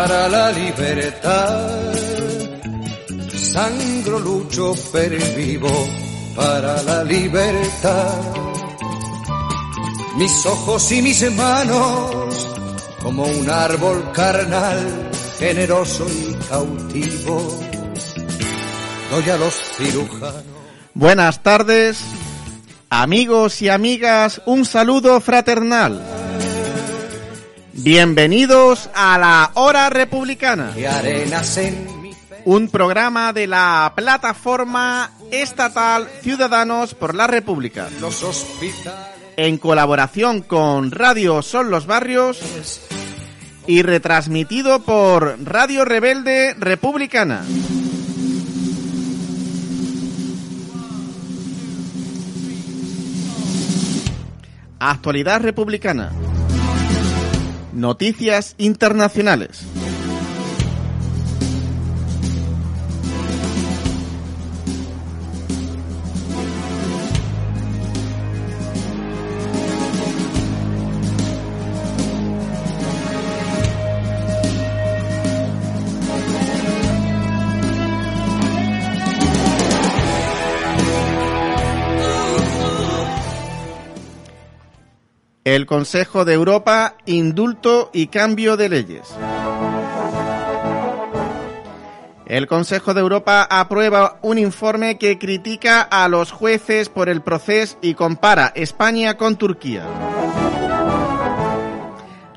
para 0.00 0.28
la 0.30 0.50
libertad. 0.52 1.92
Sangro, 3.52 4.18
lucho, 4.18 4.74
vivo 5.36 5.88
para 6.34 6.82
la 6.84 7.04
libertad. 7.04 8.18
Mis 10.16 10.46
ojos 10.46 10.90
y 10.92 11.02
mis 11.02 11.30
manos, 11.32 12.48
como 13.02 13.24
un 13.24 13.50
árbol 13.50 14.10
carnal, 14.12 15.10
generoso 15.38 16.06
y 16.08 16.34
cautivo, 16.48 17.60
doy 19.10 19.30
a 19.30 19.36
los 19.36 19.54
cirujanos. 19.76 20.44
Buenas 20.94 21.42
tardes, 21.42 22.00
amigos 22.88 23.60
y 23.60 23.68
amigas, 23.68 24.40
un 24.46 24.64
saludo 24.64 25.20
fraternal. 25.20 26.19
Bienvenidos 27.82 28.90
a 28.94 29.16
la 29.16 29.52
Hora 29.54 29.88
Republicana. 29.88 30.74
Un 32.44 32.68
programa 32.68 33.32
de 33.32 33.46
la 33.46 33.92
plataforma 33.96 35.10
estatal 35.30 36.06
Ciudadanos 36.20 36.94
por 36.94 37.14
la 37.14 37.26
República. 37.26 37.88
En 39.36 39.56
colaboración 39.56 40.42
con 40.42 40.90
Radio 40.90 41.40
Son 41.40 41.70
los 41.70 41.86
Barrios 41.86 42.40
y 43.66 43.80
retransmitido 43.80 44.82
por 44.82 45.38
Radio 45.42 45.86
Rebelde 45.86 46.54
Republicana. 46.58 47.44
Actualidad 54.78 55.40
Republicana. 55.40 56.12
Noticias 57.72 58.54
internacionales. 58.58 59.62
El 85.50 85.66
Consejo 85.66 86.24
de 86.24 86.34
Europa, 86.34 86.94
indulto 87.06 87.90
y 87.92 88.06
cambio 88.06 88.56
de 88.56 88.68
leyes. 88.68 89.08
El 92.24 92.46
Consejo 92.46 92.94
de 92.94 93.00
Europa 93.00 93.48
aprueba 93.50 94.20
un 94.22 94.38
informe 94.38 94.96
que 94.96 95.18
critica 95.18 95.80
a 95.82 96.08
los 96.08 96.30
jueces 96.30 96.88
por 96.88 97.08
el 97.08 97.20
proceso 97.22 97.76
y 97.82 97.94
compara 97.94 98.52
España 98.54 99.16
con 99.16 99.34
Turquía. 99.34 99.82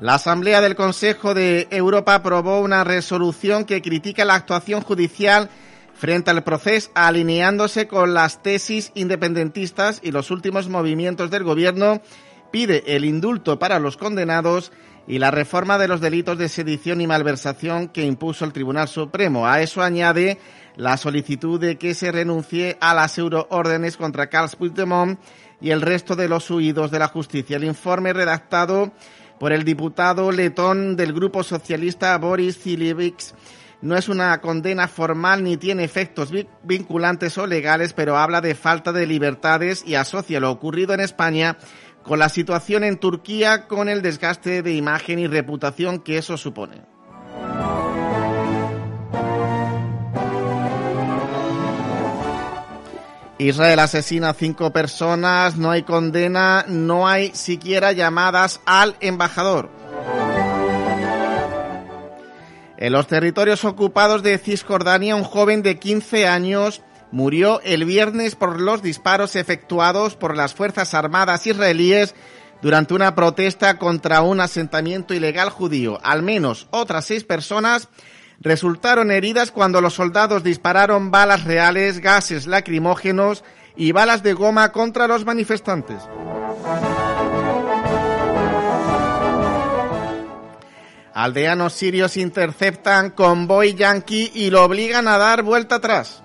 La 0.00 0.14
Asamblea 0.14 0.60
del 0.60 0.74
Consejo 0.74 1.34
de 1.34 1.68
Europa 1.70 2.16
aprobó 2.16 2.58
una 2.58 2.82
resolución 2.82 3.64
que 3.64 3.80
critica 3.80 4.24
la 4.24 4.34
actuación 4.34 4.80
judicial 4.82 5.50
frente 5.94 6.32
al 6.32 6.42
proceso, 6.42 6.90
alineándose 6.94 7.86
con 7.86 8.12
las 8.12 8.42
tesis 8.42 8.90
independentistas 8.96 10.00
y 10.02 10.10
los 10.10 10.32
últimos 10.32 10.68
movimientos 10.68 11.30
del 11.30 11.44
gobierno 11.44 12.02
pide 12.54 12.84
el 12.94 13.04
indulto 13.04 13.58
para 13.58 13.80
los 13.80 13.96
condenados 13.96 14.70
y 15.08 15.18
la 15.18 15.32
reforma 15.32 15.76
de 15.76 15.88
los 15.88 16.00
delitos 16.00 16.38
de 16.38 16.48
sedición 16.48 17.00
y 17.00 17.06
malversación 17.08 17.88
que 17.88 18.06
impuso 18.06 18.44
el 18.44 18.52
Tribunal 18.52 18.86
Supremo. 18.86 19.48
A 19.48 19.60
eso 19.60 19.82
añade 19.82 20.38
la 20.76 20.96
solicitud 20.96 21.58
de 21.58 21.78
que 21.78 21.94
se 21.94 22.12
renuncie 22.12 22.76
a 22.80 22.94
las 22.94 23.18
euroórdenes 23.18 23.96
contra 23.96 24.28
Carles 24.28 24.54
Puigdemont 24.54 25.18
y 25.60 25.70
el 25.70 25.80
resto 25.80 26.14
de 26.14 26.28
los 26.28 26.48
huidos 26.48 26.92
de 26.92 27.00
la 27.00 27.08
justicia. 27.08 27.56
El 27.56 27.64
informe 27.64 28.12
redactado 28.12 28.92
por 29.40 29.52
el 29.52 29.64
diputado 29.64 30.30
letón 30.30 30.94
del 30.94 31.12
Grupo 31.12 31.42
Socialista 31.42 32.16
Boris 32.18 32.56
Zilievics 32.60 33.34
no 33.84 33.98
es 33.98 34.08
una 34.08 34.40
condena 34.40 34.88
formal 34.88 35.44
ni 35.44 35.58
tiene 35.58 35.84
efectos 35.84 36.30
vinculantes 36.62 37.36
o 37.36 37.46
legales, 37.46 37.92
pero 37.92 38.16
habla 38.16 38.40
de 38.40 38.54
falta 38.54 38.92
de 38.92 39.06
libertades 39.06 39.84
y 39.86 39.96
asocia 39.96 40.40
lo 40.40 40.50
ocurrido 40.50 40.94
en 40.94 41.00
España 41.00 41.58
con 42.04 42.18
la 42.18 42.28
situación 42.28 42.84
en 42.84 42.98
Turquía, 42.98 43.66
con 43.66 43.88
el 43.88 44.02
desgaste 44.02 44.62
de 44.62 44.74
imagen 44.74 45.18
y 45.18 45.26
reputación 45.26 46.00
que 46.00 46.18
eso 46.18 46.36
supone. 46.36 46.82
Israel 53.38 53.80
asesina 53.80 54.30
a 54.30 54.34
cinco 54.34 54.72
personas, 54.72 55.56
no 55.56 55.70
hay 55.70 55.82
condena, 55.82 56.64
no 56.68 57.08
hay 57.08 57.30
siquiera 57.34 57.92
llamadas 57.92 58.60
al 58.64 58.96
embajador. 59.00 59.70
En 62.76 62.92
los 62.92 63.06
territorios 63.06 63.64
ocupados 63.64 64.22
de 64.22 64.38
Cisjordania, 64.38 65.16
un 65.16 65.24
joven 65.24 65.62
de 65.62 65.78
15 65.78 66.26
años 66.26 66.82
murió 67.14 67.60
el 67.62 67.84
viernes 67.84 68.34
por 68.34 68.60
los 68.60 68.82
disparos 68.82 69.36
efectuados 69.36 70.16
por 70.16 70.36
las 70.36 70.52
Fuerzas 70.52 70.94
Armadas 70.94 71.46
israelíes 71.46 72.12
durante 72.60 72.92
una 72.92 73.14
protesta 73.14 73.78
contra 73.78 74.20
un 74.22 74.40
asentamiento 74.40 75.14
ilegal 75.14 75.48
judío. 75.48 76.00
Al 76.02 76.24
menos 76.24 76.66
otras 76.72 77.04
seis 77.04 77.22
personas 77.22 77.88
resultaron 78.40 79.12
heridas 79.12 79.52
cuando 79.52 79.80
los 79.80 79.94
soldados 79.94 80.42
dispararon 80.42 81.12
balas 81.12 81.44
reales, 81.44 82.00
gases 82.00 82.48
lacrimógenos 82.48 83.44
y 83.76 83.92
balas 83.92 84.24
de 84.24 84.32
goma 84.32 84.72
contra 84.72 85.06
los 85.06 85.24
manifestantes. 85.24 86.02
Aldeanos 91.14 91.74
sirios 91.74 92.16
interceptan 92.16 93.10
convoy 93.10 93.74
yanqui 93.74 94.32
y 94.34 94.50
lo 94.50 94.64
obligan 94.64 95.06
a 95.06 95.16
dar 95.16 95.44
vuelta 95.44 95.76
atrás. 95.76 96.23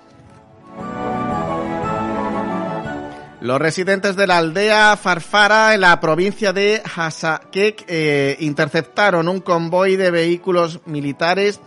Los 3.40 3.58
residentes 3.58 4.16
de 4.16 4.26
la 4.26 4.36
aldea 4.36 4.98
Farfara 4.98 5.72
en 5.72 5.80
la 5.80 5.98
provincia 5.98 6.52
de 6.52 6.82
Hasakek 6.94 7.86
eh, 7.88 8.36
interceptaron 8.40 9.28
un 9.28 9.40
convoy 9.40 9.96
de 9.96 10.10
vehículos 10.10 10.80
militares 10.84 11.58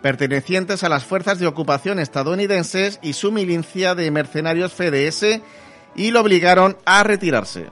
pertenecientes 0.00 0.84
a 0.84 0.88
las 0.88 1.04
fuerzas 1.04 1.38
de 1.38 1.46
ocupación 1.46 1.98
estadounidenses 1.98 2.98
y 3.02 3.12
su 3.12 3.30
milicia 3.30 3.94
de 3.94 4.10
mercenarios 4.10 4.72
FDS 4.72 5.40
y 5.96 6.12
lo 6.12 6.22
obligaron 6.22 6.78
a 6.86 7.02
retirarse. 7.02 7.66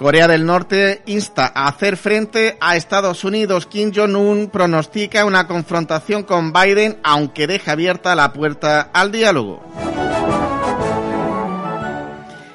Corea 0.00 0.26
del 0.26 0.46
Norte 0.46 1.02
insta 1.04 1.52
a 1.54 1.68
hacer 1.68 1.98
frente 1.98 2.56
a 2.58 2.74
Estados 2.74 3.22
Unidos. 3.22 3.66
Kim 3.66 3.92
Jong-un 3.94 4.48
pronostica 4.48 5.26
una 5.26 5.46
confrontación 5.46 6.22
con 6.22 6.54
Biden, 6.54 6.98
aunque 7.02 7.46
deja 7.46 7.72
abierta 7.72 8.14
la 8.14 8.32
puerta 8.32 8.88
al 8.94 9.12
diálogo. 9.12 9.62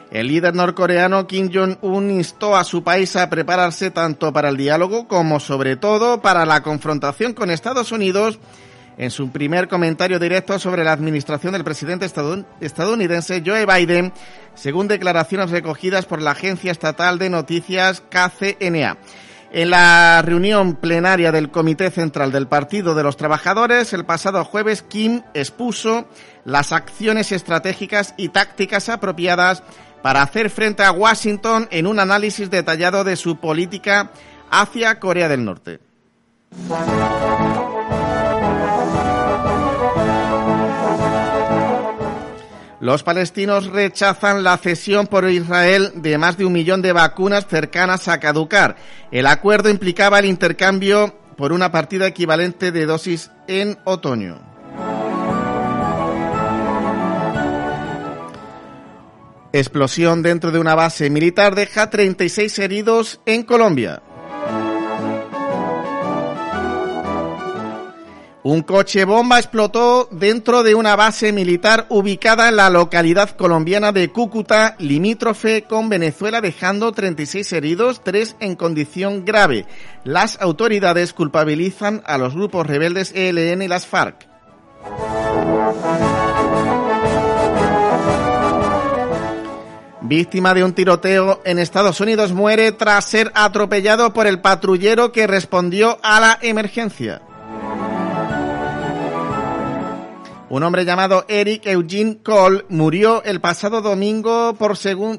El 0.09 0.27
líder 0.27 0.55
norcoreano 0.55 1.27
Kim 1.27 1.51
Jong-un 1.53 2.09
instó 2.09 2.55
a 2.55 2.63
su 2.63 2.83
país 2.83 3.15
a 3.15 3.29
prepararse 3.29 3.91
tanto 3.91 4.33
para 4.33 4.49
el 4.49 4.57
diálogo 4.57 5.07
como 5.07 5.39
sobre 5.39 5.75
todo 5.75 6.21
para 6.21 6.47
la 6.47 6.63
confrontación 6.63 7.33
con 7.33 7.51
Estados 7.51 7.91
Unidos 7.91 8.39
en 8.97 9.11
su 9.11 9.29
primer 9.29 9.67
comentario 9.67 10.19
directo 10.19 10.59
sobre 10.59 10.83
la 10.83 10.93
administración 10.93 11.53
del 11.53 11.63
presidente 11.63 12.05
estadounidense 12.61 13.43
Joe 13.45 13.65
Biden, 13.65 14.13
según 14.53 14.87
declaraciones 14.87 15.51
recogidas 15.51 16.05
por 16.05 16.21
la 16.21 16.31
agencia 16.31 16.71
estatal 16.71 17.19
de 17.19 17.29
noticias 17.29 18.01
KCNA. 18.09 18.97
En 19.51 19.69
la 19.69 20.21
reunión 20.21 20.75
plenaria 20.75 21.31
del 21.31 21.49
Comité 21.49 21.89
Central 21.89 22.31
del 22.31 22.47
Partido 22.47 22.93
de 22.93 23.03
los 23.03 23.15
Trabajadores, 23.15 23.93
el 23.93 24.05
pasado 24.05 24.43
jueves, 24.43 24.81
Kim 24.81 25.21
expuso 25.33 26.09
las 26.43 26.71
acciones 26.71 27.31
estratégicas 27.31 28.13
y 28.17 28.29
tácticas 28.29 28.89
apropiadas 28.89 29.63
para 30.01 30.21
hacer 30.21 30.49
frente 30.49 30.83
a 30.83 30.91
Washington 30.91 31.67
en 31.71 31.87
un 31.87 31.99
análisis 31.99 32.49
detallado 32.49 33.03
de 33.03 33.15
su 33.15 33.37
política 33.37 34.11
hacia 34.51 34.99
Corea 34.99 35.29
del 35.29 35.45
Norte. 35.45 35.79
Los 42.85 43.01
palestinos 43.01 43.65
rechazan 43.65 44.43
la 44.43 44.57
cesión 44.57 45.07
por 45.07 45.27
Israel 45.27 45.91
de 45.95 46.19
más 46.19 46.37
de 46.37 46.45
un 46.45 46.53
millón 46.53 46.83
de 46.83 46.93
vacunas 46.93 47.47
cercanas 47.47 48.07
a 48.07 48.19
caducar. 48.19 48.75
El 49.11 49.25
acuerdo 49.25 49.71
implicaba 49.71 50.19
el 50.19 50.25
intercambio 50.25 51.17
por 51.35 51.51
una 51.51 51.71
partida 51.71 52.05
equivalente 52.05 52.71
de 52.71 52.85
dosis 52.85 53.31
en 53.47 53.79
otoño. 53.85 54.39
Explosión 59.51 60.21
dentro 60.21 60.51
de 60.51 60.59
una 60.59 60.75
base 60.75 61.09
militar 61.09 61.55
deja 61.55 61.89
36 61.89 62.59
heridos 62.59 63.19
en 63.25 63.41
Colombia. 63.41 64.03
Un 68.45 68.61
coche 68.61 69.05
bomba 69.05 69.39
explotó 69.39 70.07
dentro 70.11 70.61
de 70.61 70.75
una 70.75 70.95
base 70.95 71.31
militar 71.31 71.87
ubicada 71.89 72.47
en 72.47 72.57
la 72.57 72.69
localidad 72.69 73.31
colombiana 73.31 73.91
de 73.91 74.11
Cúcuta, 74.11 74.75
limítrofe 74.77 75.63
con 75.63 75.89
Venezuela, 75.89 76.41
dejando 76.41 76.91
36 76.91 77.53
heridos, 77.53 78.03
3 78.03 78.35
en 78.41 78.55
condición 78.55 79.25
grave. 79.25 79.65
Las 80.03 80.39
autoridades 80.39 81.11
culpabilizan 81.13 82.03
a 82.05 82.19
los 82.19 82.35
grupos 82.35 82.67
rebeldes 82.67 83.13
ELN 83.15 83.63
y 83.63 83.67
las 83.67 83.87
FARC. 83.87 84.27
Víctima 90.01 90.53
de 90.53 90.63
un 90.63 90.73
tiroteo 90.73 91.41
en 91.45 91.57
Estados 91.57 91.99
Unidos 91.99 92.31
muere 92.31 92.71
tras 92.73 93.05
ser 93.05 93.31
atropellado 93.33 94.13
por 94.13 94.27
el 94.27 94.39
patrullero 94.39 95.11
que 95.11 95.25
respondió 95.25 95.97
a 96.03 96.19
la 96.19 96.37
emergencia. 96.43 97.23
Un 100.55 100.63
hombre 100.63 100.85
llamado 100.85 101.25
Eric 101.27 101.65
Eugene 101.65 102.19
Cole 102.23 102.63
murió 102.69 103.21
el 103.25 103.41
pasado 103.41 103.81
domingo 103.81 104.53
por, 104.53 104.77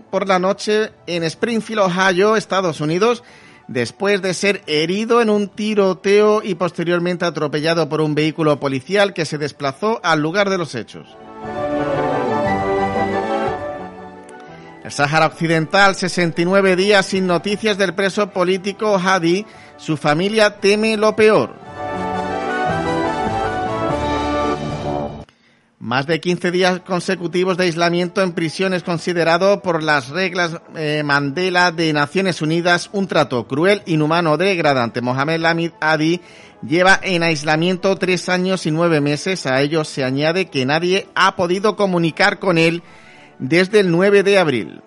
por 0.09 0.27
la 0.27 0.39
noche 0.39 0.93
en 1.07 1.25
Springfield, 1.25 1.83
Ohio, 1.83 2.37
Estados 2.37 2.81
Unidos, 2.81 3.23
después 3.69 4.23
de 4.23 4.33
ser 4.33 4.63
herido 4.67 5.21
en 5.21 5.29
un 5.29 5.49
tiroteo 5.49 6.41
y 6.43 6.55
posteriormente 6.55 7.27
atropellado 7.27 7.87
por 7.87 8.01
un 8.01 8.15
vehículo 8.15 8.59
policial 8.59 9.13
que 9.13 9.27
se 9.27 9.37
desplazó 9.37 10.01
al 10.03 10.23
lugar 10.23 10.49
de 10.49 10.57
los 10.57 10.75
hechos. 10.75 11.07
El 14.85 14.91
Sáhara 14.91 15.27
Occidental, 15.27 15.97
69 15.97 16.77
días 16.77 17.05
sin 17.05 17.27
noticias 17.27 17.77
del 17.77 17.93
preso 17.93 18.31
político 18.31 18.97
Hadi. 18.97 19.45
Su 19.77 19.99
familia 19.99 20.61
teme 20.61 20.97
lo 20.97 21.15
peor. 21.15 21.66
Más 25.87 26.09
de 26.09 26.19
15 26.19 26.51
días 26.51 26.81
consecutivos 26.81 27.57
de 27.57 27.63
aislamiento 27.63 28.21
en 28.21 28.33
prisión 28.33 28.75
es 28.75 28.83
considerado 28.83 29.63
por 29.63 29.85
las 29.85 30.09
reglas 30.09 30.61
eh, 30.75 31.03
Mandela 31.05 31.71
de 31.71 31.93
Naciones 31.93 32.43
Unidas 32.43 32.91
un 32.93 33.07
trato 33.07 33.47
cruel, 33.47 33.83
inhumano, 33.87 34.37
degradante. 34.37 35.01
Mohamed 35.01 35.39
Lamid 35.39 35.71
Adi 35.81 36.21
lleva 36.67 36.99
en 37.05 37.23
aislamiento 37.23 37.95
tres 37.95 38.29
años 38.29 38.67
y 38.67 38.73
nueve 38.73 39.01
meses. 39.01 39.47
A 39.47 39.61
ello 39.63 39.85
se 39.85 40.03
añade 40.03 40.47
que 40.47 40.67
nadie 40.67 41.07
ha 41.15 41.37
podido 41.37 41.77
comunicar 41.77 42.41
con 42.41 42.59
él 42.59 42.83
desde 43.39 43.79
el 43.79 43.93
9 43.93 44.25
de 44.25 44.39
abril. 44.39 44.83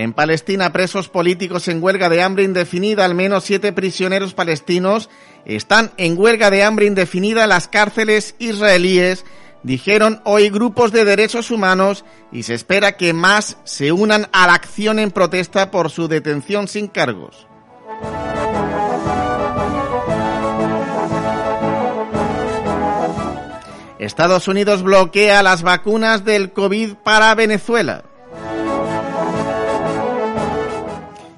En 0.00 0.14
Palestina, 0.14 0.72
presos 0.72 1.10
políticos 1.10 1.68
en 1.68 1.82
huelga 1.82 2.08
de 2.08 2.22
hambre 2.22 2.42
indefinida, 2.44 3.04
al 3.04 3.14
menos 3.14 3.44
siete 3.44 3.70
prisioneros 3.74 4.32
palestinos 4.32 5.10
están 5.44 5.92
en 5.98 6.18
huelga 6.18 6.50
de 6.50 6.64
hambre 6.64 6.86
indefinida 6.86 7.42
en 7.42 7.50
las 7.50 7.68
cárceles 7.68 8.34
israelíes, 8.38 9.26
dijeron 9.62 10.22
hoy 10.24 10.48
grupos 10.48 10.90
de 10.90 11.04
derechos 11.04 11.50
humanos 11.50 12.06
y 12.32 12.44
se 12.44 12.54
espera 12.54 12.96
que 12.96 13.12
más 13.12 13.58
se 13.64 13.92
unan 13.92 14.26
a 14.32 14.46
la 14.46 14.54
acción 14.54 14.98
en 14.98 15.10
protesta 15.10 15.70
por 15.70 15.90
su 15.90 16.08
detención 16.08 16.66
sin 16.66 16.88
cargos. 16.88 17.46
Estados 23.98 24.48
Unidos 24.48 24.82
bloquea 24.82 25.42
las 25.42 25.60
vacunas 25.60 26.24
del 26.24 26.52
COVID 26.52 26.94
para 27.04 27.34
Venezuela. 27.34 28.04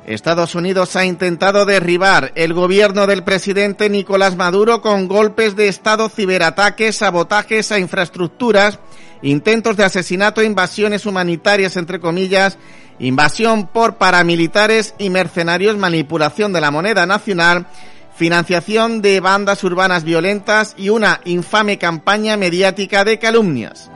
Estados 0.07 0.55
Unidos 0.55 0.97
ha 0.97 1.05
intentado 1.05 1.65
derribar 1.65 2.33
el 2.35 2.55
gobierno 2.55 3.07
del 3.07 3.23
presidente 3.23 3.89
Nicolás 3.89 4.37
Maduro 4.37 4.83
con 4.83 5.07
golpes 5.09 5.55
de 5.55 5.69
Estado, 5.69 6.09
ciberataques, 6.09 6.97
sabotajes 6.97 7.71
a 7.71 7.79
infraestructuras, 7.79 8.79
intentos 9.23 9.77
de 9.77 9.85
asesinato, 9.85 10.43
invasiones 10.43 11.07
humanitarias, 11.07 11.77
entre 11.77 12.01
comillas, 12.01 12.59
invasión 12.99 13.69
por 13.69 13.97
paramilitares 13.97 14.95
y 14.99 15.11
mercenarios, 15.11 15.77
manipulación 15.77 16.53
de 16.53 16.61
la 16.61 16.71
moneda 16.71 17.07
nacional 17.07 17.67
financiación 18.15 19.03
de 19.03 19.21
bandas 19.21 19.65
urbanas 19.65 20.05
violentas 20.05 20.75
y 20.77 20.91
una 20.91 21.21
infame 21.25 21.79
campaña 21.79 22.37
mediática 22.37 23.05
de 23.05 23.19
calumnias. 23.19 23.91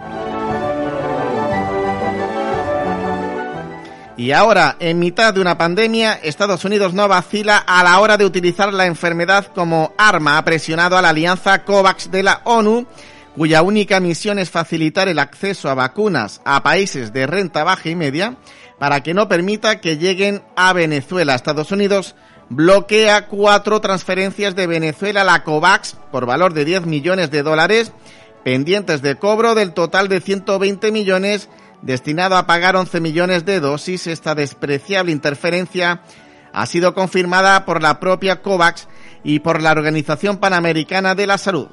Y 4.19 4.33
ahora, 4.33 4.77
en 4.81 4.99
mitad 4.99 5.35
de 5.35 5.43
una 5.43 5.59
pandemia, 5.59 6.15
Estados 6.15 6.65
Unidos 6.65 6.95
no 6.95 7.07
vacila 7.07 7.59
a 7.59 7.85
la 7.85 8.01
hora 8.01 8.17
de 8.17 8.25
utilizar 8.25 8.73
la 8.73 8.87
enfermedad 8.87 9.49
como 9.55 9.93
arma. 9.99 10.39
Ha 10.39 10.45
presionado 10.45 10.97
a 10.97 11.03
la 11.03 11.11
alianza 11.11 11.65
COVAX 11.65 12.11
de 12.11 12.23
la 12.23 12.41
ONU, 12.45 12.87
cuya 13.37 13.61
única 13.61 14.01
misión 14.01 14.39
es 14.39 14.49
facilitar 14.49 15.09
el 15.09 15.19
acceso 15.19 15.69
a 15.69 15.75
vacunas 15.75 16.41
a 16.47 16.63
países 16.63 17.13
de 17.13 17.27
renta 17.27 17.63
baja 17.63 17.91
y 17.91 17.95
media, 17.95 18.37
para 18.79 19.03
que 19.03 19.13
no 19.13 19.29
permita 19.29 19.83
que 19.83 19.99
lleguen 19.99 20.43
a 20.57 20.73
Venezuela. 20.73 21.35
Estados 21.35 21.71
Unidos 21.71 22.15
bloquea 22.49 23.27
cuatro 23.27 23.83
transferencias 23.83 24.57
de 24.57 24.67
Venezuela 24.67 25.23
a 25.23 25.25
la 25.25 25.45
COVAX 25.45 25.99
por 26.11 26.25
valor 26.25 26.55
de 26.55 26.65
10 26.65 26.87
millones 26.87 27.31
de 27.31 27.43
dólares, 27.43 27.93
pendientes 28.45 29.03
de 29.03 29.17
cobro 29.17 29.55
del 29.55 29.75
total 29.75 30.09
de 30.09 30.23
120 30.23 30.91
millones 30.91 31.51
destinado 31.87 32.37
a 32.37 32.47
pagar 32.47 32.77
11 32.77 33.01
millones 33.01 33.45
de 33.45 33.61
dosis. 33.61 34.07
Esta 34.07 34.35
despreciable 34.35 35.13
interferencia 35.13 36.03
ha 36.53 36.67
sido 36.67 36.95
confirmada 36.95 37.65
por 37.65 37.81
la 37.81 38.01
propia 38.01 38.43
COVAX 38.43 38.89
y 39.23 39.39
por 39.39 39.63
la 39.63 39.73
Organización 39.73 40.39
Panamericana 40.39 41.15
de 41.15 41.27
la 41.27 41.39
Salud. 41.39 41.69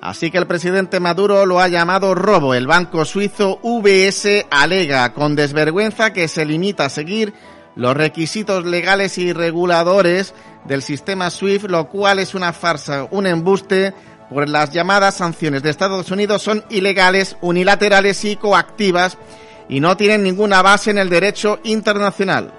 Así 0.00 0.30
que 0.30 0.38
el 0.38 0.46
presidente 0.46 0.98
Maduro 0.98 1.44
lo 1.44 1.60
ha 1.60 1.68
llamado 1.68 2.14
robo. 2.14 2.54
El 2.54 2.66
banco 2.66 3.04
suizo 3.04 3.60
UBS 3.62 4.46
alega 4.50 5.12
con 5.12 5.36
desvergüenza 5.36 6.12
que 6.14 6.26
se 6.26 6.46
limita 6.46 6.86
a 6.86 6.88
seguir 6.88 7.34
los 7.76 7.96
requisitos 7.96 8.64
legales 8.64 9.18
y 9.18 9.32
reguladores 9.32 10.34
del 10.64 10.82
sistema 10.82 11.30
SWIFT, 11.30 11.70
lo 11.70 11.88
cual 11.88 12.18
es 12.18 12.34
una 12.34 12.52
farsa, 12.52 13.06
un 13.10 13.26
embuste, 13.26 13.94
pues 14.30 14.48
las 14.48 14.70
llamadas 14.70 15.16
sanciones 15.16 15.62
de 15.62 15.70
Estados 15.70 16.10
Unidos 16.10 16.42
son 16.42 16.64
ilegales, 16.70 17.36
unilaterales 17.40 18.24
y 18.24 18.36
coactivas 18.36 19.18
y 19.68 19.80
no 19.80 19.96
tienen 19.96 20.22
ninguna 20.22 20.62
base 20.62 20.90
en 20.90 20.98
el 20.98 21.10
derecho 21.10 21.58
internacional. 21.64 22.52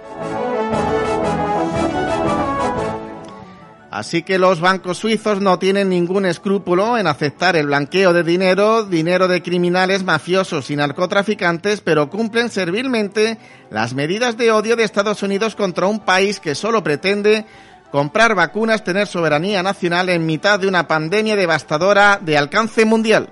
Así 3.89 4.23
que 4.23 4.39
los 4.39 4.61
bancos 4.61 4.99
suizos 4.99 5.41
no 5.41 5.59
tienen 5.59 5.89
ningún 5.89 6.25
escrúpulo 6.25 6.97
en 6.97 7.07
aceptar 7.07 7.57
el 7.57 7.67
blanqueo 7.67 8.13
de 8.13 8.23
dinero, 8.23 8.85
dinero 8.85 9.27
de 9.27 9.43
criminales 9.43 10.05
mafiosos 10.05 10.71
y 10.71 10.77
narcotraficantes, 10.77 11.81
pero 11.81 12.09
cumplen 12.09 12.49
servilmente 12.49 13.37
las 13.69 13.93
medidas 13.93 14.37
de 14.37 14.49
odio 14.51 14.77
de 14.77 14.85
Estados 14.85 15.23
Unidos 15.23 15.55
contra 15.55 15.87
un 15.87 15.99
país 15.99 16.39
que 16.39 16.55
solo 16.55 16.81
pretende 16.81 17.45
comprar 17.91 18.35
vacunas, 18.35 18.83
tener 18.83 19.07
soberanía 19.07 19.61
nacional 19.61 20.09
en 20.09 20.25
mitad 20.25 20.59
de 20.59 20.67
una 20.67 20.87
pandemia 20.87 21.35
devastadora 21.35 22.19
de 22.21 22.37
alcance 22.37 22.85
mundial. 22.85 23.29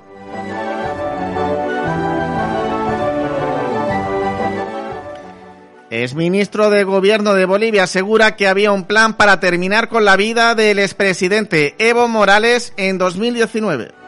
Es 5.90 6.14
ministro 6.14 6.70
de 6.70 6.84
Gobierno 6.84 7.34
de 7.34 7.46
Bolivia 7.46 7.84
asegura 7.84 8.36
que 8.36 8.48
había 8.48 8.72
un 8.72 8.84
plan 8.84 9.16
para 9.16 9.40
terminar 9.40 9.90
con 9.90 10.06
la 10.06 10.18
vida 10.18 10.54
del 10.54 10.78
expresidente 10.78 11.76
Evo 11.80 12.08
Morales 12.08 12.74
en 12.78 13.00
2019. 13.00 13.99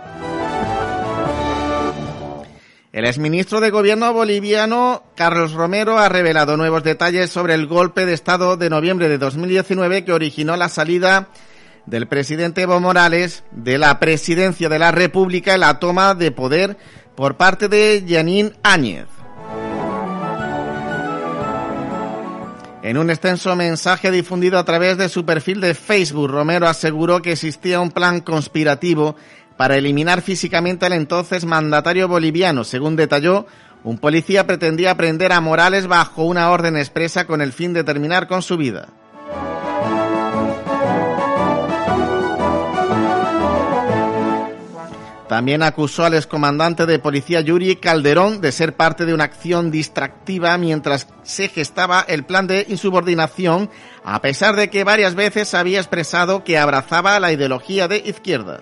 El 2.92 3.06
exministro 3.06 3.62
de 3.62 3.70
Gobierno 3.70 4.12
boliviano, 4.12 5.04
Carlos 5.16 5.54
Romero, 5.54 5.98
ha 5.98 6.10
revelado 6.10 6.58
nuevos 6.58 6.84
detalles 6.84 7.30
sobre 7.30 7.54
el 7.54 7.66
golpe 7.66 8.06
de 8.06 8.12
Estado 8.12 8.58
de 8.58 8.70
noviembre 8.70 9.08
de 9.08 9.18
2019 9.18 10.04
que 10.04 10.12
originó 10.12 10.58
la 10.58 10.68
salida 10.68 11.30
del 11.86 12.10
presidente 12.10 12.64
Evo 12.64 12.82
Morales 12.82 13.46
de 13.52 13.78
la 13.78 13.98
presidencia 13.98 14.68
de 14.68 14.78
la 14.78 14.92
República 14.92 15.56
y 15.56 15.60
la 15.60 15.80
toma 15.80 16.16
de 16.16 16.32
poder 16.32 16.76
por 17.16 17.38
parte 17.38 17.70
de 17.70 18.04
Yanín 18.06 18.52
Áñez. 18.62 19.08
En 22.84 22.98
un 22.98 23.10
extenso 23.10 23.56
mensaje 23.56 24.12
difundido 24.12 24.60
a 24.60 24.66
través 24.66 24.98
de 24.98 25.08
su 25.08 25.24
perfil 25.24 25.62
de 25.62 25.76
Facebook, 25.76 26.30
Romero 26.30 26.68
aseguró 26.68 27.22
que 27.22 27.32
existía 27.32 27.80
un 27.80 27.92
plan 27.92 28.20
conspirativo 28.20 29.16
para 29.62 29.78
eliminar 29.78 30.24
físicamente 30.24 30.88
al 30.88 30.94
entonces 30.94 31.46
mandatario 31.46 32.08
boliviano. 32.08 32.64
Según 32.64 32.96
detalló, 32.96 33.46
un 33.84 34.00
policía 34.00 34.48
pretendía 34.48 34.98
prender 34.98 35.32
a 35.32 35.40
Morales 35.40 35.86
bajo 35.86 36.24
una 36.24 36.50
orden 36.50 36.78
expresa 36.78 37.28
con 37.28 37.44
el 37.44 37.54
fin 37.54 37.72
de 37.72 37.84
terminar 37.84 38.28
con 38.28 38.42
su 38.42 38.58
vida. 38.58 38.88
También 45.30 45.62
acusó 45.62 46.06
al 46.06 46.16
excomandante 46.16 46.88
de 46.88 46.98
policía 46.98 47.42
Yuri 47.42 47.76
Calderón 47.76 48.42
de 48.42 48.52
ser 48.52 48.76
parte 48.76 49.06
de 49.06 49.14
una 49.14 49.26
acción 49.26 49.70
distractiva 49.70 50.58
mientras 50.58 51.08
se 51.22 51.50
gestaba 51.50 52.04
el 52.08 52.24
plan 52.24 52.48
de 52.48 52.66
insubordinación, 52.68 53.70
a 54.04 54.24
pesar 54.24 54.56
de 54.56 54.72
que 54.72 54.84
varias 54.84 55.14
veces 55.14 55.54
había 55.54 55.78
expresado 55.78 56.44
que 56.44 56.58
abrazaba 56.58 57.20
la 57.20 57.32
ideología 57.32 57.88
de 57.88 57.98
izquierda. 57.98 58.62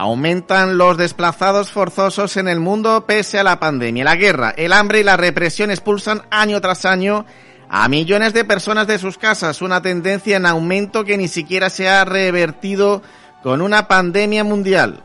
Aumentan 0.00 0.78
los 0.78 0.96
desplazados 0.96 1.72
forzosos 1.72 2.38
en 2.38 2.48
el 2.48 2.58
mundo 2.58 3.04
pese 3.06 3.38
a 3.38 3.44
la 3.44 3.60
pandemia. 3.60 4.02
La 4.02 4.16
guerra, 4.16 4.54
el 4.56 4.72
hambre 4.72 5.00
y 5.00 5.02
la 5.04 5.18
represión 5.18 5.70
expulsan 5.70 6.22
año 6.30 6.58
tras 6.62 6.86
año 6.86 7.26
a 7.68 7.86
millones 7.86 8.32
de 8.32 8.46
personas 8.46 8.86
de 8.86 8.98
sus 8.98 9.18
casas, 9.18 9.60
una 9.60 9.82
tendencia 9.82 10.38
en 10.38 10.46
aumento 10.46 11.04
que 11.04 11.18
ni 11.18 11.28
siquiera 11.28 11.68
se 11.68 11.86
ha 11.86 12.06
revertido 12.06 13.02
con 13.42 13.60
una 13.60 13.88
pandemia 13.88 14.42
mundial. 14.42 15.02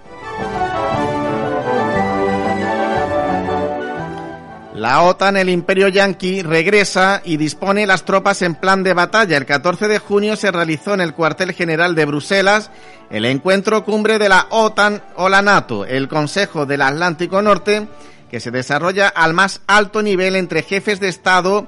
La 4.86 5.02
OTAN, 5.02 5.36
el 5.36 5.50
imperio 5.50 5.88
yanqui, 5.88 6.44
regresa 6.44 7.20
y 7.26 7.38
dispone 7.38 7.88
las 7.88 8.06
tropas 8.06 8.44
en 8.44 8.54
plan 8.54 8.84
de 8.84 8.94
batalla. 8.94 9.36
El 9.36 9.48
14 9.48 9.88
de 9.88 9.98
junio 9.98 10.36
se 10.36 10.52
realizó 10.52 10.94
en 10.94 11.02
el 11.02 11.16
cuartel 11.16 11.54
general 11.54 11.96
de 11.96 12.06
Bruselas 12.06 12.70
el 13.10 13.26
encuentro 13.26 13.84
cumbre 13.84 14.20
de 14.20 14.30
la 14.30 14.46
OTAN 14.52 15.02
o 15.16 15.28
la 15.28 15.42
NATO, 15.42 15.86
el 15.86 16.08
Consejo 16.08 16.68
del 16.68 16.84
Atlántico 16.84 17.42
Norte, 17.42 17.88
que 18.30 18.40
se 18.40 18.52
desarrolla 18.52 19.08
al 19.08 19.34
más 19.34 19.62
alto 19.66 20.04
nivel 20.04 20.36
entre 20.36 20.62
jefes 20.62 21.00
de 21.00 21.08
Estado 21.08 21.68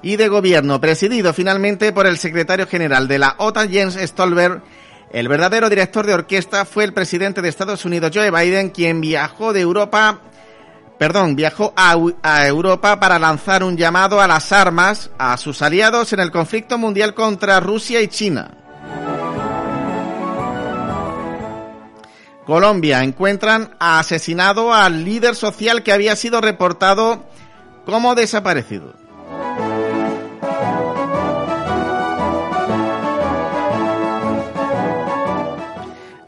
y 0.00 0.14
de 0.14 0.28
Gobierno, 0.28 0.80
presidido 0.80 1.34
finalmente 1.34 1.92
por 1.92 2.06
el 2.06 2.18
secretario 2.18 2.68
general 2.68 3.08
de 3.08 3.18
la 3.18 3.34
OTAN, 3.38 3.68
Jens 3.68 3.96
Stolberg. 3.96 4.62
El 5.12 5.26
verdadero 5.26 5.68
director 5.68 6.06
de 6.06 6.14
orquesta 6.14 6.64
fue 6.64 6.84
el 6.84 6.92
presidente 6.92 7.42
de 7.42 7.48
Estados 7.48 7.84
Unidos, 7.84 8.12
Joe 8.14 8.30
Biden, 8.30 8.70
quien 8.70 9.00
viajó 9.00 9.52
de 9.52 9.62
Europa 9.62 10.20
perdón, 10.98 11.36
viajó 11.36 11.72
a, 11.76 11.94
Europa 12.46 12.98
para 13.00 13.18
lanzar 13.18 13.62
un 13.62 13.76
llamado 13.76 14.20
a 14.20 14.28
las 14.28 14.52
armas 14.52 15.10
a 15.18 15.36
sus 15.36 15.62
aliados 15.62 16.12
en 16.12 16.20
el 16.20 16.30
conflicto 16.30 16.78
mundial 16.78 17.14
contra 17.14 17.60
Rusia 17.60 18.00
y 18.00 18.08
China. 18.08 18.50
Colombia 22.46 23.02
encuentran 23.02 23.74
asesinado 23.78 24.74
al 24.74 25.04
líder 25.04 25.34
social 25.34 25.82
que 25.82 25.92
había 25.92 26.14
sido 26.14 26.40
reportado 26.40 27.24
como 27.86 28.14
desaparecido. 28.14 29.03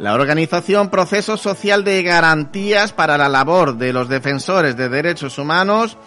La 0.06 0.14
organización 0.14 0.88
Proceso 0.88 1.36
Social 1.36 1.82
de 1.82 2.00
Garantías 2.04 2.92
para 2.92 3.18
la 3.18 3.28
Labor 3.28 3.76
de 3.76 3.92
los 3.92 4.08
Defensores 4.08 4.76
de 4.76 4.88
Derechos 4.88 5.36
Humanos, 5.36 5.98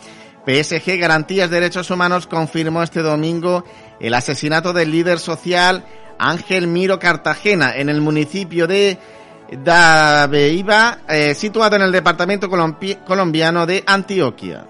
PSG 0.47 0.97
Garantías 0.97 1.49
de 1.49 1.59
Derechos 1.59 1.91
Humanos, 1.91 2.25
confirmó 2.25 2.81
este 2.81 3.01
domingo 3.01 3.65
el 3.99 4.13
asesinato 4.13 4.71
del 4.71 4.89
líder 4.89 5.19
social 5.19 5.83
Ángel 6.17 6.67
Miro 6.67 6.97
Cartagena 6.97 7.75
en 7.75 7.89
el 7.89 7.99
municipio 7.99 8.67
de 8.67 8.97
Dabeiba, 9.51 10.99
eh, 11.09 11.35
situado 11.35 11.75
en 11.75 11.81
el 11.81 11.91
departamento 11.91 12.49
colombiano 12.49 13.65
de 13.65 13.83
Antioquia. 13.85 14.65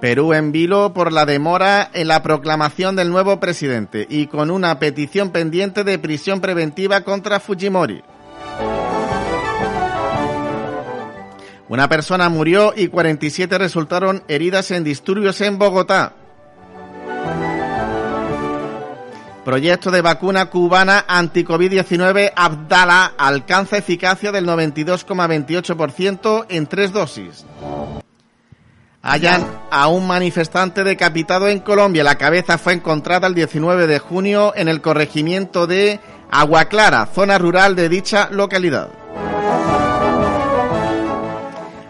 Perú 0.00 0.32
en 0.32 0.50
vilo 0.50 0.94
por 0.94 1.12
la 1.12 1.26
demora 1.26 1.90
en 1.92 2.08
la 2.08 2.22
proclamación 2.22 2.96
del 2.96 3.10
nuevo 3.10 3.38
presidente 3.38 4.06
y 4.08 4.28
con 4.28 4.50
una 4.50 4.78
petición 4.78 5.28
pendiente 5.30 5.84
de 5.84 5.98
prisión 5.98 6.40
preventiva 6.40 7.02
contra 7.02 7.38
Fujimori. 7.38 8.02
Una 11.68 11.86
persona 11.88 12.30
murió 12.30 12.72
y 12.74 12.88
47 12.88 13.58
resultaron 13.58 14.24
heridas 14.26 14.70
en 14.70 14.84
disturbios 14.84 15.38
en 15.42 15.58
Bogotá. 15.58 16.14
Proyecto 19.44 19.90
de 19.90 20.00
vacuna 20.00 20.46
cubana 20.46 21.04
anti-COVID-19 21.06 22.32
Abdala 22.34 23.12
alcanza 23.18 23.76
eficacia 23.76 24.32
del 24.32 24.46
92,28% 24.46 26.46
en 26.48 26.66
tres 26.66 26.92
dosis. 26.92 27.44
Hayan 29.02 29.46
a 29.70 29.88
un 29.88 30.06
manifestante 30.06 30.84
decapitado 30.84 31.48
en 31.48 31.60
Colombia. 31.60 32.04
La 32.04 32.18
cabeza 32.18 32.58
fue 32.58 32.74
encontrada 32.74 33.28
el 33.28 33.34
19 33.34 33.86
de 33.86 33.98
junio 33.98 34.52
en 34.54 34.68
el 34.68 34.82
corregimiento 34.82 35.66
de 35.66 36.00
Agua 36.30 36.66
Clara, 36.66 37.06
zona 37.06 37.38
rural 37.38 37.74
de 37.76 37.88
dicha 37.88 38.28
localidad. 38.30 38.90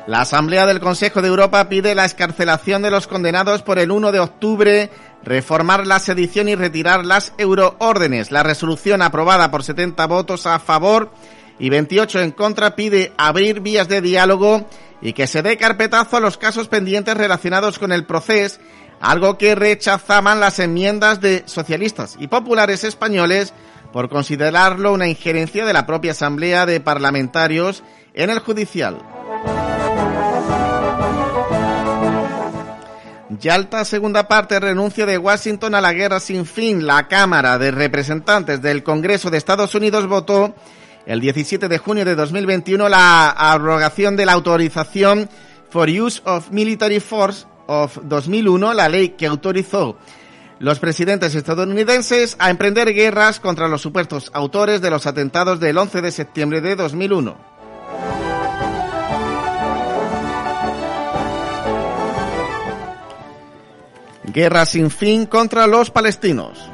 La 0.07 0.21
Asamblea 0.21 0.67
del 0.67 0.81
Consejo 0.81 1.21
de 1.21 1.29
Europa 1.29 1.69
pide 1.69 1.97
la 1.97 2.05
escarcelación 2.05 2.83
de 2.83 2.91
los 2.93 3.09
condenados 3.09 3.63
por 3.63 3.81
el 3.81 3.91
1 3.91 4.13
de 4.13 4.21
octubre, 4.21 4.91
reformar 5.25 5.89
la 5.89 5.99
sedición 5.99 6.49
y 6.49 6.55
retirar 6.55 7.05
las 7.05 7.33
euroórdenes. 7.39 8.31
La 8.31 8.45
resolución 8.45 9.03
aprobada 9.03 9.51
por 9.51 9.65
70 9.65 10.07
votos 10.07 10.47
a 10.47 10.61
favor 10.61 11.11
y 11.59 11.71
28 11.71 12.21
en 12.21 12.31
contra 12.33 12.75
pide 12.77 13.13
abrir 13.19 13.61
vías 13.61 13.89
de 13.89 14.01
diálogo 14.01 14.67
y 15.03 15.13
que 15.13 15.27
se 15.27 15.43
dé 15.43 15.57
carpetazo 15.57 16.17
a 16.17 16.21
los 16.21 16.37
casos 16.37 16.69
pendientes 16.69 17.17
relacionados 17.17 17.79
con 17.79 17.93
el 17.93 18.05
proceso, 18.05 18.61
algo 19.01 19.39
que 19.39 19.55
rechazaban 19.55 20.41
las 20.41 20.59
enmiendas 20.59 21.21
de 21.21 21.43
socialistas 21.47 22.17
y 22.19 22.29
populares 22.29 22.85
españoles 22.85 23.55
por 23.93 24.09
considerarlo 24.09 24.93
una 24.93 25.09
injerencia 25.09 25.65
de 25.65 25.73
la 25.73 25.87
propia 25.87 26.13
Asamblea 26.13 26.67
de 26.67 26.81
Parlamentarios 26.81 27.83
en 28.15 28.31
el 28.31 28.39
judicial. 28.41 28.99
Yalta, 33.39 33.85
segunda 33.85 34.29
parte, 34.29 34.61
renuncia 34.61 35.07
de 35.07 35.17
Washington 35.17 35.75
a 35.75 35.81
la 35.81 35.93
guerra 35.93 36.21
sin 36.21 36.45
fin. 36.45 36.87
La 36.87 37.09
Cámara 37.09 37.59
de 37.59 37.71
Representantes 37.71 38.61
del 38.61 38.83
Congreso 38.83 39.31
de 39.31 39.39
Estados 39.39 39.75
Unidos 39.75 40.07
votó 40.09 40.55
el 41.11 41.19
17 41.19 41.67
de 41.67 41.79
junio 41.79 42.05
de 42.05 42.15
2021 42.15 42.89
la 42.89 43.31
abrogación 43.31 44.15
de 44.15 44.27
la 44.27 44.33
autorización 44.33 45.29
for 45.69 45.91
Use 45.91 46.23
of 46.25 46.53
Military 46.53 47.01
Force 47.01 47.47
of 47.67 47.99
2001, 48.05 48.75
la 48.75 48.89
ley 48.89 49.09
que 49.11 49.27
autorizó 49.27 49.99
los 50.61 50.79
presidentes 50.79 51.35
estadounidenses 51.35 52.37
a 52.39 52.49
emprender 52.49 52.95
guerras 52.95 53.41
contra 53.41 53.67
los 53.67 53.83
supuestos 53.83 54.31
autores 54.35 54.81
de 54.83 54.91
los 54.91 55.05
atentados 55.09 55.59
del 55.59 55.79
11 55.79 56.01
de 56.01 56.13
septiembre 56.13 56.61
de 56.61 56.77
2001. 56.77 57.37
Guerra 64.33 64.65
sin 64.65 64.93
fin 64.93 65.27
contra 65.27 65.67
los 65.67 65.91
palestinos. 65.91 66.71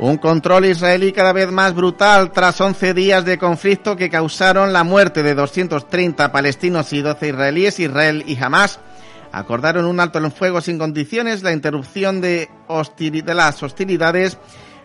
Un 0.00 0.16
control 0.16 0.64
israelí 0.64 1.12
cada 1.12 1.34
vez 1.34 1.50
más 1.52 1.74
brutal 1.74 2.32
tras 2.32 2.58
11 2.58 2.94
días 2.94 3.26
de 3.26 3.36
conflicto 3.36 3.96
que 3.96 4.08
causaron 4.08 4.72
la 4.72 4.82
muerte 4.82 5.22
de 5.22 5.34
230 5.34 6.32
palestinos 6.32 6.90
y 6.94 7.02
12 7.02 7.28
israelíes. 7.28 7.78
Israel 7.78 8.24
y 8.26 8.42
Hamas 8.42 8.80
acordaron 9.30 9.84
un 9.84 10.00
alto 10.00 10.18
en 10.18 10.32
fuego 10.32 10.62
sin 10.62 10.78
condiciones. 10.78 11.42
La 11.42 11.52
interrupción 11.52 12.22
de, 12.22 12.48
de 12.66 13.34
las 13.34 13.62
hostilidades 13.62 14.38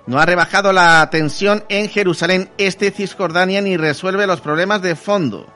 no 0.06 0.20
ha 0.20 0.26
rebajado 0.26 0.74
la 0.74 1.10
tensión 1.10 1.64
en 1.70 1.88
Jerusalén 1.88 2.50
Este, 2.58 2.92
Cisjordania, 2.92 3.62
ni 3.62 3.78
resuelve 3.78 4.28
los 4.28 4.42
problemas 4.42 4.82
de 4.82 4.98
fondo. 4.98 5.48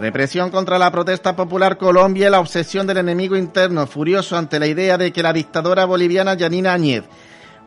Represión 0.00 0.50
contra 0.50 0.78
la 0.78 0.90
protesta 0.90 1.36
popular 1.36 1.76
Colombia 1.76 2.28
y 2.28 2.30
la 2.30 2.40
obsesión 2.40 2.86
del 2.86 2.96
enemigo 2.96 3.36
interno, 3.36 3.86
furioso 3.86 4.34
ante 4.34 4.58
la 4.58 4.66
idea 4.66 4.96
de 4.96 5.12
que 5.12 5.22
la 5.22 5.34
dictadora 5.34 5.84
boliviana 5.84 6.32
Yanina 6.32 6.72
Áñez 6.72 7.04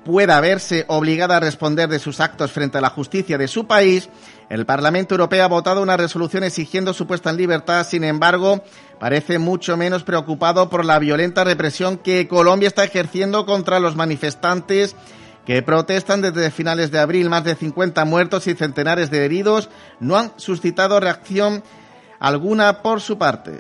pueda 0.04 0.42
verse 0.42 0.84
obligada 0.88 1.38
a 1.38 1.40
responder 1.40 1.88
de 1.90 2.00
sus 2.00 2.20
actos 2.20 2.52
frente 2.52 2.80
a 2.80 2.82
la 2.82 2.90
justicia 2.90 3.38
de 3.38 3.48
su 3.48 3.68
país, 3.68 4.10
el 4.50 4.66
Parlamento 4.66 5.14
Europeo 5.14 5.46
ha 5.46 5.48
votado 5.48 5.84
una 5.84 5.96
resolución 5.96 6.44
exigiendo 6.44 6.96
su 6.96 7.06
puesta 7.06 7.30
en 7.30 7.38
libertad. 7.38 7.86
Sin 7.86 8.04
embargo, 8.04 8.64
parece 9.00 9.38
mucho 9.38 9.78
menos 9.78 10.02
preocupado 10.02 10.72
por 10.72 10.86
la 10.86 10.98
violenta 10.98 11.44
represión 11.44 11.98
que 11.98 12.28
Colombia 12.28 12.68
está 12.68 12.84
ejerciendo 12.84 13.46
contra 13.46 13.80
los 13.80 13.96
manifestantes 13.96 14.96
que 15.46 15.62
protestan 15.62 16.24
desde 16.24 16.50
finales 16.50 16.90
de 16.90 16.98
abril. 16.98 17.30
Más 17.30 17.44
de 17.44 17.54
50 17.54 18.04
muertos 18.06 18.48
y 18.48 18.56
centenares 18.56 19.12
de 19.12 19.24
heridos 19.24 19.70
no 20.00 20.18
han 20.18 20.34
suscitado 20.38 21.00
reacción 21.00 21.64
alguna 22.24 22.82
por 22.82 23.02
su 23.02 23.18
parte. 23.18 23.60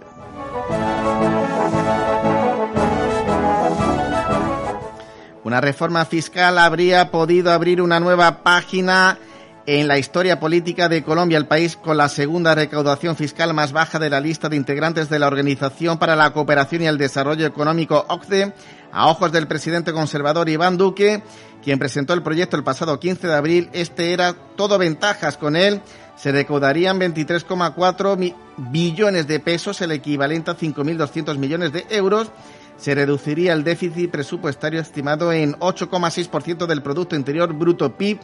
Una 5.43 5.59
reforma 5.59 6.05
fiscal 6.05 6.57
habría 6.57 7.11
podido 7.11 7.51
abrir 7.51 7.81
una 7.81 7.99
nueva 7.99 8.41
página 8.41 9.17
en 9.65 9.89
la 9.89 9.97
historia 9.97 10.39
política 10.39 10.87
de 10.87 11.03
Colombia, 11.03 11.37
el 11.37 11.47
país 11.47 11.75
con 11.75 11.97
la 11.97 12.07
segunda 12.07 12.55
recaudación 12.55 13.17
fiscal 13.17 13.53
más 13.53 13.73
baja 13.73 13.99
de 13.99 14.09
la 14.09 14.21
lista 14.21 14.47
de 14.47 14.55
integrantes 14.55 15.09
de 15.09 15.19
la 15.19 15.27
Organización 15.27 15.97
para 15.97 16.15
la 16.15 16.31
Cooperación 16.31 16.83
y 16.83 16.87
el 16.87 16.97
Desarrollo 16.97 17.45
Económico 17.45 18.05
OCDE, 18.07 18.53
a 18.93 19.07
ojos 19.09 19.33
del 19.33 19.47
presidente 19.47 19.91
conservador 19.91 20.47
Iván 20.47 20.77
Duque, 20.77 21.21
quien 21.61 21.79
presentó 21.79 22.13
el 22.13 22.23
proyecto 22.23 22.55
el 22.55 22.63
pasado 22.63 22.97
15 22.97 23.27
de 23.27 23.33
abril. 23.33 23.69
Este 23.73 24.13
era 24.13 24.33
todo 24.55 24.77
ventajas 24.77 25.35
con 25.35 25.57
él. 25.57 25.81
Se 26.15 26.31
recaudarían 26.31 26.99
23,4 26.99 28.35
billones 28.57 29.27
de 29.27 29.39
pesos, 29.39 29.81
el 29.81 29.91
equivalente 29.91 30.51
a 30.51 30.57
5.200 30.57 31.37
millones 31.37 31.73
de 31.73 31.85
euros 31.89 32.31
se 32.77 32.95
reduciría 32.95 33.53
el 33.53 33.63
déficit 33.63 34.11
presupuestario 34.11 34.81
estimado 34.81 35.31
en 35.31 35.53
8,6% 35.59 36.65
del 36.65 36.81
Producto 36.81 37.15
Interior 37.15 37.53
Bruto 37.53 37.95
PIB. 37.95 38.19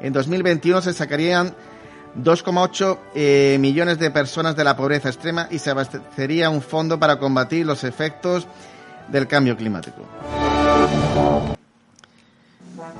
En 0.00 0.12
2021 0.12 0.82
se 0.82 0.92
sacarían 0.92 1.54
2,8 2.16 2.98
eh, 3.14 3.56
millones 3.60 3.98
de 3.98 4.10
personas 4.10 4.56
de 4.56 4.64
la 4.64 4.76
pobreza 4.76 5.08
extrema 5.08 5.48
y 5.50 5.58
se 5.58 5.70
abastecería 5.70 6.50
un 6.50 6.62
fondo 6.62 6.98
para 6.98 7.18
combatir 7.18 7.64
los 7.64 7.84
efectos 7.84 8.46
del 9.08 9.26
cambio 9.26 9.56
climático. 9.56 10.02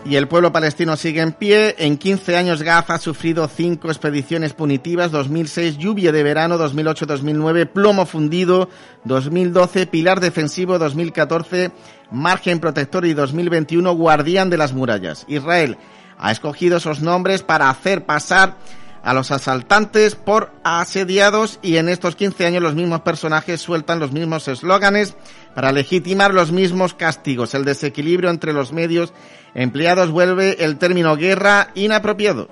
Y 0.05 0.17
el 0.17 0.27
pueblo 0.27 0.53
palestino 0.53 0.97
sigue 0.97 1.21
en 1.21 1.33
pie. 1.33 1.77
En 1.79 1.97
15 1.97 2.37
años 2.37 2.63
Gaza 2.63 2.95
ha 2.95 2.99
sufrido 2.99 3.47
cinco 3.47 3.89
expediciones 3.89 4.53
punitivas, 4.53 5.13
2006 5.13 5.79
lluvia 5.79 6.11
de 6.11 6.25
verano, 6.25 6.59
2008-2009 6.59 7.69
plomo 7.69 8.05
fundido, 8.05 8.69
2012 9.05 9.87
pilar 9.87 10.21
defensivo, 10.21 10.79
2014 10.79 11.71
margen 12.11 12.59
protector 12.59 13.07
y 13.07 13.15
2021 13.15 13.95
guardián 13.95 14.51
de 14.51 14.59
las 14.59 14.73
murallas. 14.73 15.25
Israel 15.29 15.79
ha 16.19 16.33
escogido 16.33 16.79
esos 16.79 17.01
nombres 17.01 17.43
para 17.43 17.71
hacer 17.71 18.05
pasar 18.05 18.57
a 19.03 19.15
los 19.15 19.31
asaltantes 19.31 20.15
por 20.15 20.53
asediados 20.63 21.59
y 21.63 21.77
en 21.77 21.89
estos 21.89 22.17
15 22.17 22.47
años 22.47 22.63
los 22.63 22.75
mismos 22.75 23.01
personajes 23.01 23.61
sueltan 23.61 23.99
los 23.99 24.13
mismos 24.13 24.47
eslóganes 24.49 25.17
para 25.55 25.73
legitimar 25.73 26.35
los 26.35 26.53
mismos 26.53 26.95
castigos. 26.95 27.55
El 27.55 27.65
desequilibrio 27.65 28.31
entre 28.31 28.53
los 28.53 28.73
medios 28.73 29.13
empleados 29.55 30.11
vuelve 30.11 30.65
el 30.65 30.79
término 30.79 31.17
guerra 31.17 31.71
inapropiado. 31.75 32.49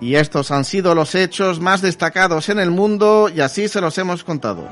Y 0.00 0.16
estos 0.16 0.50
han 0.50 0.64
sido 0.64 0.96
los 0.96 1.14
hechos 1.14 1.60
más 1.60 1.80
destacados 1.80 2.48
en 2.48 2.58
el 2.58 2.72
mundo 2.72 3.30
y 3.32 3.40
así 3.40 3.68
se 3.68 3.80
los 3.80 3.96
hemos 3.98 4.24
contado. 4.24 4.68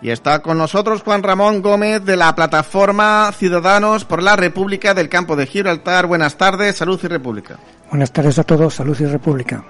Y 0.00 0.10
está 0.10 0.42
con 0.42 0.58
nosotros 0.58 1.02
Juan 1.02 1.22
Ramón 1.22 1.62
Gómez 1.62 2.04
de 2.04 2.16
la 2.16 2.34
plataforma 2.34 3.30
Ciudadanos 3.32 4.04
por 4.04 4.22
la 4.22 4.36
República 4.36 4.94
del 4.94 5.08
Campo 5.08 5.36
de 5.36 5.46
Gibraltar. 5.46 6.06
Buenas 6.06 6.36
tardes, 6.36 6.76
Salud 6.76 6.98
y 7.02 7.06
República. 7.06 7.58
Buenas 7.90 8.12
tardes 8.12 8.38
a 8.38 8.44
todos, 8.44 8.74
Salud 8.74 9.00
y 9.00 9.06
República. 9.06 9.64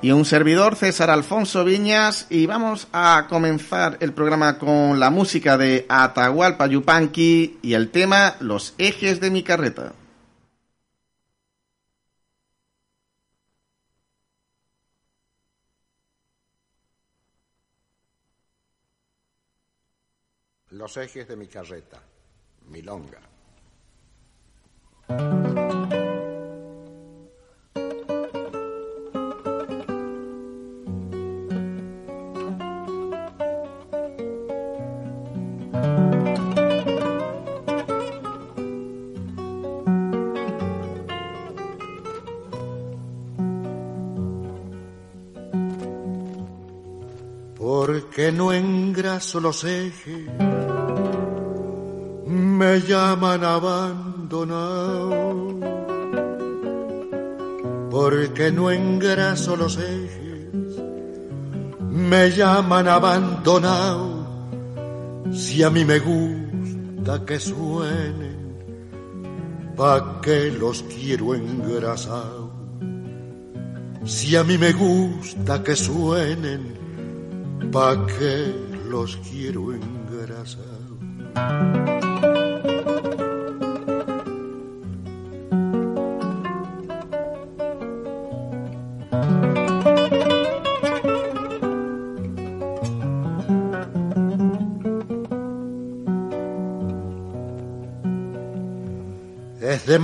Y 0.00 0.12
un 0.12 0.24
servidor, 0.24 0.76
César 0.76 1.10
Alfonso 1.10 1.64
Viñas, 1.64 2.26
y 2.30 2.46
vamos 2.46 2.86
a 2.92 3.26
comenzar 3.28 3.98
el 4.00 4.12
programa 4.12 4.58
con 4.58 5.00
la 5.00 5.10
música 5.10 5.58
de 5.58 5.84
Atahualpa 5.88 6.68
Yupanqui 6.68 7.58
y 7.62 7.74
el 7.74 7.90
tema 7.90 8.36
Los 8.38 8.74
ejes 8.78 9.20
de 9.20 9.30
mi 9.32 9.42
carreta. 9.42 9.92
Los 20.70 20.96
ejes 20.96 21.26
de 21.26 21.36
mi 21.36 21.48
carreta, 21.48 22.00
milonga. 22.68 23.31
Porque 47.62 48.30
no 48.30 48.52
engraso 48.52 49.40
los 49.40 49.64
ejes 49.64 50.28
me 52.26 52.80
llaman 52.80 53.44
abandonado, 54.32 55.60
porque 57.90 58.50
no 58.50 58.70
engraso 58.70 59.56
los 59.56 59.76
ejes, 59.76 60.80
me 61.90 62.30
llaman 62.30 62.88
abandonado, 62.88 64.26
si 65.32 65.62
a 65.62 65.68
mí 65.70 65.84
me 65.84 65.98
gusta 65.98 67.24
que 67.26 67.38
suenen, 67.38 68.56
pa' 69.76 70.20
que 70.22 70.50
los 70.50 70.82
quiero 70.84 71.34
engrasado, 71.34 72.50
si 74.04 74.34
a 74.36 74.44
mí 74.44 74.56
me 74.56 74.72
gusta 74.72 75.62
que 75.62 75.76
suenen, 75.76 77.70
pa' 77.70 78.06
que 78.06 78.54
los 78.88 79.18
quiero 79.30 79.61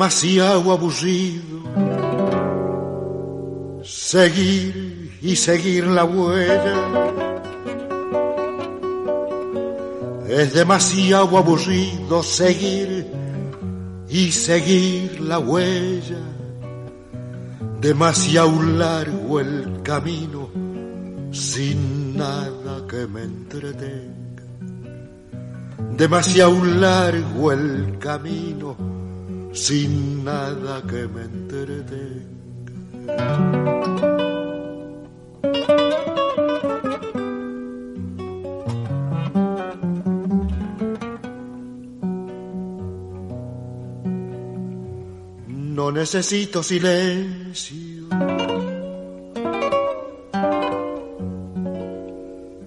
demasiado 0.08 0.72
aburrido 0.72 1.58
seguir 3.84 5.18
y 5.20 5.36
seguir 5.36 5.86
la 5.86 6.04
huella. 6.04 7.20
Es 10.26 10.54
demasiado 10.54 11.36
aburrido 11.36 12.22
seguir 12.22 13.06
y 14.08 14.32
seguir 14.32 15.20
la 15.20 15.40
huella. 15.40 16.22
Demasiado 17.78 18.62
largo 18.62 19.40
el 19.40 19.82
camino 19.82 20.48
sin 21.32 22.16
nada 22.16 22.86
que 22.88 23.06
me 23.06 23.24
entretenga. 23.24 24.42
Demasiado 25.98 26.64
largo 26.64 27.52
el 27.52 27.98
camino 27.98 28.97
sin 29.52 30.24
nada 30.24 30.82
que 30.82 31.06
me 31.08 31.22
entretenga. 31.22 32.28
No 45.48 45.92
necesito 45.92 46.62
silencio. 46.62 48.08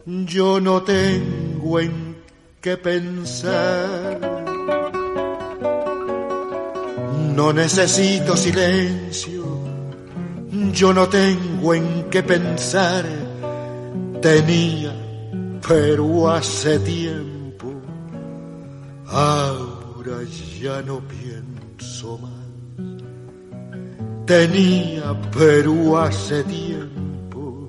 Yo 0.06 0.60
no 0.62 0.82
tengo 0.84 1.80
en 1.80 2.16
qué 2.62 2.78
pensar. 2.78 4.31
No 7.36 7.54
necesito 7.54 8.36
silencio. 8.36 9.44
Yo 10.74 10.94
no 10.94 11.08
tengo 11.08 11.74
en 11.74 12.10
qué 12.10 12.24
pensar. 12.24 13.06
Tenía, 14.22 14.94
pero 15.68 16.30
hace 16.30 16.80
tiempo. 16.80 17.74
Ahora 19.08 20.24
ya 20.60 20.82
no 20.82 21.02
pienso 21.02 22.18
más. 22.18 22.42
Tenía 24.26 25.20
Perú 25.30 25.98
hace 25.98 26.42
tiempo, 26.44 27.68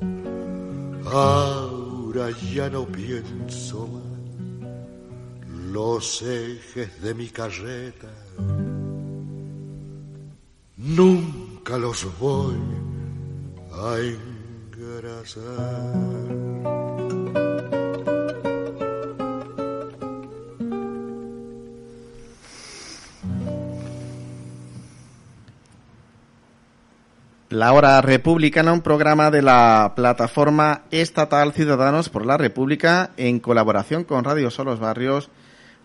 ahora 1.07 2.31
ya 2.55 2.70
no 2.70 2.85
pienso 2.85 3.88
más. 3.88 4.03
Los 5.72 6.22
ejes 6.22 7.03
de 7.03 7.14
mi 7.14 7.31
carreta 7.31 8.09
nunca 10.82 11.78
los 11.78 12.06
voy 12.18 12.56
a 13.72 13.96
engrasar. 14.76 15.42
La 27.48 27.74
Hora 27.74 28.00
Republicana, 28.00 28.72
un 28.72 28.80
programa 28.80 29.30
de 29.30 29.42
la 29.42 29.92
plataforma 29.94 30.84
estatal 30.90 31.52
Ciudadanos 31.52 32.08
por 32.08 32.24
la 32.24 32.38
República 32.38 33.10
en 33.18 33.40
colaboración 33.40 34.04
con 34.04 34.24
Radio 34.24 34.50
Solos 34.50 34.80
Barrios 34.80 35.28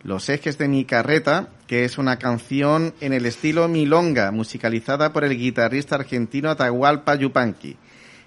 los 0.08 0.30
Ejes 0.30 0.58
de 0.58 0.70
mi 0.70 0.86
Carreta, 0.86 1.50
que 1.68 1.84
es 1.84 1.98
una 1.98 2.18
canción 2.18 2.94
en 3.02 3.12
el 3.12 3.26
estilo 3.26 3.68
milonga, 3.68 4.32
musicalizada 4.32 5.12
por 5.12 5.26
el 5.26 5.38
guitarrista 5.38 5.96
argentino 5.96 6.50
Atahualpa 6.50 7.16
Yupanqui. 7.16 7.76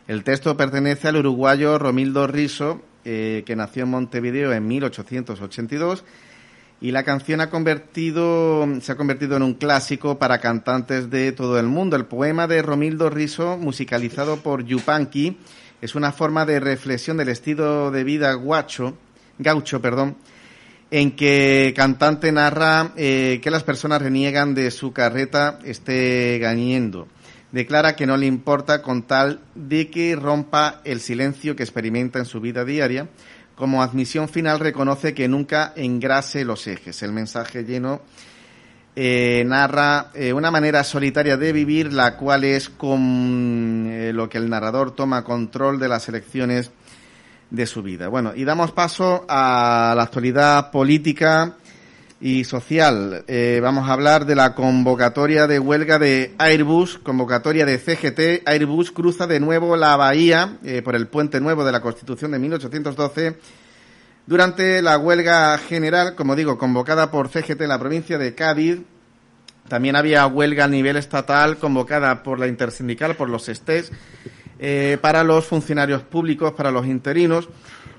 El 0.07 0.23
texto 0.23 0.59
pertenece 0.59 1.09
al 1.09 1.17
uruguayo 1.17 1.79
Romildo 1.79 2.27
Riso, 2.27 2.83
eh, 3.07 3.45
que 3.47 3.57
nació 3.57 3.85
en 3.85 3.89
Montevideo 3.93 4.53
en 4.53 4.69
1882 4.69 6.05
y 6.83 6.91
la 6.91 7.03
canción 7.03 7.41
ha 7.41 7.49
convertido, 7.49 8.69
se 8.83 8.93
ha 8.93 8.97
convertido 8.97 9.39
en 9.39 9.43
un 9.43 9.55
clásico 9.55 10.19
para 10.19 10.39
cantantes 10.39 11.09
de 11.09 11.33
todo 11.33 11.59
el 11.59 11.67
mundo. 11.67 11.97
El 11.97 12.05
poema 12.05 12.47
de 12.47 12.61
Romildo 12.61 13.09
Riso, 13.09 13.57
musicalizado 13.57 14.37
por 14.43 14.67
Yupanqui, 14.67 15.39
es 15.81 15.95
una 15.95 16.13
forma 16.13 16.45
de 16.45 16.61
reflexión 16.61 17.17
del 17.17 17.31
estilo 17.31 17.91
de 17.91 18.05
vida 18.05 18.35
guacho, 18.35 18.99
gaucho, 19.39 19.81
perdón, 19.81 20.17
en 20.91 21.13
que 21.13 21.73
cantante 21.77 22.33
narra 22.33 22.93
eh, 22.97 23.41
que 23.43 23.51
las 23.51 23.63
personas 23.63 24.03
reniegan 24.03 24.55
de 24.55 24.71
su 24.71 24.93
carreta 24.93 25.59
esté 25.65 26.39
gañendo. 26.39 27.07
Declara 27.53 27.97
que 27.97 28.07
no 28.07 28.17
le 28.17 28.27
importa 28.27 28.83
con 28.83 29.03
tal 29.03 29.41
de 29.55 29.91
que 29.91 30.17
rompa 30.17 30.81
el 30.85 31.01
silencio 31.01 31.57
que 31.57 31.63
experimenta 31.63 32.19
en 32.19 32.25
su 32.25 32.41
vida 32.41 32.65
diaria 32.65 33.09
como 33.61 33.83
admisión 33.83 34.29
final 34.31 34.59
reconoce 34.59 35.13
que 35.13 35.29
nunca 35.29 35.75
engrase 35.77 36.47
los 36.47 36.67
ejes. 36.67 37.03
El 37.03 37.13
mensaje 37.13 37.63
lleno 37.63 38.01
eh, 38.97 39.45
narra 39.47 40.11
eh, 40.15 40.33
una 40.33 40.51
manera 40.51 40.83
solitaria 40.83 41.37
de 41.37 41.53
vivir, 41.53 41.93
la 41.93 42.17
cual 42.17 42.45
es 42.45 42.71
con 42.71 44.15
lo 44.15 44.29
que 44.31 44.39
el 44.39 44.49
narrador 44.49 44.95
toma 44.95 45.25
control 45.25 45.79
de 45.79 45.89
las 45.89 46.09
elecciones 46.09 46.71
de 47.51 47.67
su 47.67 47.83
vida. 47.83 48.09
Bueno, 48.09 48.33
y 48.35 48.45
damos 48.45 48.73
paso 48.73 49.25
a 49.29 49.95
la 49.97 50.03
actualidad 50.05 50.71
política 50.71 51.57
y 52.21 52.45
social. 52.45 53.25
vamos 53.63 53.89
a 53.89 53.93
hablar 53.93 54.27
de 54.27 54.35
la 54.35 54.55
convocatoria 54.55 55.47
de 55.47 55.59
huelga 55.59 55.99
de 55.99 56.35
Airbus, 56.39 56.99
convocatoria 56.99 57.65
de 57.65 57.79
CGT. 57.79 58.47
Airbus 58.47 58.93
cruza 58.93 59.27
de 59.27 59.41
nuevo 59.41 59.77
la 59.77 59.97
bahía 59.97 60.59
por 60.85 60.95
el 60.95 61.09
puente 61.09 61.41
nuevo 61.41 61.65
de 61.65 61.73
la 61.73 61.81
Constitución 61.81 62.33
de 62.33 62.39
1812 62.39 63.37
durante 64.27 64.81
la 64.83 64.99
huelga 64.99 65.57
general, 65.59 66.15
como 66.15 66.37
digo, 66.37 66.59
convocada 66.59 67.11
por 67.11 67.31
CGT 67.31 67.63
en 67.63 67.69
la 67.69 67.79
provincia 67.79 68.19
de 68.19 68.35
Cádiz. 68.35 68.81
También 69.67 69.97
había 69.97 70.27
huelga 70.27 70.65
a 70.65 70.69
nivel 70.69 70.97
estatal 70.97 71.57
convocada 71.57 72.23
por 72.23 72.39
la 72.39 72.49
intersindical, 72.49 73.17
por 73.17 73.29
los 73.29 73.47
STES, 73.47 73.93
eh, 74.63 74.99
para 75.01 75.25
los 75.25 75.47
funcionarios 75.47 76.03
públicos, 76.03 76.53
para 76.53 76.71
los 76.71 76.85
interinos. 76.85 77.49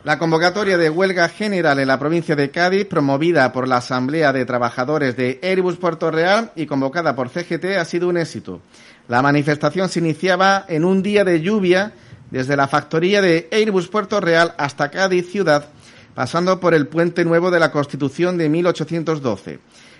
La 0.03 0.19
convocatoria 0.19 0.77
de 0.77 0.91
huelga 0.91 1.27
general 1.27 1.79
en 1.79 1.87
la 1.87 1.97
provincia 1.97 2.35
de 2.35 2.51
Cádiz, 2.51 2.85
promovida 2.85 3.51
por 3.51 3.67
la 3.67 3.77
Asamblea 3.77 4.31
de 4.31 4.45
Trabajadores 4.45 5.17
de 5.17 5.39
Airbus 5.41 5.77
Puerto 5.77 6.11
Real 6.11 6.51
y 6.55 6.67
convocada 6.67 7.15
por 7.15 7.29
CGT, 7.29 7.77
ha 7.79 7.85
sido 7.85 8.09
un 8.09 8.17
éxito. 8.17 8.61
La 9.07 9.23
manifestación 9.23 9.89
se 9.89 9.99
iniciaba 9.99 10.65
en 10.67 10.85
un 10.85 11.01
día 11.01 11.23
de 11.23 11.41
lluvia 11.41 11.93
desde 12.29 12.55
la 12.55 12.67
factoría 12.67 13.23
de 13.23 13.49
Airbus 13.51 13.87
Puerto 13.87 14.19
Real 14.21 14.53
hasta 14.59 14.91
Cádiz 14.91 15.31
ciudad, 15.31 15.65
pasando 16.13 16.59
por 16.59 16.75
el 16.75 16.85
puente 16.85 17.25
nuevo 17.25 17.49
de 17.49 17.59
la 17.59 17.71
Constitución 17.71 18.37
de 18.37 18.49
1812. 18.49 19.59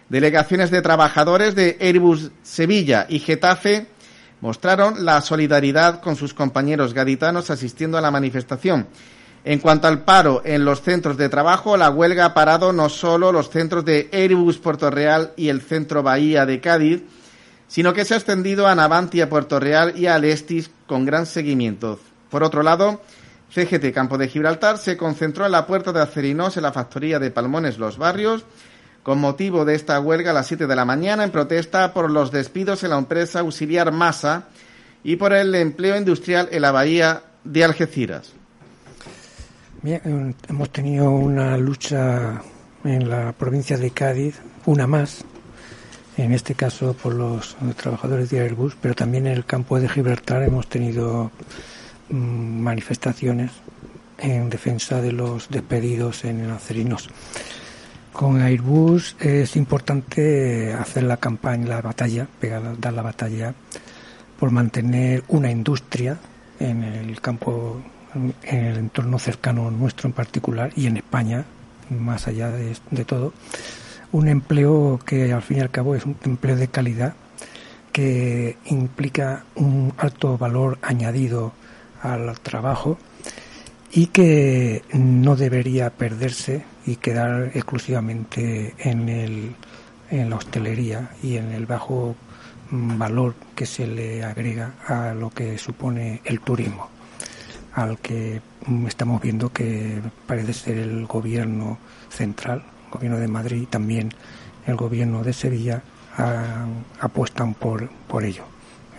Delegaciones 0.09 0.69
de 0.69 0.83
trabajadores 0.83 1.55
de 1.55 1.77
Airbus 1.81 2.29
Sevilla 2.43 3.07
y 3.09 3.17
Getafe 3.17 3.87
mostraron 4.41 5.05
la 5.05 5.21
solidaridad 5.21 6.01
con 6.01 6.15
sus 6.15 6.33
compañeros 6.33 6.93
gaditanos 6.93 7.49
asistiendo 7.49 7.97
a 7.97 8.01
la 8.01 8.11
manifestación 8.11 8.87
en 9.43 9.59
cuanto 9.59 9.87
al 9.87 10.03
paro 10.03 10.43
en 10.45 10.65
los 10.65 10.81
centros 10.81 11.17
de 11.17 11.27
trabajo, 11.27 11.75
la 11.75 11.89
huelga 11.89 12.25
ha 12.25 12.33
parado 12.35 12.73
no 12.73 12.89
solo 12.89 13.31
los 13.31 13.49
centros 13.49 13.83
de 13.83 14.07
Airbus 14.11 14.59
Puerto 14.59 14.91
Real 14.91 15.33
y 15.35 15.49
el 15.49 15.61
centro 15.61 16.03
Bahía 16.03 16.45
de 16.45 16.61
Cádiz, 16.61 17.01
sino 17.67 17.93
que 17.93 18.05
se 18.05 18.13
ha 18.13 18.17
extendido 18.17 18.67
a 18.67 18.75
Navantia 18.75 19.29
Puerto 19.29 19.59
Real 19.59 19.93
y 19.97 20.05
a 20.05 20.15
Alestis 20.15 20.69
con 20.85 21.05
gran 21.05 21.25
seguimiento. 21.25 21.99
Por 22.29 22.43
otro 22.43 22.61
lado, 22.61 23.01
CGT 23.49 23.91
Campo 23.93 24.19
de 24.19 24.27
Gibraltar 24.27 24.77
se 24.77 24.95
concentró 24.95 25.45
en 25.47 25.53
la 25.53 25.65
puerta 25.65 25.91
de 25.91 26.01
Acerinos 26.01 26.55
en 26.55 26.63
la 26.63 26.71
factoría 26.71 27.17
de 27.17 27.31
Palmones 27.31 27.79
Los 27.79 27.97
Barrios 27.97 28.45
con 29.03 29.19
motivo 29.19 29.65
de 29.65 29.75
esta 29.75 29.99
huelga 29.99 30.31
a 30.31 30.33
las 30.33 30.47
7 30.47 30.67
de 30.67 30.75
la 30.75 30.85
mañana 30.85 31.23
en 31.23 31.31
protesta 31.31 31.93
por 31.93 32.11
los 32.11 32.31
despidos 32.31 32.83
en 32.83 32.91
la 32.91 32.97
empresa 32.97 33.39
auxiliar 33.39 33.91
Masa 33.91 34.47
y 35.03 35.15
por 35.15 35.33
el 35.33 35.55
empleo 35.55 35.97
industrial 35.97 36.49
en 36.51 36.61
la 36.61 36.71
bahía 36.71 37.23
de 37.43 37.63
Algeciras. 37.63 38.33
Bien, 39.81 40.35
hemos 40.47 40.69
tenido 40.69 41.09
una 41.09 41.57
lucha 41.57 42.41
en 42.83 43.09
la 43.09 43.31
provincia 43.31 43.77
de 43.77 43.89
Cádiz, 43.89 44.39
una 44.65 44.85
más, 44.85 45.23
en 46.17 46.33
este 46.33 46.53
caso 46.53 46.93
por 46.93 47.15
los 47.15 47.55
trabajadores 47.77 48.29
de 48.29 48.41
Airbus, 48.41 48.77
pero 48.79 48.93
también 48.93 49.25
en 49.25 49.33
el 49.33 49.45
campo 49.45 49.79
de 49.79 49.89
Gibraltar 49.89 50.43
hemos 50.43 50.67
tenido 50.67 51.31
mm, 52.09 52.59
manifestaciones 52.61 53.51
en 54.19 54.51
defensa 54.51 55.01
de 55.01 55.13
los 55.13 55.49
despedidos 55.49 56.25
en 56.25 56.51
acerinos. 56.51 57.09
Con 58.13 58.41
Airbus 58.41 59.15
es 59.19 59.55
importante 59.55 60.73
hacer 60.73 61.03
la 61.03 61.17
campaña, 61.17 61.67
la 61.67 61.81
batalla, 61.81 62.27
pegar, 62.39 62.79
dar 62.79 62.93
la 62.93 63.01
batalla 63.01 63.53
por 64.39 64.51
mantener 64.51 65.23
una 65.29 65.49
industria 65.49 66.17
en 66.59 66.83
el 66.83 67.21
campo 67.21 67.81
en 68.13 68.65
el 68.65 68.77
entorno 68.77 69.19
cercano 69.19 69.71
nuestro 69.71 70.07
en 70.07 70.13
particular 70.13 70.71
y 70.75 70.87
en 70.87 70.97
España, 70.97 71.45
más 71.89 72.27
allá 72.27 72.49
de, 72.49 73.05
todo, 73.05 73.33
un 74.11 74.27
empleo 74.27 74.99
que 75.05 75.31
al 75.31 75.41
fin 75.41 75.57
y 75.57 75.61
al 75.61 75.71
cabo 75.71 75.95
es 75.95 76.05
un 76.05 76.17
empleo 76.25 76.55
de 76.55 76.67
calidad 76.67 77.13
que 77.91 78.57
implica 78.65 79.45
un 79.55 79.93
alto 79.97 80.37
valor 80.37 80.77
añadido 80.81 81.53
al 82.01 82.39
trabajo 82.39 82.97
y 83.91 84.07
que 84.07 84.83
no 84.93 85.35
debería 85.35 85.89
perderse 85.89 86.63
y 86.85 86.95
quedar 86.95 87.51
exclusivamente 87.53 88.73
en, 88.79 89.09
el, 89.09 89.55
en 90.09 90.29
la 90.29 90.35
hostelería 90.35 91.11
y 91.21 91.37
en 91.37 91.51
el 91.51 91.65
bajo 91.65 92.15
valor 92.71 93.35
que 93.55 93.65
se 93.65 93.87
le 93.87 94.23
agrega 94.23 94.73
a 94.87 95.13
lo 95.13 95.29
que 95.29 95.57
supone 95.57 96.21
el 96.23 96.39
turismo 96.39 96.89
al 97.73 97.99
que 97.99 98.41
mm, 98.65 98.87
estamos 98.87 99.21
viendo 99.21 99.51
que 99.51 100.01
parece 100.27 100.53
ser 100.53 100.77
el 100.77 101.05
gobierno 101.05 101.77
central, 102.09 102.63
el 102.85 102.91
gobierno 102.91 103.17
de 103.19 103.27
Madrid 103.27 103.61
y 103.63 103.65
también 103.65 104.13
el 104.65 104.75
gobierno 104.75 105.23
de 105.23 105.33
Sevilla 105.33 105.81
apuestan 106.99 107.53
por, 107.53 107.89
por 108.07 108.25
ello. 108.25 108.43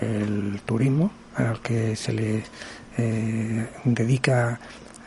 El 0.01 0.61
turismo, 0.64 1.12
al 1.37 1.61
que 1.61 1.95
se 1.95 2.12
le 2.12 2.42
eh, 2.97 3.68
dedica 3.85 4.59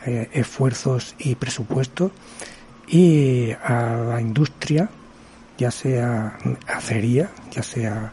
eh, 0.06 0.30
esfuerzos 0.32 1.14
y 1.18 1.34
presupuestos, 1.34 2.12
y 2.88 3.52
a 3.52 3.96
la 4.08 4.20
industria, 4.20 4.88
ya 5.58 5.70
sea 5.70 6.38
acería, 6.66 7.30
ya 7.50 7.62
sea 7.62 8.12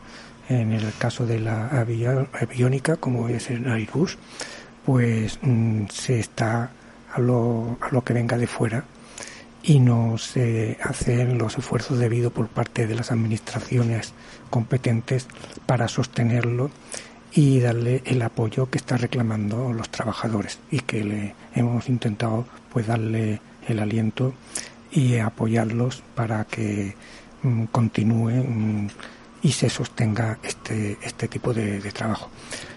en 0.49 0.71
el 0.71 0.93
caso 0.97 1.25
de 1.25 1.39
la 1.39 1.67
aviónica, 1.69 2.97
como 2.97 3.29
es 3.29 3.49
el 3.49 3.69
Airbus, 3.69 4.17
pues 4.85 5.39
mm, 5.41 5.85
se 5.89 6.19
está 6.19 6.71
a 7.13 7.19
lo, 7.19 7.77
a 7.81 7.89
lo 7.91 8.03
que 8.03 8.13
venga 8.13 8.37
de 8.37 8.47
fuera 8.47 8.83
y 9.63 9.79
no 9.79 10.17
se 10.17 10.77
hacen 10.83 11.37
los 11.37 11.57
esfuerzos 11.57 11.97
debidos 11.97 12.33
por 12.33 12.49
parte 12.49 12.85
de 12.85 12.95
las 12.95 13.11
administraciones 13.11 14.13
competentes 14.49 15.27
para 15.65 15.87
sostenerlo 15.87 16.69
y 17.31 17.59
darle 17.59 18.03
el 18.05 18.21
apoyo 18.21 18.69
que 18.69 18.77
están 18.77 18.99
reclamando 18.99 19.71
los 19.73 19.89
trabajadores 19.89 20.59
y 20.69 20.81
que 20.81 21.03
le 21.03 21.35
hemos 21.55 21.89
intentado 21.89 22.45
pues 22.71 22.87
darle 22.87 23.39
el 23.67 23.79
aliento 23.79 24.33
y 24.91 25.17
apoyarlos 25.17 26.03
para 26.15 26.45
que 26.45 26.95
mm, 27.41 27.65
continúe 27.65 28.31
mm, 28.31 28.87
y 29.41 29.51
se 29.51 29.69
sostenga 29.69 30.39
este 30.43 30.97
este 31.01 31.27
tipo 31.27 31.53
de, 31.53 31.79
trabajo. 31.91 32.29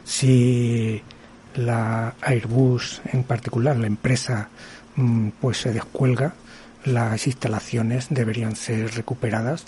Si 0.05 1.03
la 1.55 2.15
Airbus 2.21 3.03
en 3.13 3.23
particular, 3.25 3.77
la 3.77 3.87
empresa, 3.87 4.49
mm, 4.97 5.29
pues 5.41 5.59
se 5.59 5.73
descuelga, 5.73 6.35
las 6.85 7.27
instalaciones 7.27 8.07
deberían 8.11 8.57
ser 8.57 8.95
recuperadas 8.95 9.65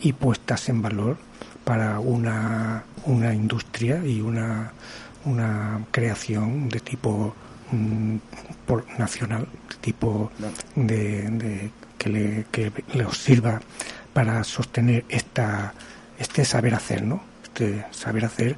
y 0.00 0.12
puestas 0.12 0.68
en 0.68 0.82
valor 0.82 1.18
para 1.64 2.00
una, 2.00 2.84
una 3.04 3.34
industria 3.34 4.04
y 4.04 4.20
una, 4.20 4.72
una 5.24 5.80
creación 5.90 6.68
de 6.68 6.80
tipo 6.80 7.34
mm, 7.70 8.16
nacional, 8.98 9.46
de 9.68 9.76
tipo 9.80 10.30
de, 10.76 11.70
que, 11.98 12.08
le, 12.08 12.46
que 12.50 12.72
le 12.94 13.12
sirva 13.12 13.60
para 14.12 14.42
sostener 14.44 15.04
esta, 15.08 15.72
este 16.18 16.44
saber 16.44 16.74
hacer, 16.74 17.02
¿no? 17.02 17.22
Este 17.42 17.86
saber 17.90 18.24
hacer 18.24 18.56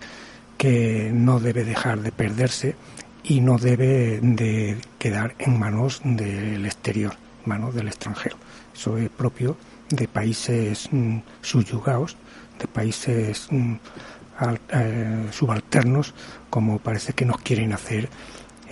que 0.56 1.10
no 1.12 1.40
debe 1.40 1.64
dejar 1.64 2.00
de 2.00 2.12
perderse 2.12 2.76
y 3.24 3.40
no 3.40 3.58
debe 3.58 4.20
de 4.20 4.78
quedar 4.98 5.34
en 5.38 5.58
manos 5.58 6.00
del 6.04 6.64
exterior, 6.66 7.14
manos 7.44 7.74
del 7.74 7.88
extranjero. 7.88 8.36
Eso 8.74 8.96
es 8.98 9.08
propio 9.10 9.56
de 9.90 10.08
países 10.08 10.88
mm, 10.90 11.18
subyugados, 11.40 12.16
de 12.58 12.66
países 12.66 13.46
mm, 13.50 13.74
eh, 14.72 15.26
subalternos, 15.30 16.14
como 16.50 16.78
parece 16.78 17.12
que 17.12 17.24
nos 17.24 17.40
quieren 17.40 17.72
hacer 17.72 18.08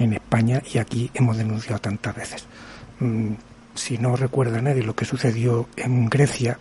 en 0.01 0.15
España 0.15 0.63
y 0.73 0.79
aquí 0.79 1.11
hemos 1.15 1.37
denunciado 1.37 1.79
tantas 1.79 2.17
veces. 2.17 2.47
Mm, 2.99 3.35
si 3.75 3.99
no 3.99 4.17
recuerda 4.17 4.61
nadie 4.61 4.83
lo 4.83 4.97
que 4.97 5.05
sucedió 5.05 5.69
en 5.77 6.09
Grecia 6.09 6.59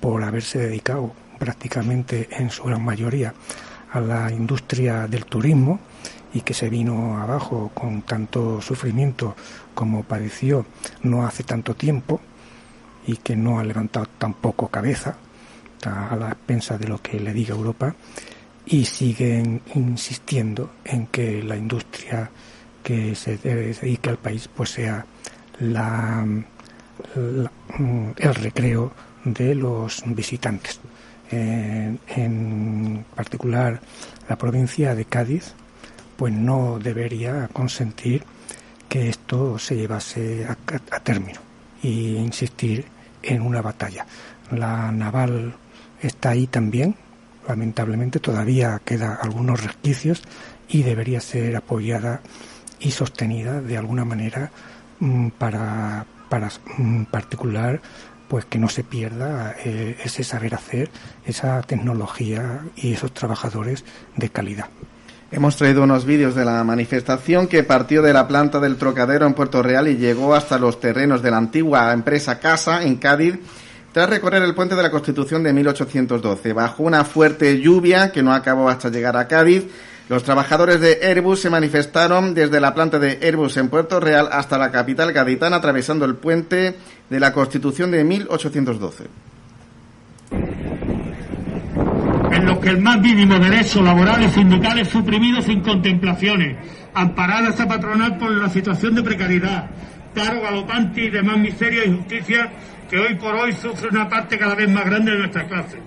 por 0.00 0.22
haberse 0.22 0.58
dedicado 0.58 1.14
prácticamente 1.38 2.28
en 2.30 2.50
su 2.50 2.64
gran 2.64 2.84
mayoría 2.84 3.32
a 3.92 4.00
la 4.00 4.30
industria 4.30 5.06
del 5.06 5.24
turismo 5.26 5.80
y 6.34 6.40
que 6.40 6.54
se 6.54 6.68
vino 6.68 7.18
abajo 7.18 7.70
con 7.74 8.02
tanto 8.02 8.60
sufrimiento 8.60 9.36
como 9.74 10.02
pareció 10.02 10.66
no 11.02 11.26
hace 11.26 11.44
tanto 11.44 11.74
tiempo 11.74 12.20
y 13.06 13.16
que 13.16 13.36
no 13.36 13.58
ha 13.58 13.64
levantado 13.64 14.06
tampoco 14.18 14.68
cabeza 14.68 15.16
a 15.84 16.16
la 16.16 16.28
expensa 16.28 16.78
de 16.78 16.88
lo 16.88 17.02
que 17.02 17.18
le 17.18 17.32
diga 17.32 17.54
Europa 17.54 17.94
y 18.66 18.84
siguen 18.84 19.60
insistiendo 19.74 20.70
en 20.84 21.06
que 21.08 21.42
la 21.42 21.56
industria 21.56 22.30
que 22.82 23.14
se 23.14 23.36
dedique 23.36 24.10
al 24.10 24.18
país 24.18 24.48
pues 24.54 24.70
sea 24.70 25.04
la, 25.60 26.26
el 27.14 28.34
recreo 28.34 28.92
de 29.24 29.54
los 29.54 30.02
visitantes. 30.06 30.80
en 31.30 33.04
particular, 33.14 33.80
la 34.28 34.36
provincia 34.36 34.94
de 34.94 35.04
Cádiz 35.04 35.54
pues 36.16 36.32
no 36.32 36.78
debería 36.78 37.48
consentir 37.52 38.24
que 38.88 39.08
esto 39.08 39.58
se 39.58 39.76
llevase 39.76 40.44
a, 40.44 40.56
a 40.90 41.00
término 41.00 41.40
y 41.82 42.16
insistir 42.16 42.84
en 43.22 43.42
una 43.42 43.62
batalla. 43.62 44.06
La 44.50 44.92
naval 44.92 45.54
está 46.00 46.30
ahí 46.30 46.46
también, 46.46 46.96
lamentablemente 47.48 48.20
todavía 48.20 48.80
queda 48.84 49.18
algunos 49.20 49.62
resquicios 49.62 50.22
y 50.68 50.82
debería 50.82 51.20
ser 51.20 51.56
apoyada 51.56 52.20
y 52.82 52.90
sostenida 52.90 53.60
de 53.60 53.78
alguna 53.78 54.04
manera 54.04 54.50
mm, 55.00 55.28
para, 55.30 56.04
para 56.28 56.50
mm, 56.76 57.04
particular 57.04 57.80
pues 58.28 58.46
que 58.46 58.58
no 58.58 58.70
se 58.70 58.82
pierda 58.82 59.54
eh, 59.62 59.98
ese 60.02 60.24
saber 60.24 60.54
hacer, 60.54 60.88
esa 61.26 61.60
tecnología 61.60 62.60
y 62.76 62.94
esos 62.94 63.12
trabajadores 63.12 63.84
de 64.16 64.30
calidad. 64.30 64.68
Hemos 65.30 65.56
traído 65.56 65.82
unos 65.82 66.06
vídeos 66.06 66.34
de 66.34 66.46
la 66.46 66.64
manifestación 66.64 67.46
que 67.46 67.62
partió 67.62 68.00
de 68.00 68.14
la 68.14 68.28
planta 68.28 68.58
del 68.58 68.76
Trocadero 68.76 69.26
en 69.26 69.34
Puerto 69.34 69.62
Real 69.62 69.86
y 69.88 69.96
llegó 69.96 70.34
hasta 70.34 70.58
los 70.58 70.80
terrenos 70.80 71.22
de 71.22 71.30
la 71.30 71.36
antigua 71.36 71.92
empresa 71.92 72.38
Casa 72.38 72.82
en 72.82 72.96
Cádiz 72.96 73.38
tras 73.92 74.08
recorrer 74.08 74.42
el 74.42 74.54
puente 74.54 74.74
de 74.74 74.82
la 74.82 74.90
Constitución 74.90 75.42
de 75.42 75.52
1812. 75.52 76.52
Bajo 76.54 76.82
una 76.82 77.04
fuerte 77.04 77.60
lluvia 77.60 78.12
que 78.12 78.22
no 78.22 78.32
acabó 78.32 78.68
hasta 78.70 78.88
llegar 78.88 79.16
a 79.18 79.28
Cádiz, 79.28 79.66
los 80.12 80.24
trabajadores 80.24 80.78
de 80.78 80.98
Airbus 81.02 81.40
se 81.40 81.48
manifestaron 81.48 82.34
desde 82.34 82.60
la 82.60 82.74
planta 82.74 82.98
de 82.98 83.18
Airbus 83.22 83.56
en 83.56 83.70
Puerto 83.70 83.98
Real 83.98 84.28
hasta 84.30 84.58
la 84.58 84.70
capital 84.70 85.10
gaditana, 85.10 85.56
atravesando 85.56 86.04
el 86.04 86.16
puente 86.16 86.76
de 87.08 87.18
la 87.18 87.32
Constitución 87.32 87.90
de 87.90 88.04
1812. 88.04 89.04
En 92.30 92.44
los 92.44 92.58
que 92.58 92.68
el 92.68 92.82
más 92.82 93.00
mínimo 93.00 93.38
derechos 93.38 93.82
laborales 93.82 94.32
sindicales 94.32 94.88
suprimidos 94.88 95.46
sin 95.46 95.62
contemplaciones, 95.62 96.58
amparadas 96.92 97.58
a 97.58 97.66
patronal 97.66 98.18
por 98.18 98.32
la 98.32 98.50
situación 98.50 98.94
de 98.94 99.02
precariedad, 99.02 99.70
paro 100.14 100.42
galopante 100.42 101.06
y 101.06 101.08
demás 101.08 101.38
miseria 101.38 101.86
y 101.86 101.96
justicia 101.96 102.52
que 102.90 102.98
hoy 102.98 103.14
por 103.14 103.34
hoy 103.34 103.54
sufre 103.54 103.88
una 103.88 104.10
parte 104.10 104.36
cada 104.36 104.54
vez 104.54 104.68
más 104.68 104.84
grande 104.84 105.12
de 105.12 105.18
nuestra 105.20 105.48
clase. 105.48 105.78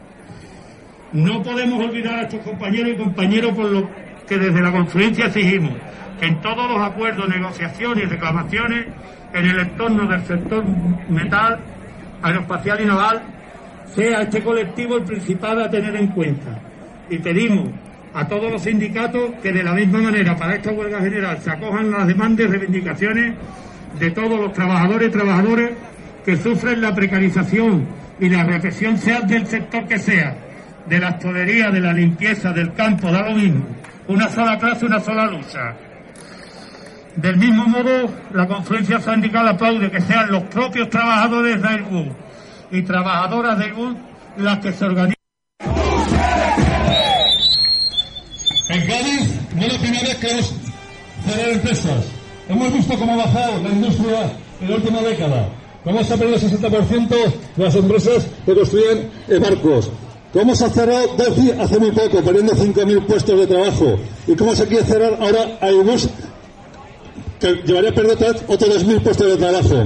No 1.14 1.44
podemos 1.44 1.80
olvidar 1.80 2.16
a 2.16 2.22
estos 2.24 2.42
compañeros 2.42 2.94
y 2.94 2.98
compañeros 2.98 3.54
por 3.54 3.66
lo 3.66 4.05
que 4.28 4.38
desde 4.38 4.62
la 4.62 4.72
confluencia 4.72 5.26
exigimos 5.26 5.74
que 6.20 6.28
en 6.28 6.42
todos 6.42 6.70
los 6.70 6.82
acuerdos, 6.82 7.28
negociaciones 7.28 8.06
y 8.06 8.08
reclamaciones 8.08 8.86
en 9.34 9.46
el 9.46 9.60
entorno 9.60 10.08
del 10.08 10.24
sector 10.26 10.64
metal, 11.10 11.60
aeroespacial 12.22 12.82
y 12.82 12.86
naval, 12.86 13.22
sea 13.94 14.22
este 14.22 14.42
colectivo 14.42 14.98
el 14.98 15.04
principal 15.04 15.62
a 15.62 15.70
tener 15.70 15.96
en 15.96 16.08
cuenta. 16.08 16.60
Y 17.10 17.18
pedimos 17.20 17.70
a 18.14 18.26
todos 18.28 18.52
los 18.52 18.62
sindicatos 18.62 19.32
que 19.44 19.52
de 19.52 19.64
la 19.64 19.74
misma 19.74 20.02
manera 20.02 20.36
para 20.36 20.56
esta 20.56 20.72
huelga 20.72 21.02
general 21.02 21.38
se 21.42 21.52
acojan 21.52 21.92
las 21.92 22.08
demandas 22.08 22.48
y 22.48 22.50
reivindicaciones 22.50 23.36
de 24.00 24.12
todos 24.12 24.40
los 24.40 24.54
trabajadores 24.54 25.10
y 25.10 25.12
trabajadoras 25.12 25.72
que 26.24 26.38
sufren 26.38 26.82
la 26.82 26.96
precarización 26.96 27.86
y 28.20 28.30
la 28.30 28.44
represión 28.44 28.98
sea 28.98 29.22
del 29.22 29.46
sector 29.46 29.86
que 29.86 30.00
sea, 30.00 30.36
de 30.88 31.00
la 31.00 31.20
tolería, 31.20 31.70
de 31.70 31.82
la 31.82 31.94
limpieza, 31.94 32.54
del 32.54 32.74
campo, 32.74 33.12
da 33.12 33.30
lo 33.30 33.36
mismo. 33.36 33.66
Una 34.08 34.30
sola 34.30 34.58
clase, 34.60 34.86
una 34.86 35.00
sola 35.00 35.26
lucha. 35.26 35.76
Del 37.16 37.38
mismo 37.38 37.66
modo, 37.66 38.10
la 38.34 38.48
conferencia 38.48 39.00
sindical 39.00 39.48
aplaude 39.48 39.90
que 39.90 40.02
sean 40.02 40.32
los 40.32 40.44
propios 40.44 40.90
trabajadores 40.90 41.62
de 41.62 41.68
Airbus 41.68 42.08
y 42.72 42.82
trabajadoras 42.84 43.58
de 43.58 43.66
Airbus 43.66 43.96
las 44.38 44.60
que 44.60 44.72
se 44.74 44.86
organizan. 44.86 45.16
En 48.70 48.88
Cádiz 48.88 49.40
no 49.56 49.62
es 49.62 49.74
la 49.74 49.80
primera 49.80 50.04
vez 50.04 50.16
que 50.18 50.32
hemos 50.32 50.54
cerrar 51.26 51.50
empresas. 51.50 52.06
Hemos 52.48 52.74
visto 52.74 53.00
cómo 53.00 53.14
ha 53.14 53.26
bajado 53.26 53.64
la 53.64 53.70
industria 53.70 54.32
en 54.62 54.70
la 54.70 54.76
última 54.76 55.02
década. 55.02 55.50
Cómo 55.84 56.04
se 56.04 56.14
ha 56.14 56.18
perdido 56.18 56.38
el 56.38 56.42
60% 56.42 57.08
de 57.56 57.64
las 57.64 57.76
empresas 57.76 58.28
que 58.46 58.54
construyen 58.54 59.10
barcos. 59.42 59.90
Cómo 60.36 60.54
se 60.54 60.70
cerrado 60.70 61.16
Delphi 61.16 61.52
hace 61.52 61.80
muy 61.80 61.92
poco, 61.92 62.22
perdiendo 62.22 62.52
5.000 62.52 63.06
puestos 63.06 63.40
de 63.40 63.48
trabajo. 63.48 63.98
Y 64.28 64.36
cómo 64.36 64.54
se 64.54 64.68
quiere 64.68 64.84
cerrar 64.84 65.18
ahora 65.22 65.58
Airbus, 65.62 66.10
que 67.40 67.54
llevaría 67.66 67.92
a 67.92 67.94
perder 67.94 68.18
otros 68.46 68.86
2.000 68.86 69.02
puestos 69.02 69.28
de 69.28 69.38
trabajo. 69.38 69.86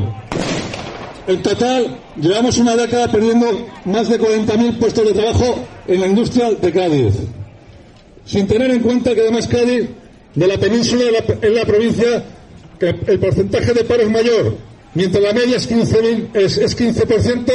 En 1.27 1.43
total, 1.43 1.99
llevamos 2.19 2.57
una 2.57 2.75
década 2.75 3.11
perdiendo 3.11 3.45
más 3.85 4.09
de 4.09 4.19
40.000 4.19 4.79
puestos 4.79 5.05
de 5.05 5.13
trabajo 5.13 5.55
en 5.87 6.01
la 6.01 6.07
industria 6.07 6.49
de 6.49 6.71
Cádiz. 6.71 7.13
Sin 8.25 8.47
tener 8.47 8.71
en 8.71 8.81
cuenta 8.81 9.13
que 9.13 9.21
además 9.21 9.47
Cádiz, 9.47 9.87
de 10.33 10.47
la 10.47 10.57
península, 10.57 11.03
es 11.43 11.51
la 11.51 11.65
provincia 11.65 12.23
que 12.79 12.95
el 13.05 13.19
porcentaje 13.19 13.71
de 13.71 13.83
paro 13.83 14.01
es 14.01 14.09
mayor. 14.09 14.55
Mientras 14.95 15.23
la 15.23 15.31
media 15.31 15.57
es 15.57 15.69
15%, 15.69 16.29
es, 16.33 16.57
es 16.57 16.75
15% 16.75 17.53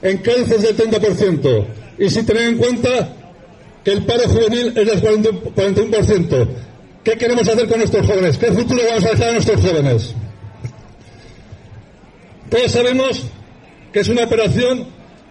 en 0.00 0.18
Cádiz 0.18 0.50
es 0.50 0.62
del 0.62 0.76
30% 0.78 1.66
y 1.98 2.10
si 2.10 2.22
tener 2.24 2.48
en 2.48 2.58
cuenta 2.58 3.08
que 3.84 3.92
el 3.92 4.04
paro 4.04 4.28
juvenil 4.28 4.72
es 4.76 4.86
del 4.86 5.00
41%. 5.00 6.48
¿Qué 7.04 7.12
queremos 7.12 7.48
hacer 7.48 7.68
con 7.68 7.78
nuestros 7.78 8.04
jóvenes? 8.04 8.36
¿Qué 8.36 8.50
futuro 8.50 8.82
vamos 8.88 9.04
a 9.04 9.10
dejar 9.10 9.28
a 9.28 9.32
nuestros 9.32 9.60
jóvenes? 9.60 10.14
Todos 12.50 12.72
sabemos 12.72 13.22
que 13.92 14.00
es 14.00 14.08
una 14.08 14.24
operación 14.24 14.86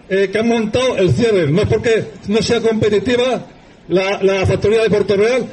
eh, 0.08 0.30
que 0.32 0.38
han 0.38 0.48
montado 0.48 0.96
el 0.96 1.12
cierre. 1.12 1.50
No 1.50 1.62
es 1.62 1.68
porque 1.68 2.04
no 2.28 2.40
sea 2.40 2.60
competitiva 2.60 3.46
la, 3.88 4.22
la 4.22 4.46
factoría 4.46 4.84
de 4.84 4.90
Puerto 4.90 5.16
Real 5.16 5.46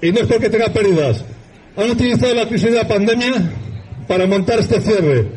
y 0.00 0.10
no 0.10 0.20
es 0.20 0.26
porque 0.26 0.48
tenga 0.48 0.70
pérdidas. 0.70 1.22
Han 1.76 1.90
utilizado 1.90 2.34
la 2.34 2.48
crisis 2.48 2.70
de 2.70 2.76
la 2.76 2.88
pandemia 2.88 3.34
para 4.08 4.26
montar 4.26 4.60
este 4.60 4.80
cierre. 4.80 5.28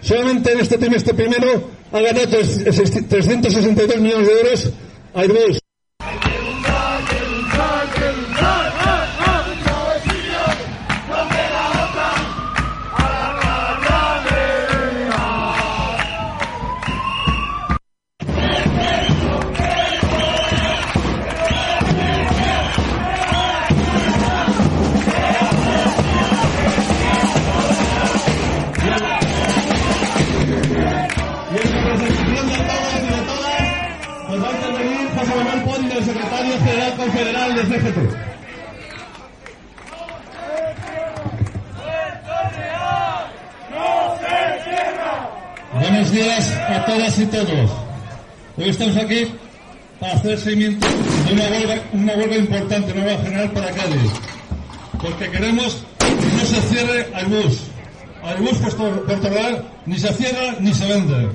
Solamente 0.00 0.52
en 0.52 0.60
este 0.60 0.76
trimestre 0.76 1.14
primero 1.14 1.70
ha 1.92 2.00
ganado 2.00 2.28
362 2.28 4.00
millones 4.00 4.26
de 4.26 4.32
euros 4.32 4.72
Airbus. 5.14 5.67
Buenos 45.80 46.12
días 46.12 46.52
a 46.68 46.84
todas 46.84 47.18
y 47.18 47.26
todos. 47.26 47.70
Hoy 48.56 48.68
estamos 48.68 48.96
aquí 48.96 49.26
para 49.98 50.12
hacer 50.12 50.38
seguimiento 50.38 50.86
de 51.26 51.32
una 51.32 51.44
huelga, 51.48 51.82
una 51.92 52.12
huelga 52.14 52.36
importante, 52.36 52.92
una 52.92 53.04
huelga 53.04 53.24
general 53.24 53.50
para 53.50 53.70
Cádiz. 53.72 54.12
Porque 55.02 55.30
queremos 55.30 55.84
que 55.98 56.36
no 56.36 56.44
se 56.44 56.60
cierre 56.68 57.08
Airbus. 57.14 57.62
Airbus 58.22 58.58
Puerto, 58.58 59.02
Puerto 59.06 59.28
Real 59.28 59.64
ni 59.86 59.98
se 59.98 60.12
cierra 60.12 60.54
ni 60.60 60.72
se 60.72 60.86
vende. 60.86 61.28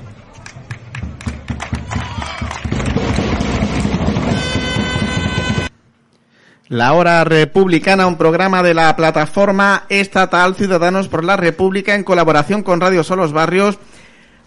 La 6.70 6.94
Hora 6.94 7.24
Republicana, 7.24 8.06
un 8.06 8.16
programa 8.16 8.62
de 8.62 8.72
la 8.72 8.96
plataforma 8.96 9.84
estatal 9.90 10.54
Ciudadanos 10.54 11.08
por 11.08 11.22
la 11.22 11.36
República 11.36 11.94
en 11.94 12.04
colaboración 12.04 12.62
con 12.62 12.80
Radio 12.80 13.04
Solos 13.04 13.34
Barrios. 13.34 13.78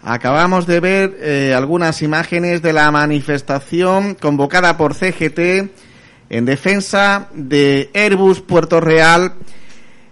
Acabamos 0.02 0.66
de 0.66 0.80
ver 0.80 1.16
eh, 1.20 1.54
algunas 1.56 2.02
imágenes 2.02 2.60
de 2.60 2.72
la 2.72 2.90
manifestación 2.90 4.16
convocada 4.16 4.76
por 4.76 4.94
CGT 4.94 5.70
en 6.28 6.44
defensa 6.44 7.28
de 7.34 7.88
Airbus 7.94 8.40
Puerto 8.40 8.80
Real. 8.80 9.34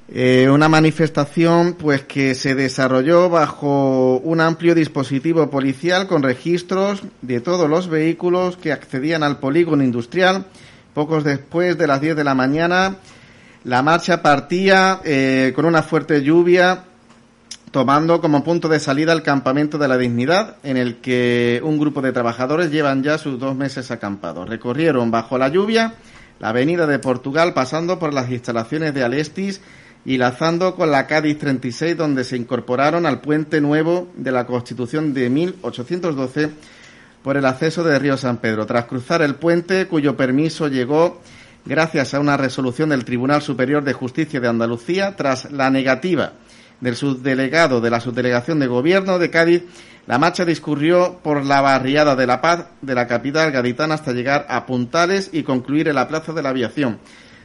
Eh, 0.09 0.49
una 0.49 0.69
manifestación 0.69 1.75
pues 1.75 2.03
que 2.03 2.37
se 2.37 2.55
desarrolló 2.55 3.29
bajo 3.29 4.19
un 4.19 4.40
amplio 4.40 4.77
dispositivo 4.77 5.51
policial 5.51 6.07
con 6.07 6.23
registros 6.23 7.03
de 7.23 7.40
todos 7.40 7.69
los 7.69 7.88
vehículos 7.88 8.57
que 8.57 8.71
accedían 8.71 9.25
al 9.25 9.40
polígono 9.40 9.83
industrial 9.83 10.47
Pocos 10.96 11.24
después 11.24 11.76
de 11.76 11.87
las 11.87 12.00
10 12.00 12.16
de 12.16 12.24
la 12.24 12.35
mañana, 12.35 12.96
la 13.64 13.82
marcha 13.82 14.22
partía 14.22 15.02
eh, 15.04 15.52
con 15.54 15.66
una 15.66 15.82
fuerte 15.82 16.22
lluvia, 16.22 16.85
tomando 17.70 18.22
como 18.22 18.42
punto 18.42 18.66
de 18.70 18.80
salida 18.80 19.12
el 19.12 19.22
campamento 19.22 19.76
de 19.76 19.88
la 19.88 19.98
dignidad, 19.98 20.56
en 20.62 20.78
el 20.78 20.96
que 21.02 21.61
un 21.62 21.78
grupo 21.78 22.00
de 22.00 22.12
trabajadores 22.12 22.70
llevan 22.70 23.02
ya 23.02 23.18
sus 23.18 23.38
dos 23.38 23.54
meses 23.54 23.90
acampados. 23.90 24.48
Recorrieron 24.48 25.11
bajo 25.11 25.37
la 25.37 25.48
lluvia 25.48 25.92
la 26.38 26.48
avenida 26.48 26.87
de 26.87 26.98
Portugal, 26.98 27.52
pasando 27.52 27.98
por 27.98 28.14
las 28.14 28.30
instalaciones 28.30 28.94
de 28.94 29.04
Alestis 29.04 29.61
y 30.06 30.16
lazando 30.16 30.76
con 30.76 30.90
la 30.90 31.06
Cádiz 31.06 31.37
36, 31.37 31.94
donde 31.94 32.24
se 32.24 32.38
incorporaron 32.38 33.04
al 33.04 33.20
puente 33.20 33.61
nuevo 33.61 34.09
de 34.16 34.32
la 34.32 34.46
Constitución 34.46 35.12
de 35.12 35.28
1812 35.28 36.52
por 37.26 37.36
el 37.36 37.44
acceso 37.44 37.82
de 37.82 37.98
Río 37.98 38.16
San 38.16 38.36
Pedro, 38.36 38.66
tras 38.66 38.84
cruzar 38.84 39.20
el 39.20 39.34
puente 39.34 39.88
cuyo 39.88 40.16
permiso 40.16 40.68
llegó 40.68 41.20
gracias 41.64 42.14
a 42.14 42.20
una 42.20 42.36
resolución 42.36 42.90
del 42.90 43.04
Tribunal 43.04 43.42
Superior 43.42 43.82
de 43.82 43.94
Justicia 43.94 44.38
de 44.38 44.46
Andalucía, 44.46 45.16
tras 45.16 45.50
la 45.50 45.68
negativa 45.68 46.34
del 46.80 46.94
subdelegado 46.94 47.80
de 47.80 47.90
la 47.90 47.98
Subdelegación 47.98 48.60
de 48.60 48.68
Gobierno 48.68 49.18
de 49.18 49.30
Cádiz, 49.30 49.64
la 50.06 50.18
marcha 50.18 50.44
discurrió 50.44 51.18
por 51.20 51.44
la 51.44 51.60
barriada 51.60 52.14
de 52.14 52.28
La 52.28 52.40
Paz 52.40 52.66
de 52.80 52.94
la 52.94 53.08
capital 53.08 53.50
gaditana 53.50 53.96
hasta 53.96 54.12
llegar 54.12 54.46
a 54.48 54.64
Puntales 54.64 55.30
y 55.32 55.42
concluir 55.42 55.88
en 55.88 55.96
la 55.96 56.06
Plaza 56.06 56.32
de 56.32 56.42
la 56.44 56.50
Aviación. 56.50 57.00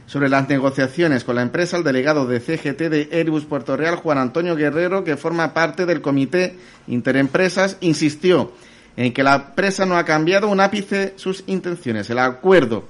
Sobre 0.06 0.28
las 0.28 0.48
negociaciones 0.48 1.24
con 1.24 1.34
la 1.34 1.42
empresa, 1.42 1.76
el 1.76 1.82
delegado 1.82 2.24
de 2.26 2.38
CGT 2.38 2.82
de 2.82 3.08
Airbus 3.10 3.46
Puerto 3.46 3.76
Real, 3.76 3.96
Juan 3.96 4.18
Antonio 4.18 4.54
Guerrero, 4.54 5.02
que 5.02 5.16
forma 5.16 5.52
parte 5.52 5.86
del 5.86 6.02
Comité 6.02 6.56
Interempresas, 6.86 7.78
insistió 7.80 8.52
en 8.96 9.12
que 9.12 9.22
la 9.22 9.34
empresa 9.34 9.86
no 9.86 9.96
ha 9.96 10.04
cambiado 10.04 10.48
un 10.48 10.60
ápice 10.60 11.14
sus 11.16 11.44
intenciones. 11.46 12.10
El 12.10 12.18
acuerdo 12.18 12.84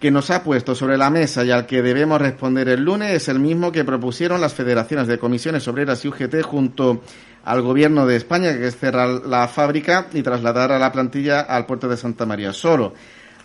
que 0.00 0.10
nos 0.10 0.30
ha 0.30 0.42
puesto 0.42 0.74
sobre 0.74 0.98
la 0.98 1.08
mesa 1.08 1.44
y 1.44 1.50
al 1.50 1.66
que 1.66 1.80
debemos 1.80 2.20
responder 2.20 2.68
el 2.68 2.84
lunes 2.84 3.12
es 3.12 3.28
el 3.28 3.40
mismo 3.40 3.72
que 3.72 3.84
propusieron 3.84 4.40
las 4.40 4.52
federaciones 4.52 5.06
de 5.06 5.18
comisiones 5.18 5.66
obreras 5.66 6.04
y 6.04 6.08
UGT 6.08 6.42
junto 6.42 7.02
al 7.44 7.62
gobierno 7.62 8.06
de 8.06 8.16
España, 8.16 8.52
que 8.52 8.66
es 8.66 8.76
cerrar 8.76 9.08
la 9.26 9.48
fábrica 9.48 10.06
y 10.12 10.22
trasladar 10.22 10.72
a 10.72 10.78
la 10.78 10.92
plantilla 10.92 11.40
al 11.40 11.66
puerto 11.66 11.88
de 11.88 11.96
Santa 11.96 12.26
María. 12.26 12.52
Solo 12.52 12.94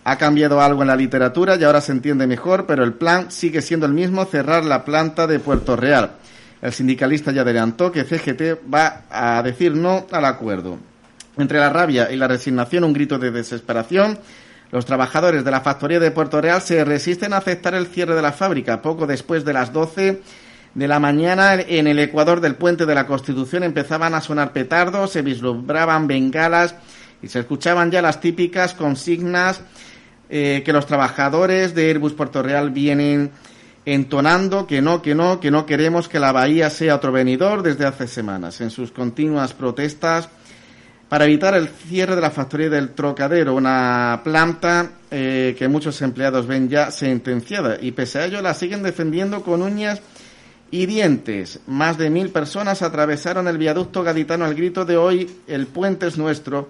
ha 0.04 0.18
cambiado 0.18 0.62
algo 0.62 0.82
en 0.82 0.88
la 0.88 0.96
literatura 0.96 1.56
y 1.56 1.64
ahora 1.64 1.82
se 1.82 1.92
entiende 1.92 2.26
mejor, 2.26 2.66
pero 2.66 2.84
el 2.84 2.94
plan 2.94 3.32
sigue 3.32 3.62
siendo 3.62 3.86
el 3.86 3.94
mismo, 3.94 4.26
cerrar 4.26 4.66
la 4.66 4.84
planta 4.84 5.28
de 5.28 5.40
Puerto 5.40 5.76
Real. 5.76 6.12
El 6.62 6.74
sindicalista 6.74 7.32
ya 7.32 7.42
adelantó 7.42 7.92
que 7.92 8.04
CGT 8.04 8.60
va 8.74 9.04
a 9.10 9.42
decir 9.44 9.76
no 9.76 10.08
al 10.12 10.26
acuerdo. 10.26 10.89
Entre 11.40 11.58
la 11.58 11.70
rabia 11.70 12.12
y 12.12 12.18
la 12.18 12.28
resignación, 12.28 12.84
un 12.84 12.92
grito 12.92 13.18
de 13.18 13.32
desesperación. 13.32 14.20
Los 14.72 14.86
trabajadores 14.86 15.46
de 15.46 15.52
la 15.52 15.62
factoría 15.62 16.00
de 16.00 16.12
Puerto 16.12 16.42
Real 16.42 16.62
se 16.62 16.84
resisten 16.84 17.32
a 17.32 17.38
aceptar 17.38 17.74
el 17.76 17.88
cierre 17.88 18.14
de 18.14 18.22
la 18.22 18.34
fábrica. 18.34 18.82
Poco 18.82 19.08
después 19.08 19.46
de 19.46 19.54
las 19.54 19.72
12 19.72 20.22
de 20.76 20.88
la 20.88 21.00
mañana, 21.00 21.54
en 21.54 21.88
el 21.88 21.98
ecuador 22.00 22.42
del 22.42 22.56
puente 22.56 22.86
de 22.86 22.94
la 22.94 23.08
Constitución 23.08 23.64
empezaban 23.64 24.14
a 24.16 24.22
sonar 24.22 24.52
petardos, 24.52 25.12
se 25.12 25.22
vislumbraban 25.22 26.08
bengalas 26.08 26.76
y 27.22 27.30
se 27.30 27.40
escuchaban 27.40 27.90
ya 27.90 28.02
las 28.02 28.20
típicas 28.20 28.74
consignas 28.74 29.62
eh, 30.30 30.62
que 30.66 30.74
los 30.74 30.88
trabajadores 30.88 31.74
de 31.74 31.88
Airbus 31.88 32.14
Puerto 32.14 32.44
Real 32.44 32.70
vienen 32.70 33.32
entonando 33.86 34.68
que 34.68 34.82
no, 34.82 35.02
que 35.02 35.16
no, 35.16 35.40
que 35.40 35.52
no 35.52 35.66
queremos 35.66 36.10
que 36.10 36.20
la 36.20 36.34
bahía 36.34 36.70
sea 36.70 36.96
otro 36.96 37.14
venidor 37.14 37.64
desde 37.64 37.86
hace 37.86 38.08
semanas. 38.08 38.60
En 38.60 38.72
sus 38.72 38.92
continuas 38.92 39.54
protestas 39.54 40.28
para 41.10 41.26
evitar 41.26 41.56
el 41.56 41.68
cierre 41.68 42.16
de 42.16 42.22
la 42.22 42.30
factoría 42.30 42.70
del 42.70 42.92
Trocadero, 42.92 43.56
una 43.56 44.22
planta 44.24 44.92
eh, 45.10 45.56
que 45.58 45.68
muchos 45.68 46.00
empleados 46.04 46.46
ven 46.46 46.70
ya 46.70 46.92
sentenciada 46.92 47.78
y 47.82 47.92
pese 47.92 48.20
a 48.20 48.26
ello 48.26 48.42
la 48.44 48.54
siguen 48.54 48.84
defendiendo 48.84 49.42
con 49.42 49.64
uñas 49.64 50.02
y 50.70 50.86
dientes. 50.86 51.62
Más 51.66 51.98
de 51.98 52.12
mil 52.12 52.30
personas 52.30 52.84
atravesaron 52.84 53.48
el 53.48 53.58
viaducto 53.58 54.04
gaditano 54.04 54.46
al 54.46 54.54
grito 54.54 54.86
de 54.86 54.98
hoy 54.98 55.30
el 55.48 55.66
puente 55.66 56.06
es 56.06 56.18
nuestro 56.20 56.70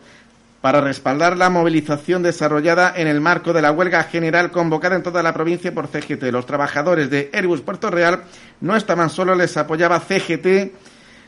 para 0.61 0.79
respaldar 0.79 1.37
la 1.37 1.49
movilización 1.49 2.23
desarrollada 2.23 2.93
en 2.95 3.07
el 3.07 3.19
marco 3.19 3.51
de 3.51 3.61
la 3.61 3.71
huelga 3.71 4.03
general 4.03 4.51
convocada 4.51 4.95
en 4.95 5.03
toda 5.03 5.21
la 5.21 5.33
provincia 5.33 5.73
por 5.73 5.87
CGT. 5.87 6.23
Los 6.31 6.45
trabajadores 6.45 7.09
de 7.09 7.29
Airbus 7.33 7.61
Puerto 7.61 7.89
Real 7.89 8.23
no 8.61 8.75
estaban 8.77 9.09
solo, 9.09 9.35
les 9.35 9.55
apoyaba 9.57 9.99
CGT 9.99 10.71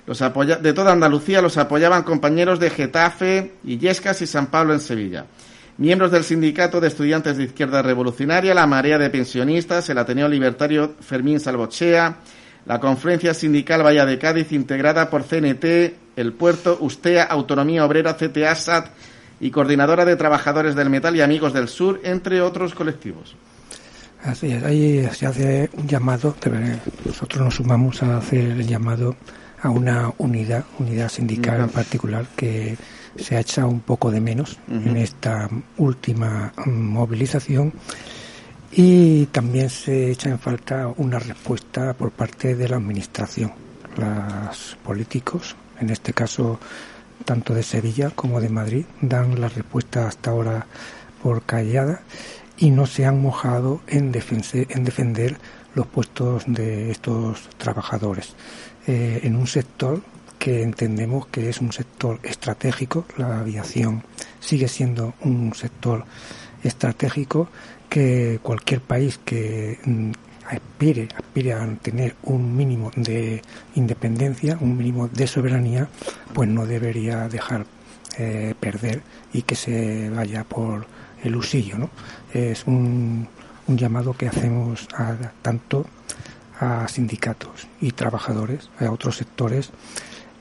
los 0.06 0.20
de 0.20 0.74
toda 0.74 0.92
Andalucía 0.92 1.42
los 1.42 1.58
apoyaban 1.58 2.04
compañeros 2.04 2.60
de 2.60 2.70
Getafe, 2.70 3.54
Illescas 3.64 4.22
y 4.22 4.28
San 4.28 4.48
Pablo 4.48 4.74
en 4.74 4.80
Sevilla. 4.80 5.26
Miembros 5.78 6.12
del 6.12 6.24
Sindicato 6.24 6.80
de 6.80 6.88
Estudiantes 6.88 7.38
de 7.38 7.46
Izquierda 7.46 7.82
Revolucionaria, 7.82 8.54
la 8.54 8.68
Marea 8.68 8.98
de 8.98 9.10
Pensionistas, 9.10 9.90
el 9.90 9.98
Ateneo 9.98 10.28
Libertario 10.28 10.96
Fermín 11.00 11.40
Salvochea, 11.40 12.18
la 12.66 12.80
Conferencia 12.80 13.34
Sindical 13.34 13.84
Valla 13.84 14.06
de 14.06 14.20
Cádiz, 14.20 14.52
integrada 14.52 15.10
por 15.10 15.24
CNT, 15.24 15.66
El 16.16 16.34
Puerto, 16.34 16.78
Ustea, 16.82 17.24
Autonomía 17.24 17.86
Obrera, 17.86 18.16
CTA, 18.16 18.54
SAT 18.54 18.88
y 19.40 19.50
Coordinadora 19.50 20.06
de 20.06 20.16
Trabajadores 20.16 20.76
del 20.76 20.90
Metal 20.90 21.16
y 21.16 21.22
Amigos 21.22 21.54
del 21.54 21.68
Sur, 21.68 22.00
entre 22.04 22.42
otros 22.42 22.76
colectivos. 22.76 23.36
Así 24.24 24.52
es, 24.52 24.64
ahí 24.64 25.10
se 25.14 25.26
hace 25.26 25.70
un 25.74 25.88
llamado, 25.88 26.36
nosotros 27.06 27.44
nos 27.44 27.56
sumamos 27.56 28.04
a 28.04 28.18
hacer 28.18 28.52
el 28.52 28.68
llamado 28.68 29.16
a 29.62 29.70
una 29.70 30.14
unidad, 30.18 30.66
unidad 30.80 31.10
sindical 31.10 31.62
en 31.62 31.70
particular, 31.70 32.26
que 32.36 32.78
se 33.16 33.36
ha 33.36 33.42
echado 33.42 33.68
un 33.68 33.82
poco 33.82 34.10
de 34.12 34.22
menos 34.22 34.58
en 34.70 34.98
esta 34.98 35.50
última 35.78 36.54
movilización 36.66 37.74
y 38.72 39.26
también 39.28 39.70
se 39.70 40.12
echa 40.12 40.30
en 40.30 40.40
falta 40.40 40.88
una 40.98 41.20
respuesta 41.20 41.94
por 41.94 42.12
parte 42.12 42.56
de 42.56 42.70
la 42.70 42.78
administración. 42.78 43.52
Los 43.98 44.78
políticos, 44.84 45.56
en 45.80 45.90
este 45.90 46.14
caso 46.14 46.60
tanto 47.26 47.54
de 47.54 47.64
Sevilla 47.64 48.10
como 48.12 48.40
de 48.40 48.50
Madrid, 48.50 48.86
dan 49.02 49.40
la 49.40 49.50
respuesta 49.50 50.08
hasta 50.08 50.32
ahora 50.32 50.66
por 51.22 51.44
callada 51.44 52.02
y 52.58 52.70
no 52.72 52.86
se 52.86 53.06
han 53.06 53.22
mojado 53.22 53.82
en, 53.88 54.12
en 54.14 54.84
defender 54.84 55.38
los 55.76 55.88
puestos 55.88 56.44
de 56.48 56.92
estos 56.92 57.50
trabajadores. 57.58 58.36
Eh, 58.88 59.20
en 59.24 59.36
un 59.36 59.46
sector 59.46 60.02
que 60.40 60.64
entendemos 60.64 61.28
que 61.28 61.50
es 61.50 61.62
un 61.62 61.72
sector 61.72 62.20
estratégico. 62.24 63.06
La 63.18 63.40
aviación 63.40 64.04
sigue 64.40 64.68
siendo 64.68 65.14
un 65.22 65.54
sector 65.54 66.04
estratégico 66.64 67.48
que 67.88 68.40
cualquier 68.42 68.82
país 68.82 69.20
que 69.24 69.78
mm, 69.86 70.12
aspire, 70.48 71.10
aspire 71.16 71.54
a 71.54 71.68
tener 71.80 72.16
un 72.24 72.56
mínimo 72.56 72.92
de 72.96 73.44
independencia, 73.76 74.58
un 74.60 74.76
mínimo 74.78 75.08
de 75.10 75.28
soberanía, 75.28 75.88
pues 76.34 76.50
no 76.50 76.66
debería 76.66 77.28
dejar 77.28 77.68
eh, 78.18 78.56
perder 78.60 79.04
y 79.32 79.44
que 79.44 79.56
se 79.56 80.10
vaya 80.10 80.44
por 80.44 80.88
el 81.24 81.36
usillo. 81.36 81.78
¿no? 81.78 81.92
Es 82.34 82.66
un, 82.66 83.28
un 83.68 83.78
llamado 83.78 84.14
que 84.14 84.28
hacemos 84.28 84.88
a 84.96 85.16
tanto 85.44 85.86
a 86.62 86.88
sindicatos 86.88 87.68
y 87.82 87.92
trabajadores, 87.92 88.70
a 88.80 88.92
otros 88.92 89.18
sectores 89.18 89.72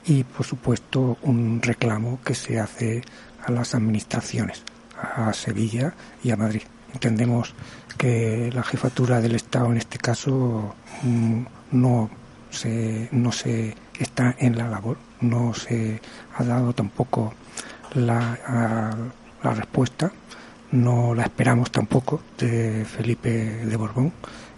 y, 0.04 0.22
por 0.24 0.46
supuesto, 0.46 1.16
un 1.22 1.60
reclamo 1.62 2.20
que 2.22 2.34
se 2.34 2.60
hace 2.60 3.02
a 3.42 3.50
las 3.50 3.74
administraciones, 3.74 4.62
a 5.00 5.32
Sevilla 5.32 5.94
y 6.22 6.30
a 6.30 6.36
Madrid. 6.36 6.62
Entendemos 6.92 7.54
que 7.96 8.50
la 8.52 8.62
jefatura 8.62 9.20
del 9.20 9.34
Estado, 9.34 9.72
en 9.72 9.78
este 9.78 9.98
caso, 9.98 10.74
mm, 11.02 11.42
no 11.72 12.10
se, 12.50 13.08
no 13.12 13.32
se 13.32 13.74
está 13.98 14.36
en 14.38 14.58
la 14.58 14.68
labor, 14.68 14.98
no 15.22 15.54
se 15.54 16.00
ha 16.36 16.44
dado 16.44 16.74
tampoco 16.74 17.32
la, 17.94 18.38
la 19.42 19.54
respuesta 19.54 20.12
no 20.72 21.14
la 21.14 21.24
esperamos 21.24 21.70
tampoco 21.70 22.20
de 22.38 22.84
Felipe 22.84 23.30
de 23.64 23.76
Borbón. 23.76 24.12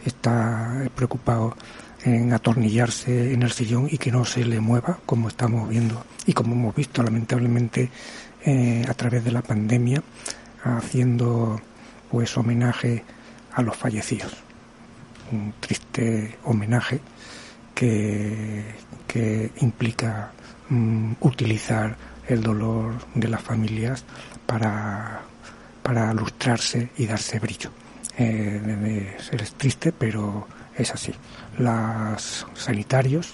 Está 0.05 0.89
preocupado 0.95 1.57
en 2.05 2.33
atornillarse 2.33 3.33
en 3.33 3.43
el 3.43 3.53
sillón 3.53 3.89
y 3.91 3.99
que 3.99 4.11
no 4.11 4.25
se 4.25 4.45
le 4.45 4.61
mueva, 4.61 4.99
como 5.07 5.29
estamos 5.29 5.69
viendo 5.69 6.05
y 6.27 6.33
como 6.33 6.55
hemos 6.55 6.75
visto 6.75 7.03
lamentablemente 7.03 7.91
eh, 8.45 8.85
a 8.89 8.95
través 8.95 9.25
de 9.25 9.31
la 9.31 9.43
pandemia, 9.43 10.03
haciendo 10.65 11.61
pues 12.11 12.37
homenaje 12.37 13.05
a 13.53 13.63
los 13.63 13.77
fallecidos. 13.77 14.35
Un 15.31 15.55
triste 15.61 16.39
homenaje 16.45 17.01
que, 17.75 18.65
que 19.07 19.51
implica 19.61 20.33
mm, 20.69 21.13
utilizar 21.21 21.97
el 22.29 22.43
dolor 22.43 22.95
de 23.15 23.29
las 23.29 23.43
familias 23.43 24.05
para, 24.47 25.23
para 25.83 26.13
lustrarse 26.13 26.91
y 26.97 27.07
darse 27.07 27.39
brillo. 27.39 27.71
Eh, 28.19 29.17
es 29.33 29.55
triste, 29.55 29.93
pero 29.93 30.47
es 30.77 30.93
así. 30.93 31.13
Los 31.59 32.47
sanitarios, 32.55 33.33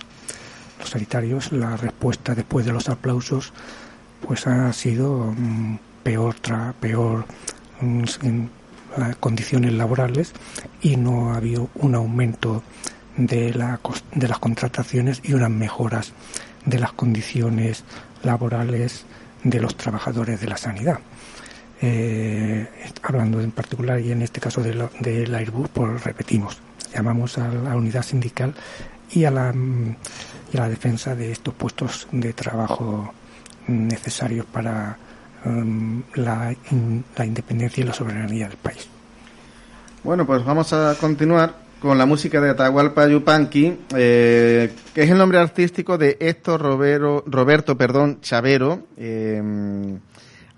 los 0.79 0.91
sanitarios, 0.91 1.53
la 1.53 1.77
respuesta 1.77 2.35
después 2.35 2.67
de 2.67 2.73
los 2.73 2.89
aplausos, 2.89 3.53
pues 4.27 4.47
ha 4.47 4.73
sido 4.73 5.35
mm, 5.37 5.79
peor, 6.03 6.35
tra, 6.35 6.75
peor 6.81 7.27
mm, 7.81 8.05
en 8.23 8.51
condiciones 9.21 9.73
laborales 9.75 10.33
y 10.81 10.97
no 10.97 11.33
ha 11.33 11.37
habido 11.37 11.69
un 11.75 11.95
aumento 11.95 12.63
de, 13.17 13.53
la, 13.53 13.81
de 14.13 14.29
las 14.29 14.39
contrataciones 14.39 15.21
y 15.23 15.35
unas 15.35 15.51
mejoras 15.51 16.13
de 16.65 16.79
las 16.79 16.93
condiciones 16.93 17.85
laborales 18.23 19.05
de 19.45 19.61
los 19.61 19.77
trabajadores 19.77 20.41
de 20.41 20.49
la 20.49 20.57
sanidad. 20.57 20.99
Eh, 21.81 22.67
hablando 23.03 23.41
en 23.41 23.53
particular 23.53 24.01
y 24.01 24.11
en 24.11 24.23
este 24.23 24.41
caso 24.41 24.63
del 24.63 24.83
de 24.99 25.37
Airbus, 25.37 25.69
pues 25.69 26.03
repetimos, 26.03 26.59
llamamos 26.93 27.39
a 27.39 27.49
la 27.49 27.77
unidad 27.77 28.03
sindical 28.03 28.55
y 29.11 29.25
a 29.25 29.31
la, 29.31 29.55
y 30.53 30.57
a 30.57 30.61
la 30.61 30.69
defensa 30.69 31.15
de 31.15 31.31
estos 31.31 31.55
puestos 31.55 32.09
de 32.11 32.33
trabajo 32.33 33.13
necesarios 33.69 34.47
para 34.47 34.99
um, 35.45 36.03
la, 36.15 36.55
la 37.17 37.25
independencia 37.25 37.83
y 37.83 37.87
la 37.87 37.93
soberanía 37.93 38.49
del 38.49 38.57
país. 38.57 38.89
Bueno, 40.03 40.27
pues 40.27 40.45
vamos 40.45 40.73
a 40.73 40.97
continuar 41.01 41.69
con 41.81 41.97
la 41.97 42.07
música 42.07 42.41
de 42.41 42.51
Atahualpa 42.51 43.07
Yupanqui, 43.07 43.79
eh, 43.95 44.73
que 44.95 45.03
es 45.03 45.11
el 45.11 45.19
nombre 45.19 45.39
artístico 45.39 45.97
de 45.97 46.17
Héctor 46.19 46.61
Roberto, 46.61 47.23
Roberto 47.27 47.77
perdón, 47.77 48.21
Chavero, 48.21 48.87
eh, 48.97 49.41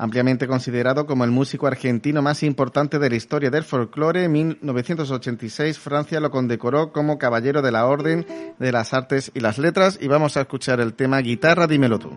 ampliamente 0.00 0.48
considerado 0.48 1.04
como 1.04 1.24
el 1.24 1.30
músico 1.30 1.66
argentino 1.66 2.22
más 2.22 2.42
importante 2.42 2.98
de 2.98 3.10
la 3.10 3.16
historia 3.16 3.50
del 3.50 3.64
folclore. 3.64 4.24
En 4.24 4.32
1986 4.32 5.78
Francia 5.78 6.20
lo 6.20 6.30
condecoró 6.30 6.90
como 6.90 7.18
Caballero 7.18 7.60
de 7.60 7.70
la 7.70 7.84
Orden 7.84 8.26
de 8.58 8.72
las 8.72 8.94
Artes 8.94 9.30
y 9.34 9.40
las 9.40 9.58
Letras 9.58 9.98
y 10.00 10.08
vamos 10.08 10.38
a 10.38 10.40
escuchar 10.40 10.80
el 10.80 10.94
tema 10.94 11.18
Guitarra, 11.18 11.66
dímelo 11.66 11.98
tú. 11.98 12.16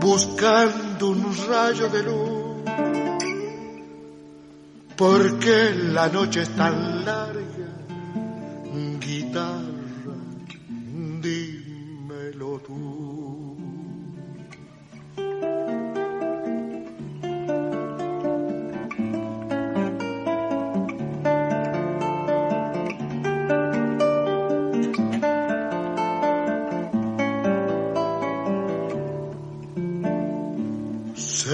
buscando 0.00 1.10
un 1.10 1.36
rayo 1.48 1.88
de 1.88 2.02
luz. 2.02 2.44
Porque 4.96 5.74
la 5.92 6.08
noche 6.08 6.42
es 6.42 6.50
tan 6.50 7.04
larga, 7.04 7.70
guitarra, 9.00 10.16
dímelo 11.20 12.60
tú. 12.60 13.23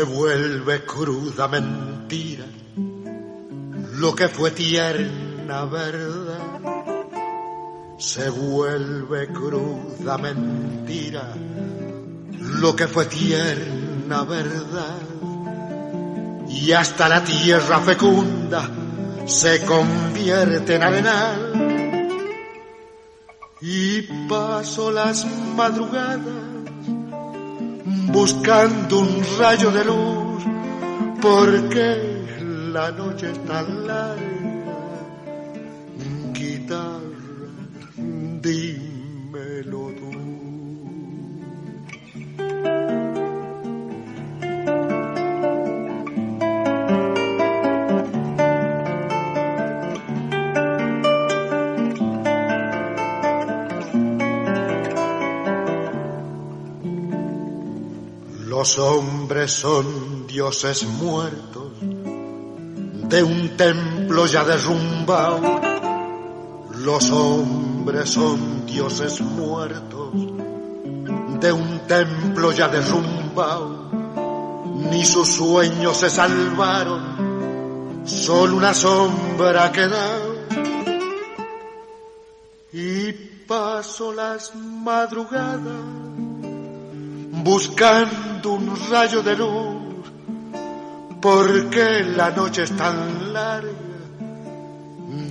Se 0.01 0.07
vuelve 0.07 0.83
cruda 0.87 1.47
mentira 1.47 2.47
lo 3.99 4.15
que 4.15 4.29
fue 4.29 4.51
tierna 4.51 5.67
verdad. 5.67 6.39
Se 7.99 8.31
vuelve 8.31 9.27
cruda 9.27 10.17
mentira 10.17 11.35
lo 12.39 12.75
que 12.75 12.89
fue 12.89 13.05
tierna 13.05 14.25
verdad. 14.25 15.03
Y 16.49 16.73
hasta 16.73 17.07
la 17.07 17.23
tierra 17.23 17.81
fecunda 17.81 18.71
se 19.27 19.67
convierte 19.67 20.77
en 20.77 20.83
arenal. 20.83 22.09
Y 23.61 24.01
paso 24.31 24.91
las 24.91 25.27
madrugadas 25.55 26.50
buscando 28.13 29.01
un 29.01 29.23
rayo 29.39 29.71
de 29.71 29.85
luz, 29.85 30.45
porque 31.21 32.25
la 32.73 32.91
noche 32.91 33.31
es 33.31 33.45
tan 33.45 33.87
larga. 33.87 34.40
Los 58.61 58.79
hombres 58.79 59.53
son 59.53 60.27
dioses 60.27 60.85
muertos 60.85 61.73
de 61.81 63.23
un 63.23 63.57
templo 63.57 64.27
ya 64.27 64.45
derrumbado. 64.45 65.63
Los 66.75 67.11
hombres 67.11 68.11
son 68.11 68.67
dioses 68.67 69.23
muertos 69.23 70.13
de 71.41 71.53
un 71.53 71.81
templo 71.87 72.53
ya 72.53 72.69
derrumbado. 72.69 73.89
Ni 74.91 75.07
sus 75.07 75.29
sueños 75.29 75.97
se 75.97 76.11
salvaron, 76.11 78.03
solo 78.05 78.59
una 78.59 78.75
sombra 78.75 79.73
quedado. 79.73 80.35
Y 82.75 83.13
paso 83.49 84.13
las 84.13 84.55
madrugadas 84.55 86.30
buscando 87.43 88.53
un 88.53 88.77
rayo 88.91 89.23
de 89.23 89.37
luz, 89.37 90.11
porque 91.21 92.03
la 92.05 92.31
noche 92.31 92.63
es 92.65 92.77
tan 92.77 93.33
larga. 93.33 93.71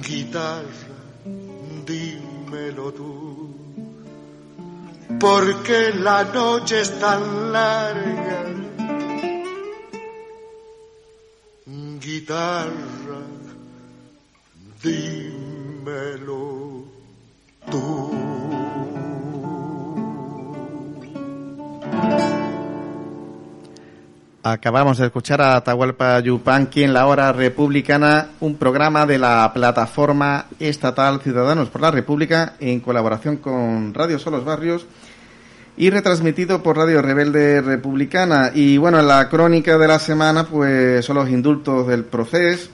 Guitarra, 0.08 0.98
dímelo 1.86 2.92
tú, 2.94 3.50
porque 5.20 5.94
la 5.94 6.24
noche 6.24 6.82
es 6.82 7.00
tan 7.00 7.52
larga. 7.52 8.46
Guitarra, 12.02 13.22
dímelo 14.82 16.40
tú. 17.70 18.19
Acabamos 24.42 24.98
de 24.98 25.06
escuchar 25.06 25.42
a 25.42 25.58
Atahualpa 25.58 26.20
Yupanqui 26.22 26.84
en 26.84 26.94
la 26.94 27.08
hora 27.08 27.32
republicana, 27.34 28.30
un 28.40 28.56
programa 28.56 29.06
de 29.06 29.20
la 29.20 29.52
plataforma 29.54 30.46
estatal 30.60 31.20
Ciudadanos 31.22 31.70
por 31.70 31.82
la 31.82 31.92
República 31.92 32.54
en 32.60 32.80
colaboración 32.80 33.38
con 33.38 33.94
Radio 33.94 34.18
Solos 34.18 34.46
Barrios 34.46 34.88
y 35.76 35.90
retransmitido 35.90 36.64
por 36.64 36.78
Radio 36.78 37.02
Rebelde 37.02 37.62
Republicana. 37.62 38.52
Y 38.56 38.78
bueno, 38.78 39.00
en 39.00 39.08
la 39.08 39.28
crónica 39.30 39.78
de 39.78 39.88
la 39.88 40.00
semana 40.00 40.46
pues 40.46 41.06
son 41.06 41.18
los 41.18 41.30
indultos 41.30 41.88
del 41.88 42.06
proceso, 42.06 42.70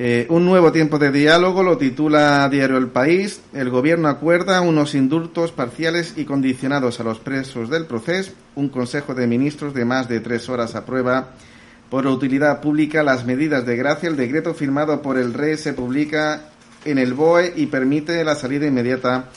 eh, 0.00 0.26
un 0.30 0.44
nuevo 0.44 0.70
tiempo 0.70 1.00
de 1.00 1.10
diálogo 1.10 1.64
lo 1.64 1.76
titula 1.76 2.48
Diario 2.48 2.76
El 2.76 2.86
País. 2.86 3.40
El 3.52 3.68
gobierno 3.68 4.06
acuerda 4.06 4.60
unos 4.60 4.94
indultos 4.94 5.50
parciales 5.50 6.14
y 6.16 6.24
condicionados 6.24 7.00
a 7.00 7.02
los 7.02 7.18
presos 7.18 7.68
del 7.68 7.86
proceso. 7.86 8.30
Un 8.54 8.68
consejo 8.68 9.12
de 9.16 9.26
ministros 9.26 9.74
de 9.74 9.84
más 9.84 10.08
de 10.08 10.20
tres 10.20 10.48
horas 10.48 10.76
aprueba 10.76 11.30
por 11.90 12.06
utilidad 12.06 12.60
pública 12.60 13.02
las 13.02 13.24
medidas 13.24 13.66
de 13.66 13.76
gracia. 13.76 14.08
El 14.08 14.16
decreto 14.16 14.54
firmado 14.54 15.02
por 15.02 15.18
el 15.18 15.34
rey 15.34 15.56
se 15.56 15.72
publica 15.72 16.42
en 16.84 16.98
el 16.98 17.14
BOE 17.14 17.54
y 17.56 17.66
permite 17.66 18.22
la 18.22 18.36
salida 18.36 18.66
inmediata 18.66 19.30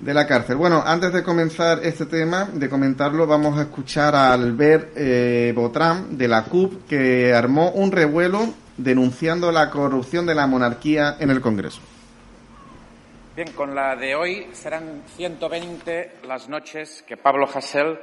de 0.00 0.14
la 0.14 0.26
cárcel. 0.26 0.56
Bueno, 0.56 0.82
antes 0.86 1.12
de 1.12 1.22
comenzar 1.22 1.80
este 1.82 2.06
tema, 2.06 2.48
de 2.54 2.70
comentarlo, 2.70 3.26
vamos 3.26 3.58
a 3.58 3.62
escuchar 3.62 4.14
a 4.14 4.32
Albert 4.32 4.92
eh, 4.96 5.52
Botrán 5.54 6.16
de 6.16 6.26
la 6.26 6.44
CUP 6.44 6.86
que 6.88 7.34
armó 7.34 7.72
un 7.72 7.92
revuelo 7.92 8.54
denunciando 8.78 9.52
la 9.52 9.68
corrupción 9.68 10.24
de 10.24 10.34
la 10.34 10.46
monarquía 10.46 11.16
en 11.20 11.30
el 11.30 11.40
Congreso. 11.40 11.80
Bien, 13.36 13.52
con 13.52 13.74
la 13.74 13.94
de 13.94 14.14
hoy 14.14 14.48
serán 14.52 15.02
120 15.16 16.20
las 16.26 16.48
noches 16.48 17.04
que 17.06 17.16
Pablo 17.16 17.46
Hasél 17.46 17.98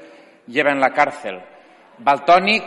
lleva 0.47 0.71
en 0.71 0.79
la 0.79 0.91
cárcel. 0.91 1.41
Baltonic, 1.97 2.63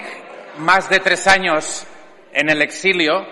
más 0.59 0.89
de 0.91 1.01
tres 1.01 1.27
años 1.27 1.87
en 2.33 2.51
el 2.51 2.61
exilio. 2.63 3.27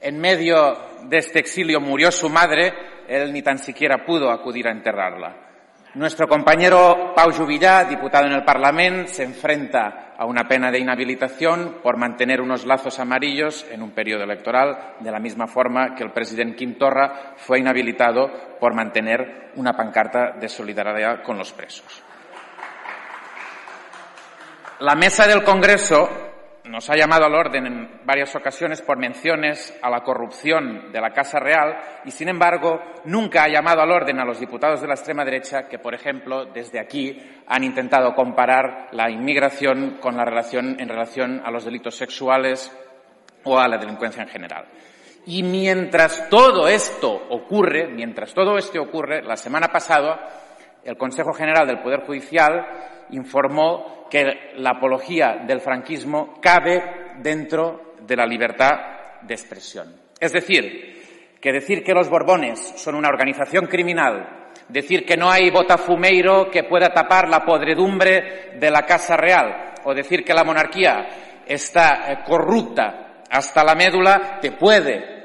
En 0.00 0.18
medio 0.20 0.76
de 1.04 1.18
este 1.18 1.38
exilio 1.38 1.80
murió 1.80 2.10
su 2.10 2.28
madre. 2.28 2.72
Él 3.08 3.32
ni 3.32 3.42
tan 3.42 3.58
siquiera 3.58 4.04
pudo 4.06 4.30
acudir 4.30 4.66
a 4.68 4.72
enterrarla. 4.72 5.51
Nuestro 5.94 6.26
compañero 6.26 7.12
Pau 7.14 7.30
Juvillà, 7.32 7.84
diputado 7.84 8.24
en 8.24 8.32
el 8.32 8.44
Parlamento, 8.44 9.12
se 9.12 9.24
enfrenta 9.24 10.14
a 10.16 10.24
una 10.24 10.48
pena 10.48 10.70
de 10.70 10.78
inhabilitación 10.78 11.80
por 11.82 11.98
mantener 11.98 12.40
unos 12.40 12.64
lazos 12.64 12.98
amarillos 12.98 13.66
en 13.70 13.82
un 13.82 13.90
periodo 13.90 14.24
electoral, 14.24 14.94
de 15.00 15.10
la 15.10 15.20
misma 15.20 15.46
forma 15.46 15.94
que 15.94 16.02
el 16.02 16.12
presidente 16.12 16.56
Quim 16.56 16.78
Torra 16.78 17.34
fue 17.36 17.58
inhabilitado 17.58 18.58
por 18.58 18.72
mantener 18.72 19.50
una 19.56 19.74
pancarta 19.76 20.32
de 20.40 20.48
solidaridad 20.48 21.22
con 21.22 21.36
los 21.36 21.52
presos. 21.52 22.02
La 24.80 24.94
mesa 24.94 25.26
del 25.26 25.44
Congreso 25.44 26.31
nos 26.64 26.88
ha 26.90 26.96
llamado 26.96 27.24
al 27.24 27.34
orden 27.34 27.66
en 27.66 28.00
varias 28.04 28.34
ocasiones 28.36 28.82
por 28.82 28.96
menciones 28.96 29.76
a 29.82 29.90
la 29.90 30.02
corrupción 30.02 30.92
de 30.92 31.00
la 31.00 31.12
Casa 31.12 31.40
Real 31.40 31.76
y, 32.04 32.10
sin 32.10 32.28
embargo, 32.28 32.80
nunca 33.04 33.44
ha 33.44 33.48
llamado 33.48 33.82
al 33.82 33.90
orden 33.90 34.20
a 34.20 34.24
los 34.24 34.38
diputados 34.38 34.80
de 34.80 34.86
la 34.86 34.94
extrema 34.94 35.24
derecha 35.24 35.66
que, 35.68 35.78
por 35.78 35.94
ejemplo, 35.94 36.46
desde 36.46 36.78
aquí 36.78 37.20
han 37.46 37.64
intentado 37.64 38.14
comparar 38.14 38.88
la 38.92 39.10
inmigración 39.10 39.98
con 40.00 40.16
la 40.16 40.24
relación 40.24 40.76
en 40.78 40.88
relación 40.88 41.42
a 41.44 41.50
los 41.50 41.64
delitos 41.64 41.96
sexuales 41.96 42.70
o 43.44 43.58
a 43.58 43.66
la 43.66 43.78
delincuencia 43.78 44.22
en 44.22 44.28
general. 44.28 44.66
Y 45.26 45.42
mientras 45.42 46.28
todo 46.28 46.68
esto 46.68 47.10
ocurre, 47.30 47.88
mientras 47.88 48.34
todo 48.34 48.56
esto 48.56 48.80
ocurre, 48.80 49.22
la 49.22 49.36
semana 49.36 49.68
pasada 49.68 50.28
el 50.84 50.96
Consejo 50.96 51.32
General 51.32 51.66
del 51.66 51.80
Poder 51.80 52.00
Judicial 52.04 52.66
informó 53.10 54.01
que 54.12 54.52
la 54.56 54.72
apología 54.72 55.38
del 55.46 55.62
franquismo 55.62 56.34
cabe 56.38 57.14
dentro 57.22 57.94
de 58.02 58.14
la 58.14 58.26
libertad 58.26 59.22
de 59.22 59.32
expresión. 59.32 59.96
Es 60.20 60.34
decir, 60.34 61.38
que 61.40 61.50
decir 61.50 61.82
que 61.82 61.94
los 61.94 62.10
Borbones 62.10 62.60
son 62.76 62.94
una 62.94 63.08
organización 63.08 63.68
criminal, 63.68 64.50
decir 64.68 65.06
que 65.06 65.16
no 65.16 65.30
hay 65.30 65.50
botafumeiro 65.50 66.50
que 66.50 66.64
pueda 66.64 66.92
tapar 66.92 67.26
la 67.26 67.40
podredumbre 67.40 68.58
de 68.60 68.70
la 68.70 68.82
Casa 68.82 69.16
Real, 69.16 69.72
o 69.84 69.94
decir 69.94 70.22
que 70.22 70.34
la 70.34 70.44
monarquía 70.44 71.40
está 71.46 72.12
eh, 72.12 72.18
corrupta 72.22 73.22
hasta 73.30 73.64
la 73.64 73.74
médula, 73.74 74.40
te 74.42 74.52
puede 74.52 75.22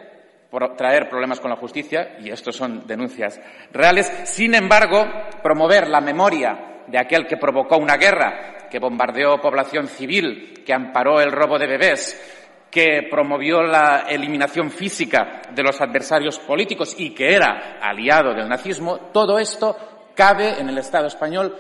traer 0.77 1.09
problemas 1.09 1.41
con 1.41 1.51
la 1.51 1.57
justicia, 1.57 2.15
y 2.21 2.29
estos 2.29 2.55
son 2.55 2.88
denuncias 2.88 3.38
reales. 3.73 4.07
Sin 4.23 4.55
embargo, 4.55 5.05
promover 5.43 5.89
la 5.89 5.99
memoria 5.99 6.83
de 6.88 6.97
aquel 6.97 7.27
que 7.27 7.35
provocó 7.35 7.75
una 7.75 7.97
guerra 7.97 8.57
que 8.70 8.80
bombardeó 8.80 9.39
población 9.41 9.88
civil, 9.88 10.63
que 10.65 10.74
amparó 10.74 11.20
el 11.20 11.32
robo 11.32 11.57
de 11.57 11.68
bebés, 11.68 12.36
que 12.70 13.07
promovió 13.09 13.61
la 13.63 14.05
eliminación 14.09 14.70
física 14.70 15.41
de 15.51 15.63
los 15.63 15.80
adversarios 15.82 16.39
políticos 16.39 16.95
y 16.97 17.11
que 17.11 17.34
era 17.34 17.80
aliado 17.82 18.34
del 18.34 18.49
nazismo, 18.49 19.09
todo 19.13 19.39
esto 19.39 20.11
cabe 20.13 20.59
en 20.59 20.70
el 20.70 20.78
Estado 20.78 21.07
español 21.07 21.55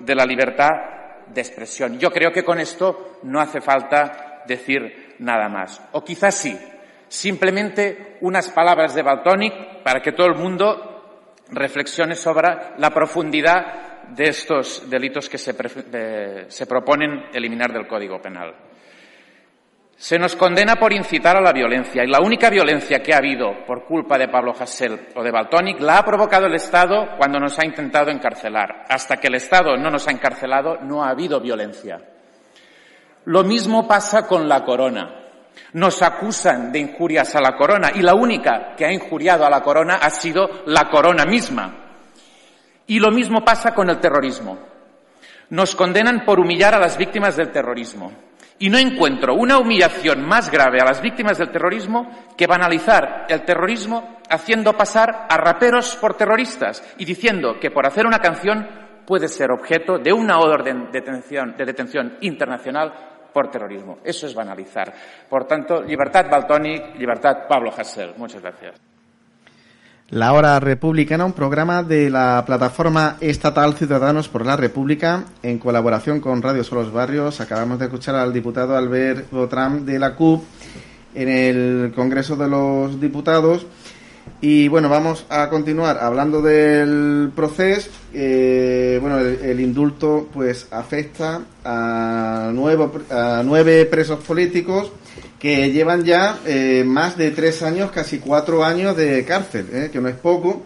de 0.00 0.14
la 0.14 0.24
libertad 0.24 0.70
de 1.26 1.40
expresión. 1.40 1.98
Yo 1.98 2.10
creo 2.10 2.32
que 2.32 2.44
con 2.44 2.58
esto 2.58 3.18
no 3.22 3.40
hace 3.40 3.60
falta 3.60 4.42
decir 4.46 5.16
nada 5.18 5.48
más. 5.48 5.80
O 5.92 6.02
quizás 6.02 6.34
sí, 6.34 6.58
simplemente 7.06 8.18
unas 8.22 8.48
palabras 8.50 8.94
de 8.94 9.02
Baltonic 9.02 9.82
para 9.82 10.00
que 10.00 10.12
todo 10.12 10.26
el 10.26 10.34
mundo 10.34 11.34
reflexione 11.50 12.14
sobre 12.14 12.48
la 12.78 12.90
profundidad 12.90 13.87
de 14.14 14.28
estos 14.28 14.88
delitos 14.88 15.28
que 15.28 15.38
se, 15.38 15.54
proponen 16.66 17.26
eliminar 17.32 17.72
del 17.72 17.86
Código 17.86 18.20
Penal. 18.20 18.54
Se 19.96 20.18
nos 20.18 20.36
condena 20.36 20.76
por 20.76 20.92
incitar 20.92 21.36
a 21.36 21.40
la 21.40 21.52
violencia 21.52 22.04
y 22.04 22.06
la 22.06 22.20
única 22.20 22.50
violencia 22.50 23.02
que 23.02 23.12
ha 23.12 23.18
habido 23.18 23.64
por 23.66 23.84
culpa 23.84 24.16
de 24.16 24.28
Pablo 24.28 24.54
Hasél 24.58 25.08
o 25.16 25.24
de 25.24 25.32
Baltonic 25.32 25.80
la 25.80 25.98
ha 25.98 26.04
provocado 26.04 26.46
el 26.46 26.54
Estado 26.54 27.16
cuando 27.16 27.40
nos 27.40 27.58
ha 27.58 27.64
intentado 27.64 28.10
encarcelar. 28.10 28.84
Hasta 28.88 29.16
que 29.16 29.26
el 29.26 29.34
Estado 29.34 29.76
no 29.76 29.90
nos 29.90 30.06
ha 30.06 30.12
encarcelado 30.12 30.78
no 30.82 31.02
ha 31.02 31.10
habido 31.10 31.40
violencia. 31.40 32.00
Lo 33.24 33.42
mismo 33.42 33.88
pasa 33.88 34.26
con 34.26 34.48
la 34.48 34.64
corona. 34.64 35.24
Nos 35.72 36.00
acusan 36.00 36.70
de 36.70 36.78
injurias 36.78 37.34
a 37.34 37.40
la 37.40 37.56
corona 37.56 37.90
y 37.92 38.00
la 38.00 38.14
única 38.14 38.76
que 38.76 38.86
ha 38.86 38.92
injuriado 38.92 39.44
a 39.44 39.50
la 39.50 39.62
corona 39.62 39.96
ha 39.96 40.10
sido 40.10 40.48
la 40.66 40.88
corona 40.88 41.24
misma. 41.24 41.87
Y 42.88 42.98
lo 42.98 43.10
mismo 43.10 43.44
pasa 43.44 43.74
con 43.74 43.88
el 43.90 44.00
terrorismo. 44.00 44.58
Nos 45.50 45.76
condenan 45.76 46.24
por 46.24 46.40
humillar 46.40 46.74
a 46.74 46.80
las 46.80 46.98
víctimas 46.98 47.36
del 47.36 47.52
terrorismo. 47.52 48.12
Y 48.58 48.70
no 48.70 48.78
encuentro 48.78 49.34
una 49.34 49.58
humillación 49.58 50.26
más 50.26 50.50
grave 50.50 50.80
a 50.80 50.86
las 50.86 51.00
víctimas 51.00 51.38
del 51.38 51.50
terrorismo 51.50 52.10
que 52.36 52.46
banalizar 52.46 53.26
el 53.28 53.44
terrorismo 53.44 54.18
haciendo 54.28 54.72
pasar 54.72 55.26
a 55.28 55.36
raperos 55.36 55.96
por 55.96 56.14
terroristas 56.14 56.82
y 56.98 57.04
diciendo 57.04 57.60
que 57.60 57.70
por 57.70 57.86
hacer 57.86 58.06
una 58.06 58.18
canción 58.18 58.66
puede 59.06 59.28
ser 59.28 59.52
objeto 59.52 59.98
de 59.98 60.12
una 60.12 60.38
orden 60.38 60.90
de 60.90 61.00
detención, 61.00 61.54
de 61.56 61.64
detención 61.64 62.16
internacional 62.22 62.92
por 63.32 63.50
terrorismo. 63.50 63.98
Eso 64.02 64.26
es 64.26 64.34
banalizar. 64.34 64.92
Por 65.28 65.46
tanto, 65.46 65.82
libertad 65.82 66.26
Baltoni, 66.30 66.94
libertad 66.98 67.46
Pablo 67.48 67.70
Hassel. 67.70 68.14
Muchas 68.16 68.42
gracias. 68.42 68.97
La 70.10 70.32
Hora 70.32 70.58
Republicana, 70.58 71.26
un 71.26 71.34
programa 71.34 71.82
de 71.82 72.08
la 72.08 72.42
plataforma 72.46 73.18
estatal 73.20 73.74
Ciudadanos 73.74 74.26
por 74.30 74.46
la 74.46 74.56
República, 74.56 75.24
en 75.42 75.58
colaboración 75.58 76.20
con 76.20 76.40
Radio 76.40 76.64
Solos 76.64 76.90
Barrios. 76.90 77.42
Acabamos 77.42 77.78
de 77.78 77.84
escuchar 77.84 78.14
al 78.14 78.32
diputado 78.32 78.74
Albert 78.74 79.30
Botram 79.30 79.84
de 79.84 79.98
la 79.98 80.14
CUP 80.14 80.44
en 81.14 81.28
el 81.28 81.92
Congreso 81.94 82.36
de 82.36 82.48
los 82.48 82.98
Diputados. 82.98 83.66
Y 84.40 84.68
bueno, 84.68 84.88
vamos 84.88 85.26
a 85.28 85.50
continuar 85.50 85.98
hablando 85.98 86.40
del 86.40 87.30
proceso. 87.36 87.90
Eh, 88.14 88.96
bueno, 89.02 89.18
el, 89.18 89.60
indulto 89.60 90.26
pues 90.32 90.68
afecta 90.70 91.42
a, 91.62 92.50
nuevo, 92.54 92.90
a 93.10 93.42
nueve 93.44 93.84
presos 93.84 94.20
políticos 94.20 94.90
que 95.38 95.70
llevan 95.70 96.04
ya 96.04 96.38
eh, 96.46 96.82
más 96.84 97.16
de 97.16 97.30
tres 97.30 97.62
años, 97.62 97.90
casi 97.90 98.18
cuatro 98.18 98.64
años 98.64 98.96
de 98.96 99.24
cárcel, 99.24 99.68
eh, 99.72 99.90
que 99.92 100.00
no 100.00 100.08
es 100.08 100.16
poco. 100.16 100.62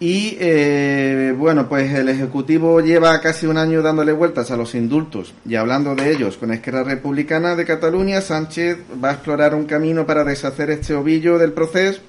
Y 0.00 0.36
eh, 0.40 1.32
bueno, 1.38 1.68
pues 1.68 1.94
el 1.94 2.08
Ejecutivo 2.08 2.80
lleva 2.80 3.18
casi 3.20 3.46
un 3.46 3.56
año 3.56 3.80
dándole 3.80 4.12
vueltas 4.12 4.50
a 4.50 4.56
los 4.56 4.74
indultos 4.74 5.32
y 5.48 5.54
hablando 5.54 5.94
de 5.94 6.10
ellos 6.10 6.36
con 6.36 6.52
Esquerra 6.52 6.82
Republicana 6.82 7.54
de 7.54 7.64
Cataluña, 7.64 8.20
Sánchez 8.20 8.78
va 9.02 9.10
a 9.10 9.12
explorar 9.12 9.54
un 9.54 9.64
camino 9.64 10.04
para 10.04 10.24
deshacer 10.24 10.70
este 10.70 10.94
ovillo 10.94 11.38
del 11.38 11.52
proceso. 11.52 12.00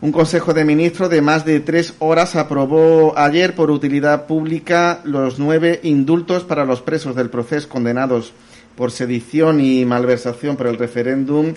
Un 0.00 0.10
Consejo 0.10 0.52
de 0.52 0.64
Ministros 0.64 1.10
de 1.10 1.22
más 1.22 1.44
de 1.44 1.60
tres 1.60 1.94
horas 2.00 2.34
aprobó 2.34 3.16
ayer 3.16 3.54
por 3.54 3.70
utilidad 3.70 4.26
pública 4.26 5.00
los 5.04 5.38
nueve 5.38 5.80
indultos 5.84 6.44
para 6.44 6.64
los 6.64 6.80
presos 6.80 7.14
del 7.14 7.30
proceso 7.30 7.68
condenados 7.68 8.32
por 8.76 8.92
sedición 8.92 9.60
y 9.60 9.84
malversación 9.84 10.56
por 10.56 10.66
el 10.66 10.78
referéndum 10.78 11.54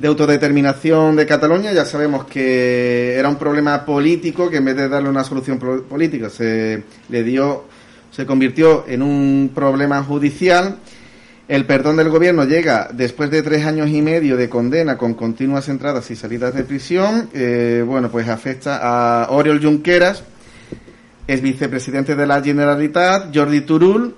de 0.00 0.08
autodeterminación 0.08 1.16
de 1.16 1.26
Cataluña. 1.26 1.72
Ya 1.72 1.84
sabemos 1.84 2.24
que 2.24 3.14
era 3.14 3.28
un 3.28 3.36
problema 3.36 3.84
político 3.84 4.50
que 4.50 4.56
en 4.56 4.64
vez 4.64 4.76
de 4.76 4.88
darle 4.88 5.08
una 5.08 5.24
solución 5.24 5.58
política 5.58 6.30
se 6.30 6.82
le 7.08 7.22
dio, 7.22 7.64
se 8.10 8.26
convirtió 8.26 8.84
en 8.88 9.02
un 9.02 9.50
problema 9.54 10.02
judicial. 10.02 10.78
El 11.48 11.66
perdón 11.66 11.96
del 11.96 12.08
gobierno 12.08 12.44
llega 12.44 12.88
después 12.92 13.30
de 13.30 13.42
tres 13.42 13.66
años 13.66 13.90
y 13.90 14.00
medio 14.02 14.36
de 14.36 14.48
condena 14.48 14.96
con 14.96 15.14
continuas 15.14 15.68
entradas 15.68 16.10
y 16.10 16.16
salidas 16.16 16.54
de 16.54 16.62
prisión. 16.62 17.28
Eh, 17.34 17.84
bueno, 17.86 18.10
pues 18.10 18.28
afecta 18.28 18.78
a 18.80 19.30
Oriol 19.30 19.60
Junqueras, 19.62 20.22
es 21.26 21.42
vicepresidente 21.42 22.14
de 22.14 22.26
la 22.26 22.40
Generalitat, 22.40 23.34
Jordi 23.34 23.62
Turul, 23.62 24.14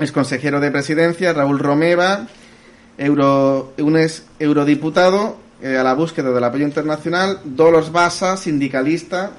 es 0.00 0.12
consejero 0.12 0.60
de 0.60 0.70
presidencia, 0.70 1.32
Raúl 1.32 1.58
Romeva, 1.58 2.26
euro, 2.98 3.72
un 3.78 3.96
ex 3.96 4.24
eurodiputado 4.38 5.36
eh, 5.62 5.76
a 5.76 5.82
la 5.82 5.94
búsqueda 5.94 6.30
del 6.30 6.44
apoyo 6.44 6.64
internacional, 6.64 7.40
Dolos 7.44 7.92
Basa, 7.92 8.36
sindicalista, 8.36 9.32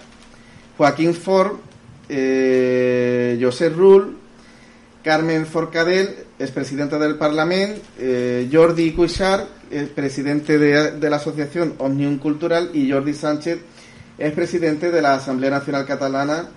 Joaquín 0.78 1.14
Ford, 1.14 1.58
eh, 2.10 3.40
José 3.42 3.70
Rull, 3.70 4.18
Carmen 5.04 5.46
Forcadell, 5.46 6.16
es 6.38 6.52
presidenta 6.52 7.00
del 7.00 7.16
Parlamento, 7.16 7.82
eh, 7.98 8.48
Jordi 8.52 8.92
Cuixart, 8.92 9.48
es 9.72 9.90
presidente 9.90 10.60
de, 10.60 10.92
de, 10.92 11.10
la 11.10 11.16
Asociación 11.16 11.76
Omnium 11.80 12.20
Cultural, 12.20 12.70
y 12.74 12.92
Jordi 12.92 13.14
Sánchez 13.14 13.60
es 14.18 14.34
presidente 14.34 14.92
de 14.92 15.02
la 15.02 15.16
Asamblea 15.16 15.50
Nacional 15.50 15.86
Catalana 15.86 16.50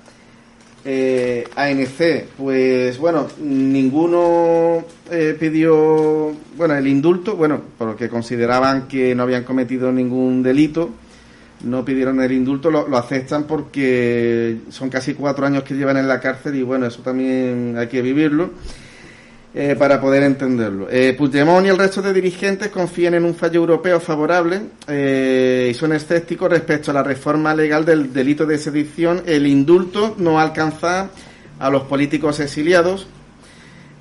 eh, 0.85 1.45
ANC, 1.57 2.27
pues 2.37 2.99
bueno, 2.99 3.29
ninguno 3.41 4.85
eh, 5.11 5.37
pidió, 5.39 6.35
bueno, 6.57 6.75
el 6.75 6.87
indulto, 6.87 7.37
bueno, 7.37 7.61
porque 7.79 8.09
consideraban 8.09 8.87
que 8.87 9.15
no 9.15 9.23
habían 9.23 9.45
cometido 9.45 9.91
ningún 9.91 10.43
delito, 10.43 10.91
no 11.65 11.85
pidieron 11.85 12.21
el 12.21 12.33
indulto, 12.33 12.71
lo, 12.71 12.87
lo, 12.87 12.99
aceptan 12.99 13.45
porque 13.45 14.59
son 14.69 14.91
casi 14.91 15.15
cuatro 15.15 15.47
años 15.47 15.63
que 15.63 15.75
llevan 15.75 15.97
en 15.97 16.09
la 16.09 16.21
cárcel 16.21 16.57
y 16.57 16.63
bueno, 16.63 16.87
eso 16.87 17.01
también 17.01 17.77
hay 17.79 17.89
que 17.89 18.03
vivirlo 18.03 18.51
eh, 19.55 19.77
para 19.79 20.01
poder 20.01 20.25
entenderlo. 20.25 20.89
Eh, 20.91 21.15
Puigdemont 21.17 21.65
y 21.65 21.69
el 21.69 21.79
resto 21.79 22.03
de 22.03 22.13
dirigentes 22.13 22.69
confían 22.69 23.15
en 23.15 23.25
un 23.25 23.37
fallo 23.37 23.61
europeo 23.61 24.01
favorable 24.01 24.61
eh, 24.89 25.69
y 25.71 25.75
son 25.75 25.93
escépticos 25.93 26.51
respecto 26.51 26.91
a 26.91 26.95
la 26.95 27.05
reforma 27.05 27.55
legal 27.55 27.85
del 27.85 28.13
delito 28.13 28.47
de 28.47 28.59
sedición. 28.59 29.23
El 29.27 29.47
indulto 29.47 30.17
no 30.19 30.41
alcanza 30.41 31.11
a 31.61 31.71
los 31.71 31.85
políticos 31.85 32.41
exiliados, 32.41 33.07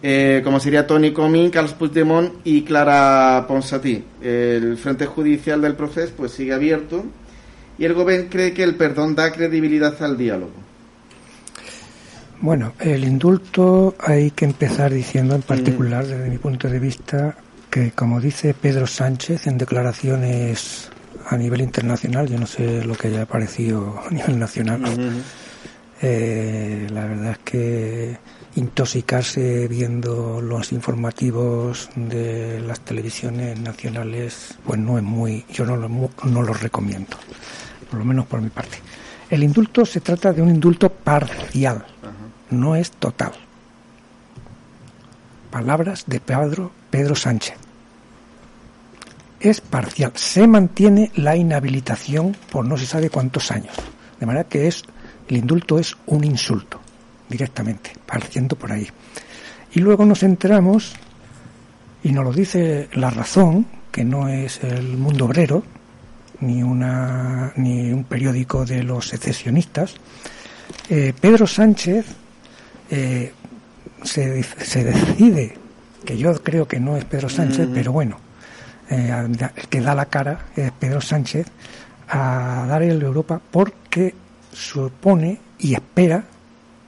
eh, 0.02 0.42
como 0.44 0.60
sería 0.60 0.88
Tony 0.88 1.14
Comín, 1.14 1.52
Carlos 1.52 1.74
Puigdemont 1.74 2.34
y 2.44 2.64
Clara 2.64 3.46
Ponsatí. 3.48 4.04
El 4.24 4.76
frente 4.78 5.06
judicial 5.06 5.62
del 5.62 5.76
proceso 5.76 6.14
pues 6.18 6.32
sigue 6.32 6.54
abierto 6.54 7.06
y 7.78 7.86
el 7.86 7.94
gobierno 7.94 8.28
cree 8.32 8.54
que 8.54 8.64
el 8.64 8.74
perdón 8.74 9.14
da 9.14 9.32
credibilidad 9.32 10.02
al 10.02 10.18
diálogo. 10.18 10.73
Bueno, 12.44 12.74
el 12.82 13.06
indulto 13.06 13.96
hay 14.00 14.32
que 14.32 14.44
empezar 14.44 14.92
diciendo 14.92 15.34
en 15.34 15.44
particular, 15.44 16.06
desde 16.06 16.30
mi 16.30 16.38
punto 16.38 16.68
de 16.68 16.78
vista, 16.78 17.38
que 17.70 17.92
como 17.92 18.20
dice 18.20 18.54
Pedro 18.54 18.86
Sánchez 18.86 19.48
en 19.48 19.58
declaraciones 19.58 20.90
a 21.30 21.38
nivel 21.38 21.62
internacional, 21.62 22.28
yo 22.28 22.38
no 22.38 22.46
sé 22.46 22.84
lo 22.84 22.96
que 22.96 23.08
haya 23.08 23.26
parecido 23.26 23.98
a 24.06 24.10
nivel 24.10 24.38
nacional, 24.40 24.82
eh, 26.02 26.86
la 26.92 27.06
verdad 27.06 27.32
es 27.32 27.38
que 27.38 28.18
intoxicarse 28.58 29.70
viendo 29.70 30.42
los 30.42 30.74
informativos 30.74 31.92
de 31.96 32.60
las 32.60 32.82
televisiones 32.82 33.58
nacionales, 33.58 34.58
pues 34.66 34.82
no 34.82 34.98
es 34.98 35.04
muy, 35.06 35.46
yo 35.50 35.66
no 35.66 35.78
lo, 35.78 35.88
no 35.88 36.42
lo 36.42 36.54
recomiendo, 36.54 37.16
por 37.90 38.00
lo 38.00 38.04
menos 38.04 38.26
por 38.26 38.42
mi 38.42 38.50
parte. 38.50 38.80
El 39.30 39.44
indulto 39.44 39.86
se 39.86 40.02
trata 40.02 40.34
de 40.34 40.42
un 40.42 40.50
indulto 40.50 40.90
parcial 40.90 41.86
no 42.54 42.76
es 42.76 42.92
total. 42.92 43.34
Palabras 45.52 46.06
de 46.08 46.20
Pedro, 46.20 46.72
Pedro 46.90 47.16
Sánchez. 47.16 47.56
Es 49.40 49.62
parcial. 49.62 50.14
Se 50.16 50.48
mantiene 50.48 51.12
la 51.16 51.36
inhabilitación 51.36 52.36
por 52.52 52.66
no 52.66 52.78
se 52.78 52.86
sabe 52.86 53.10
cuántos 53.10 53.52
años. 53.52 53.76
De 54.20 54.26
manera 54.26 54.46
que 54.46 54.68
es, 54.68 54.84
el 55.28 55.38
indulto 55.38 55.78
es 55.78 55.96
un 56.06 56.24
insulto, 56.24 56.80
directamente, 57.30 57.92
partiendo 58.06 58.56
por 58.56 58.72
ahí. 58.72 58.88
Y 59.74 59.80
luego 59.80 60.06
nos 60.06 60.24
enteramos, 60.24 60.94
y 62.04 62.12
nos 62.12 62.24
lo 62.24 62.32
dice 62.32 62.90
la 62.94 63.10
razón, 63.10 63.66
que 63.92 64.04
no 64.04 64.30
es 64.30 64.64
el 64.64 64.98
mundo 64.98 65.26
obrero, 65.26 65.64
ni, 66.40 66.64
una, 66.64 67.54
ni 67.56 67.92
un 67.92 68.06
periódico 68.06 68.66
de 68.66 68.84
los 68.84 69.10
secesionistas, 69.10 69.96
eh, 70.90 71.14
Pedro 71.20 71.48
Sánchez 71.48 72.06
eh, 72.96 73.34
se, 74.04 74.44
se, 74.44 74.84
decide, 74.84 75.58
que 76.06 76.16
yo 76.16 76.32
creo 76.44 76.68
que 76.68 76.80
no 76.80 76.96
es 76.96 77.06
Pedro 77.06 77.28
Sánchez, 77.28 77.70
pero 77.74 77.92
bueno, 77.92 78.20
eh, 78.88 79.12
el 79.56 79.68
que 79.68 79.82
da 79.82 79.96
la 79.96 80.06
cara 80.06 80.46
es 80.56 80.72
Pedro 80.74 81.02
Sánchez, 81.02 81.48
a 82.08 82.66
dar 82.68 82.84
el 82.84 83.02
Europa 83.02 83.42
porque 83.50 84.14
supone 84.52 85.40
y 85.58 85.74
espera 85.74 86.24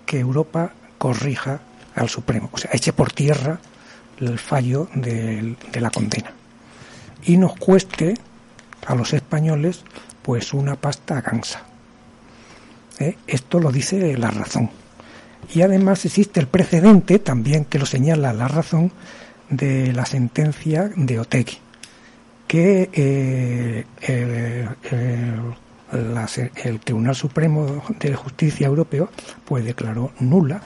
que 0.06 0.20
Europa 0.20 0.74
corrija 1.00 1.60
al 1.96 2.08
Supremo, 2.08 2.52
o 2.52 2.58
sea, 2.60 2.70
eche 2.72 2.94
por 2.94 3.12
tierra 3.12 3.58
el 4.20 4.38
fallo 4.38 4.88
de, 4.94 5.56
de 5.72 5.82
la 5.82 5.90
condena 5.90 6.32
y 7.24 7.38
nos 7.38 7.56
cueste 7.56 8.14
a 8.86 8.94
los 8.94 9.12
españoles 9.14 9.84
pues 10.22 10.54
una 10.54 10.76
pasta 10.76 11.22
gansa. 11.22 11.64
¿Eh? 13.00 13.18
Esto 13.26 13.60
lo 13.60 13.72
dice 13.72 14.16
la 14.18 14.30
razón. 14.30 14.70
Y 15.54 15.62
además 15.62 16.06
existe 16.06 16.40
el 16.40 16.48
precedente, 16.48 17.20
también 17.20 17.66
que 17.66 17.80
lo 17.80 17.86
señala 17.86 18.34
la 18.34 18.48
razón, 18.48 18.92
de 19.50 19.94
la 19.94 20.06
sentencia 20.06 20.92
de 20.96 21.20
Otegui, 21.20 21.58
que 22.48 22.90
eh, 22.94 23.86
el, 25.92 26.80
Tribunal 26.84 27.16
Supremo 27.16 27.84
de 28.00 28.16
Justicia 28.16 28.68
Europeo 28.68 29.10
pues 29.46 29.64
declaró 29.64 30.12
nula 30.20 30.62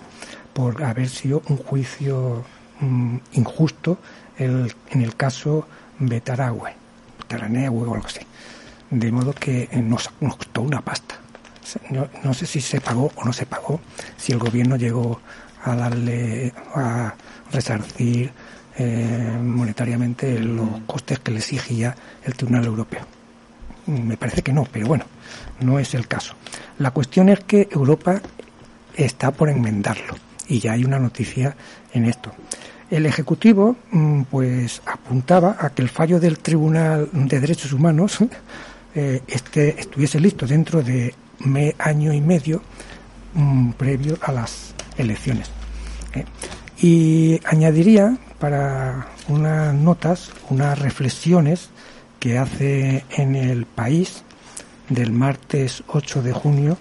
por 0.53 0.81
haber 0.83 1.09
sido 1.09 1.43
un 1.49 1.57
juicio 1.57 2.43
mm, 2.79 3.17
injusto 3.33 3.97
el, 4.37 4.73
en 4.91 5.01
el 5.01 5.15
caso 5.15 5.67
Betaragüe, 5.99 6.73
Taraneagüe 7.27 7.87
o 7.87 7.93
algo 7.93 8.07
así. 8.07 8.21
De 8.89 9.11
modo 9.11 9.33
que 9.33 9.69
nos 9.83 10.09
costó 10.09 10.61
una 10.61 10.81
pasta 10.81 11.19
no, 12.23 12.33
sé 12.33 12.45
si 12.45 12.61
se 12.61 12.81
pagó 12.81 13.11
o 13.15 13.25
no 13.25 13.33
se 13.33 13.45
pagó, 13.45 13.79
si 14.17 14.31
el 14.31 14.39
gobierno 14.39 14.75
llegó 14.75 15.19
a 15.63 15.75
darle, 15.75 16.53
a 16.75 17.13
resarcir 17.51 18.31
eh, 18.77 19.37
monetariamente 19.41 20.39
los 20.39 20.81
costes 20.85 21.19
que 21.19 21.31
le 21.31 21.39
exigía 21.39 21.95
el 22.23 22.35
Tribunal 22.35 22.65
Europeo. 22.65 23.01
Me 23.87 24.17
parece 24.17 24.41
que 24.41 24.53
no, 24.53 24.65
pero 24.71 24.87
bueno, 24.87 25.05
no 25.59 25.79
es 25.79 25.93
el 25.95 26.07
caso. 26.07 26.35
La 26.77 26.91
cuestión 26.91 27.29
es 27.29 27.41
que 27.41 27.67
Europa 27.71 28.21
está 28.95 29.31
por 29.31 29.49
enmendarlo 29.49 30.15
y 30.47 30.59
ya 30.59 30.73
hay 30.73 30.83
una 30.83 30.99
noticia 30.99 31.55
en 31.93 32.05
esto. 32.05 32.31
El 32.89 33.05
Ejecutivo 33.05 33.75
mm, 33.91 34.23
pues 34.23 34.81
apuntaba 34.85 35.57
a 35.59 35.69
que 35.69 35.81
el 35.81 35.89
fallo 35.89 36.19
del 36.19 36.39
Tribunal 36.39 37.09
de 37.13 37.39
Derechos 37.39 37.71
Humanos 37.71 38.19
eh, 38.95 39.21
este, 39.27 39.79
estuviese 39.79 40.19
listo 40.19 40.47
dentro 40.47 40.81
de 40.81 41.13
me, 41.39 41.75
año 41.79 42.13
y 42.13 42.21
medio 42.21 42.61
mm, 43.33 43.71
previo 43.71 44.17
a 44.21 44.31
las 44.31 44.73
elecciones. 44.97 45.49
¿eh? 46.13 46.25
Y 46.81 47.39
añadiría 47.45 48.17
para 48.39 49.07
unas 49.27 49.73
notas, 49.73 50.31
unas 50.49 50.79
reflexiones 50.79 51.69
que 52.19 52.37
hace 52.37 53.03
en 53.11 53.35
el 53.35 53.65
país 53.65 54.23
del 54.89 55.11
martes 55.11 55.83
8 55.87 56.21
de 56.23 56.33
junio 56.33 56.77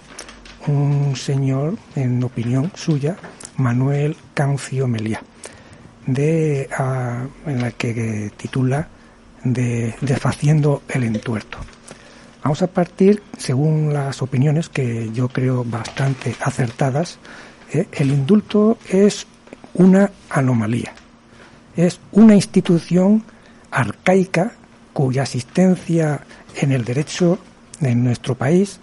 un 0.67 1.15
señor, 1.15 1.77
en 1.95 2.23
opinión 2.23 2.71
suya, 2.75 3.17
Manuel 3.57 4.15
Cancio 4.33 4.87
Melía, 4.87 5.21
de, 6.05 6.69
ah, 6.77 7.25
en 7.45 7.61
la 7.61 7.71
que 7.71 8.31
titula 8.35 8.87
de 9.43 9.95
Desfaciendo 10.01 10.83
el 10.89 11.03
entuerto. 11.03 11.59
Vamos 12.43 12.61
a 12.61 12.67
partir, 12.67 13.21
según 13.37 13.93
las 13.93 14.21
opiniones 14.21 14.69
que 14.69 15.09
yo 15.13 15.27
creo 15.27 15.63
bastante 15.65 16.35
acertadas, 16.41 17.19
¿eh? 17.73 17.87
el 17.91 18.11
indulto 18.11 18.77
es 18.89 19.27
una 19.73 20.11
anomalía, 20.29 20.93
es 21.75 21.99
una 22.11 22.35
institución 22.35 23.23
arcaica 23.71 24.53
cuya 24.93 25.23
existencia 25.23 26.21
en 26.55 26.71
el 26.71 26.83
derecho 26.83 27.39
en 27.81 28.03
nuestro 28.03 28.35
país 28.35 28.79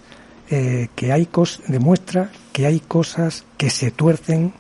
eh, 0.49 0.89
que 0.95 1.13
hay 1.13 1.27
cos 1.27 1.61
demuestra 1.67 2.31
que 2.53 2.67
hay 2.67 2.81
cosas 2.81 3.45
que 3.57 3.69
se 3.69 3.91
tuercen 3.91 4.53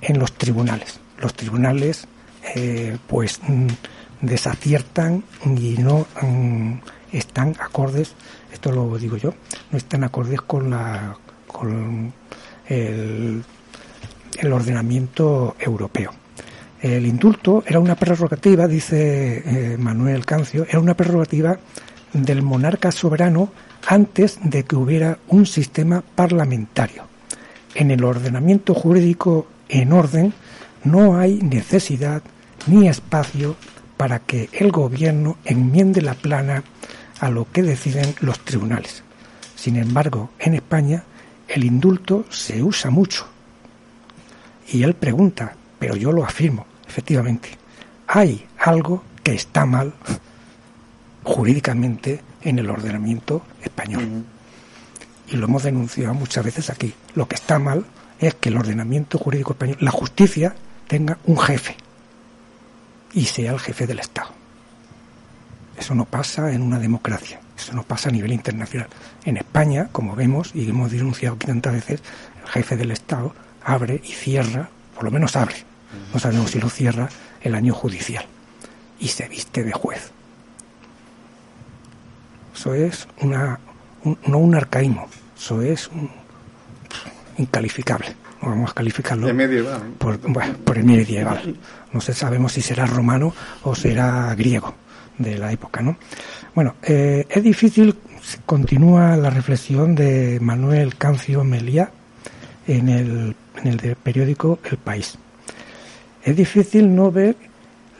en 0.00 0.18
los 0.18 0.32
tribunales. 0.32 1.00
Los 1.18 1.34
tribunales 1.34 2.06
eh, 2.54 2.96
pues 3.08 3.40
mm, 3.46 3.66
desaciertan 4.20 5.24
y 5.44 5.76
no 5.78 6.06
mm, 6.22 6.74
están 7.18 7.54
acordes, 7.60 8.14
esto 8.52 8.72
lo 8.72 8.96
digo 8.98 9.16
yo, 9.16 9.34
no 9.70 9.78
están 9.78 10.04
acordes 10.04 10.40
con 10.40 10.70
la 10.70 11.16
con 11.46 12.12
el, 12.66 13.44
el 14.38 14.52
ordenamiento 14.52 15.56
europeo. 15.58 16.10
El 16.80 17.06
indulto 17.06 17.64
era 17.66 17.78
una 17.78 17.94
prerrogativa, 17.94 18.66
dice 18.66 19.42
eh, 19.46 19.76
Manuel 19.78 20.26
Cancio, 20.26 20.66
era 20.68 20.80
una 20.80 20.94
prerrogativa 20.94 21.58
del 22.12 22.42
monarca 22.42 22.92
soberano 22.92 23.50
antes 23.86 24.38
de 24.42 24.64
que 24.64 24.76
hubiera 24.76 25.18
un 25.28 25.46
sistema 25.46 26.02
parlamentario. 26.14 27.04
En 27.74 27.90
el 27.90 28.04
ordenamiento 28.04 28.74
jurídico 28.74 29.46
en 29.68 29.92
orden 29.92 30.34
no 30.84 31.16
hay 31.16 31.40
necesidad 31.40 32.22
ni 32.66 32.88
espacio 32.88 33.56
para 33.96 34.18
que 34.18 34.48
el 34.52 34.70
gobierno 34.70 35.38
enmiende 35.44 36.02
la 36.02 36.14
plana 36.14 36.64
a 37.24 37.30
lo 37.30 37.50
que 37.50 37.62
deciden 37.62 38.14
los 38.20 38.38
tribunales. 38.40 39.02
Sin 39.56 39.76
embargo, 39.76 40.30
en 40.38 40.52
España 40.54 41.04
el 41.48 41.64
indulto 41.64 42.26
se 42.28 42.62
usa 42.62 42.90
mucho. 42.90 43.26
Y 44.68 44.82
él 44.82 44.92
pregunta, 44.92 45.56
pero 45.78 45.96
yo 45.96 46.12
lo 46.12 46.22
afirmo, 46.22 46.66
efectivamente, 46.86 47.48
hay 48.06 48.46
algo 48.58 49.02
que 49.22 49.32
está 49.32 49.64
mal 49.64 49.94
jurídicamente 51.22 52.20
en 52.42 52.58
el 52.58 52.68
ordenamiento 52.68 53.42
español. 53.62 54.24
Y 55.28 55.36
lo 55.36 55.46
hemos 55.46 55.62
denunciado 55.62 56.12
muchas 56.12 56.44
veces 56.44 56.68
aquí. 56.68 56.92
Lo 57.14 57.26
que 57.26 57.36
está 57.36 57.58
mal 57.58 57.86
es 58.18 58.34
que 58.34 58.50
el 58.50 58.58
ordenamiento 58.58 59.16
jurídico 59.16 59.52
español, 59.52 59.78
la 59.80 59.90
justicia, 59.90 60.54
tenga 60.86 61.18
un 61.24 61.38
jefe 61.38 61.74
y 63.14 63.24
sea 63.24 63.52
el 63.52 63.60
jefe 63.60 63.86
del 63.86 64.00
Estado. 64.00 64.43
Eso 65.76 65.94
no 65.94 66.04
pasa 66.04 66.52
en 66.52 66.62
una 66.62 66.78
democracia, 66.78 67.40
eso 67.56 67.72
no 67.74 67.82
pasa 67.82 68.08
a 68.08 68.12
nivel 68.12 68.32
internacional. 68.32 68.88
En 69.24 69.36
España, 69.36 69.88
como 69.90 70.14
vemos 70.14 70.52
y 70.54 70.68
hemos 70.68 70.90
denunciado 70.92 71.36
aquí 71.36 71.46
tantas 71.46 71.72
veces, 71.72 72.02
el 72.42 72.50
jefe 72.50 72.76
del 72.76 72.90
Estado 72.90 73.34
abre 73.62 74.00
y 74.04 74.12
cierra, 74.12 74.68
por 74.94 75.04
lo 75.04 75.10
menos 75.10 75.36
abre, 75.36 75.56
no 76.12 76.20
sabemos 76.20 76.50
si 76.50 76.60
lo 76.60 76.70
cierra, 76.70 77.08
el 77.42 77.54
año 77.54 77.74
judicial 77.74 78.24
y 79.00 79.08
se 79.08 79.28
viste 79.28 79.64
de 79.64 79.72
juez. 79.72 80.10
Eso 82.54 82.74
es 82.74 83.08
una, 83.20 83.58
no 84.26 84.38
un 84.38 84.54
arcaísmo, 84.54 85.08
eso 85.36 85.60
es 85.60 85.88
un, 85.88 86.10
incalificable. 87.36 88.14
No 88.40 88.50
vamos 88.50 88.70
a 88.70 88.74
calificarlo 88.74 89.32
medieval. 89.32 89.82
Por, 89.98 90.18
por 90.18 90.78
el 90.78 90.84
medieval. 90.84 91.56
No 91.92 92.00
sé, 92.00 92.12
sabemos 92.12 92.52
si 92.52 92.60
será 92.60 92.86
romano 92.86 93.34
o 93.62 93.74
será 93.74 94.34
griego 94.34 94.74
de 95.18 95.38
la 95.38 95.52
época, 95.52 95.82
¿no? 95.82 95.96
Bueno, 96.54 96.76
eh, 96.82 97.26
es 97.28 97.42
difícil, 97.42 97.96
continúa 98.46 99.16
la 99.16 99.30
reflexión 99.30 99.94
de 99.94 100.38
Manuel 100.40 100.96
Cancio 100.96 101.44
Melía 101.44 101.90
en 102.66 102.88
el, 102.88 103.36
periódico 104.02 104.58
El 104.70 104.78
País. 104.78 105.18
Es 106.22 106.36
difícil 106.36 106.94
no 106.94 107.10
ver 107.10 107.36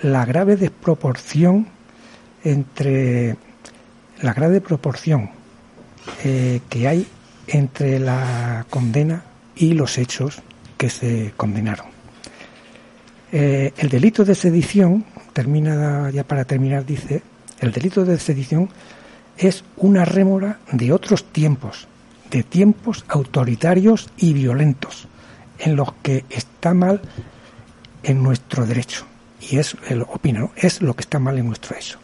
la 0.03 0.25
grave 0.25 0.57
desproporción 0.57 1.67
entre 2.43 3.37
la 4.21 4.33
grave 4.33 4.61
proporción 4.61 5.31
eh, 6.25 6.61
que 6.69 6.89
hay 6.89 7.07
entre 7.47 7.99
la 7.99 8.67
condena 8.71 9.25
y 9.57 9.73
los 9.73 9.99
hechos 9.99 10.43
que 10.77 10.91
se 10.91 11.33
condenaron. 11.37 11.87
Eh, 13.33 13.73
el 13.79 13.89
delito 13.89 14.25
de 14.25 14.35
sedición, 14.35 15.05
termina 15.35 16.09
ya 16.11 16.25
para 16.25 16.47
terminar, 16.47 16.87
dice, 16.87 17.23
el 17.61 17.73
delito 17.73 18.07
de 18.07 18.19
sedición 18.19 18.71
es 19.37 19.65
una 19.77 20.07
rémora 20.07 20.61
de 20.73 20.93
otros 20.93 21.25
tiempos, 21.25 21.87
de 22.31 22.43
tiempos 22.43 23.05
autoritarios 23.09 24.09
y 24.17 24.33
violentos, 24.33 25.09
en 25.59 25.77
los 25.77 25.93
que 26.03 26.25
está 26.31 26.73
mal 26.73 27.03
en 28.03 28.23
nuestro 28.23 28.65
derecho. 28.65 29.05
Y 29.41 29.59
es, 29.59 29.77
él 29.89 30.03
opina, 30.03 30.49
es 30.57 30.81
lo 30.81 30.95
que 30.95 31.03
está 31.03 31.19
mal 31.19 31.37
en 31.37 31.47
nuestro 31.47 31.75
derecho. 31.75 31.99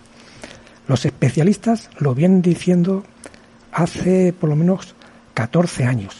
Los 0.88 1.04
especialistas 1.04 1.88
lo 1.98 2.14
vienen 2.14 2.42
diciendo 2.42 3.04
hace 3.72 4.32
por 4.32 4.50
lo 4.50 4.56
menos 4.56 4.94
14 5.34 5.84
años. 5.84 6.16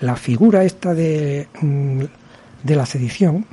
La 0.00 0.16
figura 0.16 0.64
esta 0.64 0.94
de, 0.94 1.48
mm, 1.60 2.02
de 2.62 2.76
la 2.76 2.86
sedición 2.86 3.46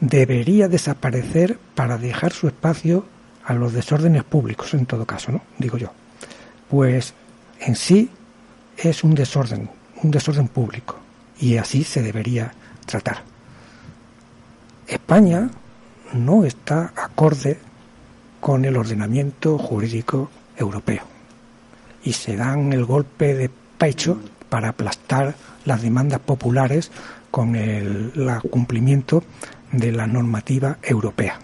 debería 0.00 0.68
desaparecer 0.68 1.58
para 1.74 1.98
dejar 1.98 2.32
su 2.32 2.48
espacio 2.48 3.04
a 3.44 3.54
los 3.54 3.72
desórdenes 3.72 4.24
públicos, 4.24 4.74
en 4.74 4.86
todo 4.86 5.06
caso, 5.06 5.32
¿no? 5.32 5.42
Digo 5.58 5.78
yo. 5.78 5.90
Pues 6.68 7.14
en 7.60 7.74
sí 7.74 8.10
es 8.76 9.02
un 9.02 9.14
desorden, 9.14 9.70
un 10.02 10.10
desorden 10.10 10.48
público, 10.48 10.96
y 11.40 11.56
así 11.56 11.82
se 11.82 12.02
debería 12.02 12.52
tratar. 12.84 13.22
España 14.86 15.50
no 16.12 16.44
está 16.44 16.92
acorde 16.96 17.58
con 18.40 18.64
el 18.64 18.76
ordenamiento 18.76 19.58
jurídico 19.58 20.30
europeo 20.56 21.02
y 22.04 22.12
se 22.12 22.36
dan 22.36 22.72
el 22.72 22.84
golpe 22.84 23.34
de 23.34 23.50
pecho 23.78 24.18
para 24.48 24.70
aplastar 24.70 25.34
las 25.64 25.82
demandas 25.82 26.20
populares 26.20 26.90
con 27.30 27.56
el 27.56 28.12
cumplimiento 28.50 29.22
de 29.72 29.92
la 29.92 30.06
normativa 30.06 30.78
europea. 30.82 31.38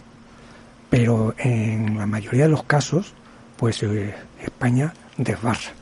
Pero 0.90 1.34
en 1.38 1.98
la 1.98 2.06
mayoría 2.06 2.44
de 2.44 2.50
los 2.50 2.64
casos, 2.64 3.14
pues 3.56 3.82
eh, 3.82 4.14
España 4.42 4.94
desbarra. 5.16 5.72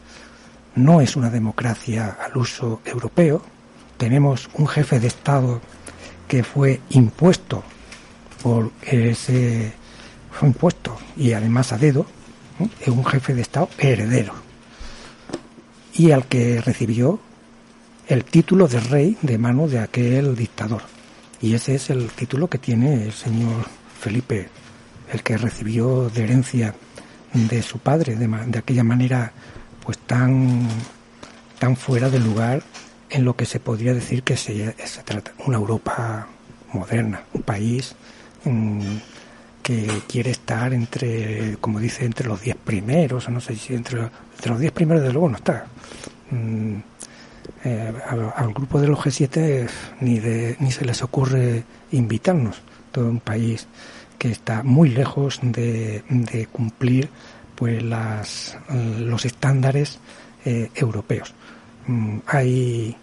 No 0.74 1.00
es 1.00 1.16
una 1.16 1.30
democracia 1.30 2.16
al 2.24 2.36
uso 2.36 2.80
europeo. 2.84 3.42
Tenemos 3.96 4.48
un 4.54 4.66
jefe 4.66 5.00
de 5.00 5.08
Estado 5.08 5.60
que 6.26 6.42
fue 6.42 6.80
impuesto 6.90 7.62
por 8.42 8.72
ese 8.82 9.72
fue 10.32 10.48
impuesto 10.48 10.96
y 11.16 11.32
además 11.32 11.72
a 11.72 11.78
dedo, 11.78 12.06
es 12.80 12.88
un 12.88 13.04
jefe 13.04 13.34
de 13.34 13.42
Estado 13.42 13.68
heredero 13.78 14.34
y 15.94 16.10
al 16.10 16.26
que 16.26 16.60
recibió 16.60 17.20
el 18.08 18.24
título 18.24 18.66
de 18.66 18.80
rey 18.80 19.16
de 19.22 19.38
mano 19.38 19.68
de 19.68 19.78
aquel 19.78 20.34
dictador. 20.34 20.82
Y 21.42 21.54
ese 21.54 21.74
es 21.74 21.90
el 21.90 22.08
título 22.10 22.48
que 22.48 22.58
tiene 22.58 23.02
el 23.04 23.12
señor 23.12 23.66
Felipe, 23.98 24.48
el 25.12 25.24
que 25.24 25.36
recibió 25.36 26.08
de 26.08 26.22
herencia 26.22 26.72
de 27.34 27.62
su 27.62 27.80
padre, 27.80 28.14
de, 28.14 28.58
aquella 28.58 28.84
manera 28.84 29.32
pues 29.84 29.98
tan, 29.98 30.68
tan 31.58 31.76
fuera 31.76 32.08
de 32.10 32.20
lugar 32.20 32.62
en 33.10 33.24
lo 33.24 33.34
que 33.34 33.44
se 33.44 33.58
podría 33.58 33.92
decir 33.92 34.22
que 34.22 34.36
se, 34.36 34.74
trata 35.04 35.32
una 35.44 35.56
Europa 35.56 36.28
moderna, 36.72 37.22
un 37.34 37.42
país 37.42 37.96
mm, 38.44 38.96
que 39.64 40.02
quiere 40.06 40.30
estar 40.30 40.72
entre, 40.72 41.56
como 41.60 41.80
dice, 41.80 42.04
entre 42.04 42.28
los 42.28 42.40
diez 42.40 42.56
primeros, 42.56 43.26
o 43.26 43.30
no 43.32 43.40
sé 43.40 43.56
si 43.56 43.74
entre, 43.74 44.08
los 44.44 44.60
diez 44.60 44.72
primeros, 44.72 45.02
de 45.02 45.12
luego 45.12 45.28
no 45.28 45.36
está. 45.36 45.66
Mm, 46.30 46.76
eh, 47.64 47.92
al, 48.36 48.52
grupo 48.52 48.80
de 48.80 48.88
los 48.88 48.98
G7 48.98 49.68
ni, 50.00 50.18
de, 50.18 50.56
ni 50.60 50.72
se 50.72 50.84
les 50.84 51.02
ocurre 51.02 51.64
invitarnos. 51.90 52.62
Todo 52.90 53.08
un 53.08 53.20
país 53.20 53.66
que 54.18 54.30
está 54.30 54.62
muy 54.62 54.90
lejos 54.90 55.40
de, 55.42 56.02
de 56.08 56.46
cumplir 56.46 57.08
pues 57.54 57.82
las, 57.82 58.56
los 58.98 59.24
estándares 59.24 59.98
eh, 60.44 60.70
europeos. 60.74 61.34
Mm, 61.86 62.18
hay 62.26 62.96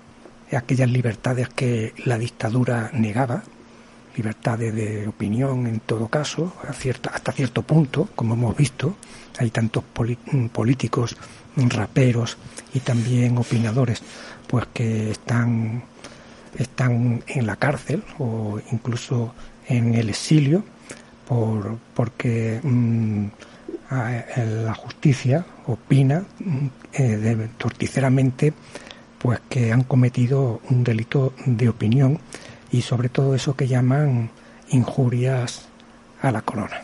aquellas 0.52 0.90
libertades 0.90 1.50
que 1.50 1.94
la 2.06 2.18
dictadura 2.18 2.90
negaba, 2.94 3.44
libertades 4.16 4.74
de 4.76 5.08
opinión 5.08 5.68
en 5.68 5.80
todo 5.80 6.08
caso, 6.08 6.54
hasta 6.68 7.32
cierto 7.32 7.62
punto, 7.62 8.10
como 8.16 8.34
hemos 8.34 8.58
visto, 8.58 8.98
hay 9.38 9.52
tantos 9.52 9.84
políticos, 10.52 11.16
raperos 11.56 12.38
y 12.74 12.80
también 12.80 13.38
opinadores, 13.38 14.02
pues 14.48 14.66
que 14.74 15.12
están, 15.12 15.84
están 16.58 17.24
en 17.28 17.46
la 17.48 17.56
cárcel 17.56 18.04
o 18.18 18.60
incluso 18.72 19.34
en 19.68 19.94
el 19.94 20.10
exilio 20.10 20.64
por, 21.28 21.78
porque 21.94 22.60
mm, 22.64 23.26
la 23.92 24.74
justicia 24.74 25.46
opina 25.68 26.24
mm, 26.40 26.68
eh, 26.94 27.50
torticeramente 27.58 28.54
pues 29.18 29.40
que 29.50 29.72
han 29.72 29.84
cometido 29.84 30.62
un 30.70 30.84
delito 30.84 31.34
de 31.46 31.70
opinión 31.70 32.20
y 32.72 32.82
sobre 32.82 33.10
todo 33.10 33.36
eso 33.36 33.56
que 33.56 33.68
llaman 33.68 34.30
injurias 34.70 35.68
a 36.22 36.32
la 36.32 36.42
corona. 36.42 36.82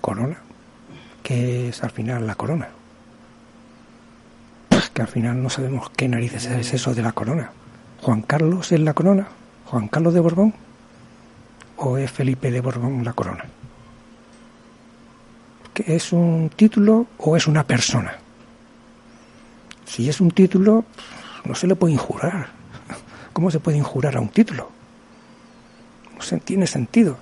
¿Corona? 0.00 0.38
¿Qué 1.22 1.68
es 1.68 1.82
al 1.82 1.90
final 1.90 2.26
la 2.26 2.34
corona? 2.34 2.68
Que 4.90 5.02
al 5.02 5.08
final 5.08 5.42
no 5.42 5.50
sabemos 5.50 5.90
qué 5.90 6.08
narices 6.08 6.46
es 6.46 6.74
eso 6.74 6.94
de 6.94 7.02
la 7.02 7.12
corona. 7.12 7.50
¿Juan 8.00 8.22
Carlos 8.22 8.72
es 8.72 8.80
la 8.80 8.94
corona? 8.94 9.28
¿Juan 9.66 9.88
Carlos 9.88 10.14
de 10.14 10.20
Borbón? 10.20 10.54
¿O 11.76 11.96
es 11.96 12.10
Felipe 12.10 12.50
de 12.50 12.60
Borbón 12.60 13.04
la 13.04 13.12
corona? 13.12 13.44
¿Que 15.72 15.96
¿Es 15.96 16.12
un 16.12 16.50
título 16.54 17.06
o 17.18 17.36
es 17.36 17.46
una 17.46 17.64
persona? 17.64 18.16
Si 19.86 20.08
es 20.08 20.20
un 20.20 20.30
título, 20.30 20.84
no 21.44 21.54
se 21.54 21.66
le 21.66 21.74
puede 21.74 21.94
injurar 21.94 22.48
¿Cómo 23.32 23.50
se 23.50 23.60
puede 23.60 23.78
injurar 23.78 24.16
a 24.16 24.20
un 24.20 24.28
título? 24.28 24.70
se 26.22 26.38
tiene 26.38 26.66
sentido. 26.66 27.18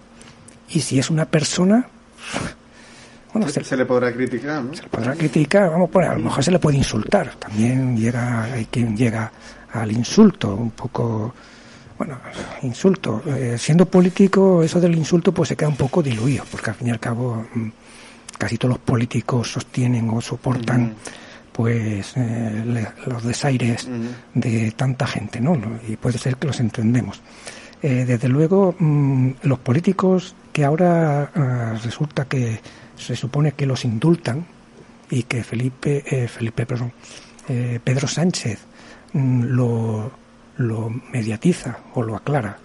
Y 0.69 0.81
si 0.83 0.99
es 0.99 1.11
una 1.11 1.25
persona, 1.25 1.89
bueno, 3.33 3.49
se, 3.49 3.77
le 3.77 3.87
podrá 3.87 4.13
criticar, 4.13 4.63
¿no? 4.63 4.75
Se 4.75 4.83
le 4.83 4.89
podrá 4.89 5.15
criticar, 5.15 5.71
vamos 5.71 5.89
a 5.89 5.93
poner, 5.93 6.11
a 6.11 6.15
lo 6.15 6.25
mejor 6.25 6.43
se 6.43 6.51
le 6.51 6.59
puede 6.59 6.79
insultar. 6.79 7.35
También 7.37 7.97
llega, 7.97 8.45
hay 8.45 8.67
quien 8.67 8.97
llega 8.97 9.31
al 9.73 9.93
insulto, 9.93 10.55
un 10.55 10.71
poco, 10.73 11.33
bueno, 11.97 12.19
insulto. 12.63 13.23
Eh, 13.27 13.57
siendo 13.59 13.87
político, 13.87 14.63
eso 14.63 14.81
del 14.81 14.95
insulto 14.97 15.33
pues 15.33 15.51
se 15.51 15.57
queda 15.57 15.69
un 15.69 15.77
poco 15.77 16.03
diluido, 16.03 16.45
porque 16.51 16.71
al 16.71 16.77
fin 16.77 16.89
y 16.89 16.91
al 16.91 17.01
cabo 17.01 17.47
mm, 17.55 17.69
casi 18.37 18.59
todos 18.59 18.75
los 18.75 18.81
políticos 18.81 19.53
sostienen 19.53 20.09
o 20.11 20.21
soportan 20.21 20.95
pues 21.53 22.15
eh, 22.17 22.87
los 23.07 23.23
desaires 23.25 23.89
de 24.35 24.71
tanta 24.73 25.07
gente, 25.07 25.41
¿no? 25.41 25.61
Y 25.89 25.97
puede 25.97 26.19
ser 26.19 26.37
que 26.37 26.47
los 26.47 26.59
entendemos. 26.59 27.21
Eh, 27.83 28.05
desde 28.07 28.29
luego, 28.29 28.75
mm, 28.79 29.31
los 29.43 29.59
políticos 29.59 30.35
que 30.53 30.65
ahora 30.65 31.31
ah, 31.35 31.79
resulta 31.83 32.25
que 32.27 32.61
se 33.01 33.17
supone 33.17 33.53
que 33.53 33.67
los 33.67 33.85
indultan 33.85 34.47
y 35.11 35.25
que 35.25 35.43
Felipe, 35.43 36.05
eh, 36.07 36.29
Felipe, 36.29 36.67
perdón, 36.67 36.93
eh, 37.49 37.81
Pedro 37.83 38.07
Sánchez 38.07 38.61
mm, 39.13 39.45
lo, 39.45 40.13
lo 40.57 40.91
mediatiza 40.91 41.79
o 41.95 42.03
lo 42.03 42.17
aclara, 42.17 42.59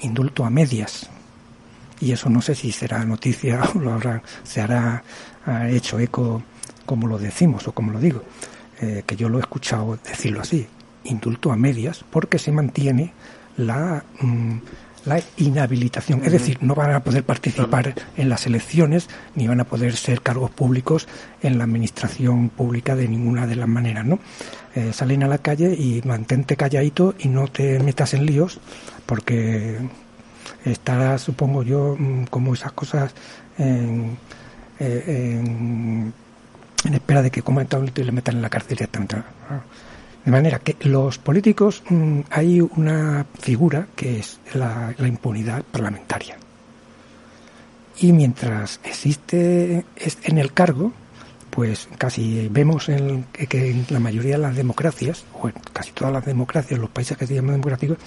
indulto 0.00 0.44
a 0.44 0.50
medias. 0.50 1.08
Y 2.00 2.12
eso 2.12 2.28
no 2.28 2.42
sé 2.42 2.54
si 2.54 2.72
será 2.72 3.04
noticia 3.04 3.62
o 3.74 3.78
lo 3.78 3.92
habrá, 3.92 4.22
se 4.44 4.60
hará 4.60 5.02
hecho 5.70 5.98
eco 5.98 6.42
como 6.86 7.06
lo 7.06 7.18
decimos 7.18 7.66
o 7.68 7.72
como 7.72 7.92
lo 7.92 7.98
digo, 7.98 8.22
eh, 8.80 9.02
que 9.06 9.16
yo 9.16 9.28
lo 9.28 9.38
he 9.38 9.40
escuchado 9.40 9.98
decirlo 10.04 10.40
así, 10.40 10.66
indulto 11.04 11.52
a 11.52 11.56
medias, 11.56 12.04
porque 12.10 12.38
se 12.38 12.52
mantiene 12.52 13.12
la 13.56 14.04
mm, 14.20 14.56
la 15.04 15.20
inhabilitación. 15.36 16.24
Es 16.24 16.32
decir, 16.32 16.58
no 16.60 16.74
van 16.74 16.92
a 16.92 17.02
poder 17.02 17.24
participar 17.24 17.94
en 18.16 18.28
las 18.28 18.46
elecciones 18.46 19.08
ni 19.34 19.46
van 19.46 19.60
a 19.60 19.64
poder 19.64 19.96
ser 19.96 20.22
cargos 20.22 20.50
públicos 20.50 21.08
en 21.42 21.58
la 21.58 21.64
administración 21.64 22.48
pública 22.50 22.94
de 22.94 23.08
ninguna 23.08 23.46
de 23.46 23.56
las 23.56 23.68
maneras, 23.68 24.04
¿no? 24.04 24.18
Eh, 24.74 24.92
salen 24.92 25.22
a 25.22 25.28
la 25.28 25.38
calle 25.38 25.74
y 25.74 26.02
mantente 26.04 26.56
calladito 26.56 27.14
y 27.18 27.28
no 27.28 27.48
te 27.48 27.78
metas 27.80 28.14
en 28.14 28.26
líos 28.26 28.60
porque 29.06 29.78
estará, 30.64 31.18
supongo 31.18 31.62
yo, 31.62 31.96
mm, 31.98 32.24
como 32.24 32.54
esas 32.54 32.72
cosas 32.72 33.12
en, 33.58 34.16
eh, 34.78 35.40
en, 35.40 36.14
espera 36.92 37.22
de 37.22 37.30
que 37.30 37.42
cometan 37.42 37.90
y 37.94 38.02
le 38.02 38.12
metan 38.12 38.36
en 38.36 38.42
la 38.42 38.50
cárcel 38.50 38.76
directamente. 38.76 39.16
De 40.24 40.30
manera 40.30 40.60
que 40.60 40.76
los 40.88 41.18
políticos 41.18 41.82
mm, 41.88 42.20
hay 42.30 42.60
una 42.60 43.26
figura 43.40 43.88
que 43.96 44.20
es 44.20 44.38
la, 44.54 44.94
impunidad 44.98 45.64
parlamentaria. 45.64 46.36
Y 47.98 48.12
mientras 48.12 48.78
existe 48.84 49.84
en 49.96 50.38
el 50.38 50.52
cargo, 50.52 50.92
pues 51.50 51.88
casi 51.98 52.48
vemos 52.48 52.88
en, 52.88 53.24
que 53.32 53.70
en 53.70 53.86
la 53.90 53.98
mayoría 53.98 54.36
de 54.36 54.42
las 54.42 54.56
democracias, 54.56 55.24
o 55.40 55.48
en 55.48 55.54
casi 55.72 55.90
todas 55.90 56.12
las 56.12 56.24
democracias, 56.24 56.78
los 56.78 56.90
países 56.90 57.16
que 57.16 57.26
se 57.26 57.34
llaman 57.34 57.54
democráticos, 57.54 57.98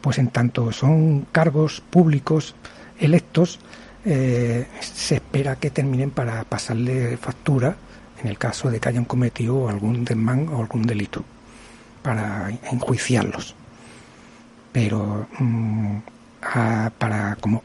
pues 0.00 0.18
en 0.18 0.28
tanto 0.28 0.72
son 0.72 1.26
cargos 1.30 1.80
públicos 1.80 2.56
electos, 2.98 3.60
eh, 4.04 4.66
se 4.80 5.16
espera 5.16 5.56
que 5.56 5.70
terminen 5.70 6.10
para 6.10 6.42
pasarle 6.44 7.16
factura 7.16 7.76
en 8.20 8.28
el 8.28 8.36
caso 8.36 8.68
de 8.68 8.80
que 8.80 8.88
hayan 8.88 9.04
cometido 9.04 9.68
algún 9.68 10.04
desmán 10.04 10.48
o 10.48 10.60
algún 10.60 10.82
delito 10.82 11.24
para 12.06 12.56
enjuiciarlos. 12.70 13.56
Pero 14.70 15.26
mm, 15.40 15.96
para 16.98 17.34
como 17.40 17.64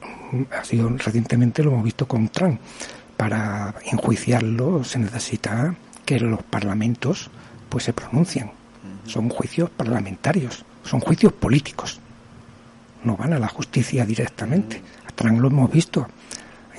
ha 0.59 0.63
sido 0.63 0.89
recientemente 0.97 1.61
lo 1.61 1.69
hemos 1.71 1.83
visto 1.83 2.07
con 2.07 2.27
Trump, 2.29 2.59
para 3.17 3.75
enjuiciarlo 3.85 4.83
se 4.83 4.97
necesita 4.97 5.75
que 6.05 6.19
los 6.19 6.41
parlamentos 6.41 7.29
pues 7.69 7.83
se 7.83 7.93
pronuncien. 7.93 8.49
Son 9.05 9.29
juicios 9.29 9.69
parlamentarios, 9.69 10.65
son 10.83 11.01
juicios 11.01 11.33
políticos. 11.33 11.99
No 13.03 13.15
van 13.15 13.33
a 13.33 13.39
la 13.39 13.47
justicia 13.47 14.05
directamente. 14.05 14.81
A 15.07 15.11
Trump 15.11 15.39
lo 15.39 15.49
hemos 15.49 15.71
visto 15.71 16.07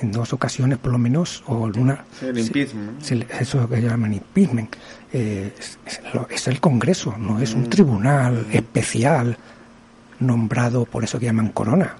en 0.01 0.11
dos 0.11 0.33
ocasiones 0.33 0.79
por 0.79 0.91
lo 0.91 0.97
menos, 0.97 1.43
o 1.47 1.65
alguna... 1.65 2.03
el 2.21 2.37
impeachment. 2.37 3.01
eso 3.39 3.69
que 3.69 3.81
llaman 3.81 4.13
impeachment. 4.13 4.75
Eh, 5.15 5.53
es, 6.29 6.47
el 6.47 6.59
Congreso, 6.59 7.15
no 7.19 7.39
es 7.39 7.53
un 7.53 7.63
mm. 7.63 7.69
tribunal 7.69 8.47
especial 8.51 9.37
nombrado 10.19 10.85
por 10.85 11.03
eso 11.03 11.19
que 11.19 11.27
llaman 11.27 11.49
corona. 11.49 11.95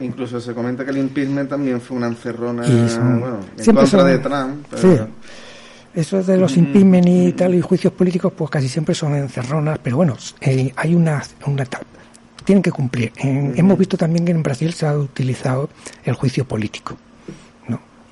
Incluso 0.00 0.40
se 0.40 0.54
comenta 0.54 0.84
que 0.84 0.90
el 0.90 0.98
impeachment 0.98 1.50
también 1.50 1.80
fue 1.80 1.98
una 1.98 2.06
encerrona 2.06 2.62
bueno, 2.62 3.40
en 3.58 3.74
contra 3.74 4.04
de 4.04 4.18
Trump. 4.18 4.66
Eso 5.94 6.22
de 6.22 6.36
los 6.38 6.56
impeachment 6.56 7.06
y 7.06 7.32
tal 7.32 7.54
y 7.54 7.60
juicios 7.60 7.92
políticos, 7.92 8.32
pues 8.34 8.50
casi 8.50 8.68
siempre 8.68 8.94
son 8.94 9.14
encerronas, 9.14 9.78
pero 9.82 9.96
bueno, 9.96 10.16
eh, 10.40 10.72
hay 10.74 10.94
una, 10.94 11.22
una 11.46 11.66
tienen 12.44 12.62
que 12.62 12.70
cumplir. 12.70 13.12
hemos 13.18 13.76
visto 13.76 13.98
también 13.98 14.24
que 14.24 14.32
en 14.32 14.42
Brasil 14.42 14.72
se 14.72 14.86
ha 14.86 14.96
utilizado 14.96 15.68
el 16.04 16.14
juicio 16.14 16.46
político. 16.46 16.96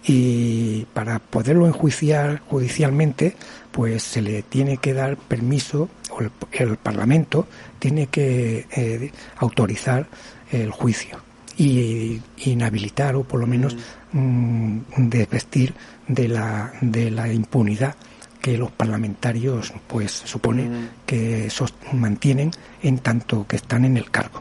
Y 0.07 0.87
para 0.95 1.19
poderlo 1.19 1.67
enjuiciar 1.67 2.41
judicialmente, 2.49 3.35
pues 3.73 4.05
se 4.05 4.23
le 4.23 4.43
tiene 4.43 4.77
que 4.77 4.95
dar 4.95 5.17
permiso, 5.17 5.89
o 6.11 6.21
el, 6.21 6.77
Parlamento 6.77 7.49
tiene 7.81 8.07
que 8.07 8.67
eh, 8.71 9.11
autorizar 9.39 10.07
el 10.53 10.71
juicio 10.71 11.21
y 11.59 12.21
inhabilitar 12.45 13.17
o 13.17 13.25
por 13.25 13.41
lo 13.41 13.47
menos 13.47 13.77
mm, 14.13 14.79
desvestir 14.97 15.75
de 16.07 16.29
la, 16.29 16.73
de 16.81 17.11
la 17.11 17.33
impunidad 17.33 17.97
que 18.41 18.57
los 18.57 18.71
parlamentarios 18.71 19.73
pues 19.89 20.13
supone 20.13 20.71
que 21.05 21.49
mantienen 21.95 22.53
en 22.81 22.99
tanto 22.99 23.45
que 23.47 23.57
están 23.57 23.85
en 23.85 23.97
el 23.97 24.09
cargo. 24.11 24.41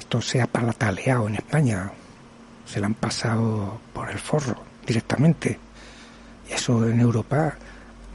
Esto 0.00 0.20
se 0.20 0.40
ha 0.40 0.48
palataleado 0.48 1.28
en 1.28 1.36
España, 1.36 1.92
se 2.64 2.80
lo 2.80 2.86
han 2.86 2.94
pasado 2.94 3.80
por 3.92 4.10
el 4.10 4.18
forro 4.18 4.75
directamente. 4.86 5.58
Y 6.48 6.52
eso 6.52 6.86
en 6.88 7.00
Europa 7.00 7.56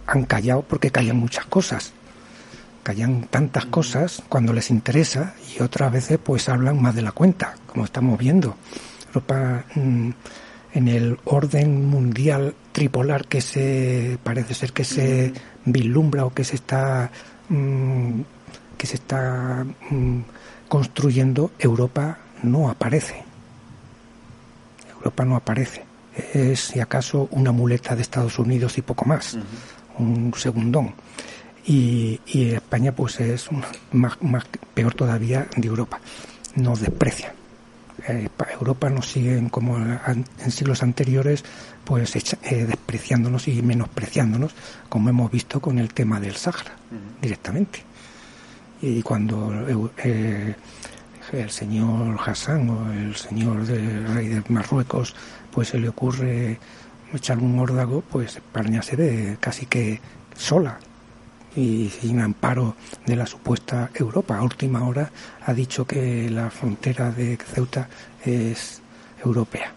han 0.08 0.26
callado 0.26 0.62
porque 0.64 0.92
callan 0.92 1.18
muchas 1.18 1.46
cosas. 1.46 1.94
Callan 2.84 3.28
tantas 3.30 3.66
cosas 3.66 4.24
cuando 4.28 4.54
les 4.54 4.72
interesa 4.72 5.36
y 5.56 5.62
otras 5.62 5.92
veces 5.92 6.18
pues 6.24 6.50
hablan 6.50 6.82
más 6.82 6.96
de 6.96 7.04
la 7.04 7.12
cuenta, 7.12 7.56
como 7.68 7.86
estamos 7.86 8.18
viendo. 8.18 8.56
Europa 9.08 9.66
mm, 9.76 10.10
en 10.74 10.88
el 10.88 11.20
orden 11.26 11.90
mundial 11.90 12.56
tripolar 12.72 13.28
que 13.28 13.42
se 13.42 14.18
parece 14.24 14.54
ser 14.54 14.72
que 14.72 14.84
se 14.84 15.34
vislumbra 15.66 16.26
o 16.26 16.34
que 16.34 16.44
se 16.44 16.56
está 16.56 17.12
mm, 17.50 18.22
que 18.78 18.88
se 18.88 18.96
está 18.96 19.66
mm, 19.90 20.22
construyendo 20.68 21.52
Europa 21.60 22.18
no 22.44 22.70
aparece 22.70 23.24
Europa 24.96 25.26
no 25.26 25.36
aparece 25.36 25.91
es 26.34 26.60
si 26.60 26.80
acaso 26.80 27.28
una 27.32 27.52
muleta 27.52 27.96
de 27.96 28.02
Estados 28.02 28.40
Unidos 28.40 28.78
y 28.78 28.82
poco 28.82 29.06
más 29.06 29.38
un 29.98 30.34
segundón. 30.36 30.94
Y, 31.66 32.20
España 32.34 32.92
pues 32.92 33.20
es 33.20 33.50
más, 33.92 34.22
más 34.22 34.46
peor 34.74 34.94
todavía 34.94 35.48
de 35.56 35.68
Europa. 35.68 36.00
Nos 36.56 36.82
desprecian 36.82 37.34
eh, 38.08 38.30
Europa 38.60 38.90
nos 38.90 39.12
siguen 39.12 39.50
como 39.50 39.78
en 39.78 40.52
siglos 40.52 40.82
anteriores 40.82 41.44
pues 41.84 42.16
eh, 42.16 42.66
despreciándonos 42.66 43.48
y 43.48 43.62
menospreciándonos 43.62 44.54
como 44.90 45.10
hemos 45.10 45.32
visto 45.32 45.62
con 45.62 45.78
el 45.78 45.94
tema 45.94 46.20
del 46.20 46.36
Sahara 46.36 46.76
directamente. 47.22 47.84
Y 48.82 49.04
cuando 49.04 49.68
eh, 50.04 50.56
el 51.32 51.52
señor 51.52 52.20
Hassan 52.26 52.70
o 52.70 52.92
el 52.92 53.16
señor 53.16 53.66
del 53.66 54.08
rey 54.14 54.28
de 54.30 54.44
Marruecos 54.50 55.16
pues 55.52 55.70
se 55.70 55.80
le 55.80 55.90
ocurre 55.90 56.60
echar 57.14 57.38
un 57.38 57.60
órdago 57.60 58.02
pues 58.02 58.38
España 58.38 58.82
se 58.82 58.96
ve 58.96 59.38
casi 59.40 59.66
que 59.66 60.00
sola 60.36 60.80
y 61.56 61.90
sin 61.90 62.22
amparo 62.22 62.76
de 63.06 63.16
la 63.16 63.26
supuesta 63.26 63.90
Europa. 63.94 64.38
A 64.38 64.44
última 64.44 64.88
hora 64.88 65.12
ha 65.46 65.54
dicho 65.54 65.86
que 65.86 66.30
la 66.30 66.50
frontera 66.50 67.12
de 67.12 67.38
Ceuta 67.38 67.90
es 68.24 68.82
europea, 69.24 69.72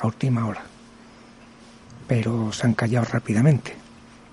a 0.00 0.06
última 0.06 0.46
hora. 0.46 0.62
Pero 2.08 2.52
se 2.52 2.66
han 2.66 2.74
callado 2.74 3.06
rápidamente. 3.06 3.76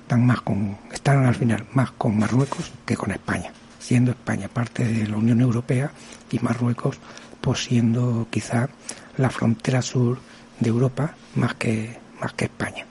Están, 0.02 0.26
más 0.26 0.42
con, 0.42 0.78
están 0.92 1.26
al 1.26 1.36
final 1.36 1.68
más 1.74 1.92
con 1.92 2.18
Marruecos 2.18 2.72
que 2.86 2.98
con 2.98 3.12
España, 3.12 3.54
siendo 3.78 4.12
España 4.12 4.48
parte 4.48 4.84
de 4.84 5.08
la 5.08 5.18
Unión 5.18 5.42
Europea 5.42 5.92
y 6.32 6.40
Marruecos 6.40 6.98
pues 7.42 7.64
siendo 7.64 8.28
quizá 8.30 8.70
la 9.18 9.30
frontera 9.30 9.82
sur 9.82 10.20
de 10.60 10.70
Europa 10.70 11.16
más 11.36 11.55
que, 11.55 11.97
más 12.20 12.34
que 12.34 12.45
España. 12.45 12.86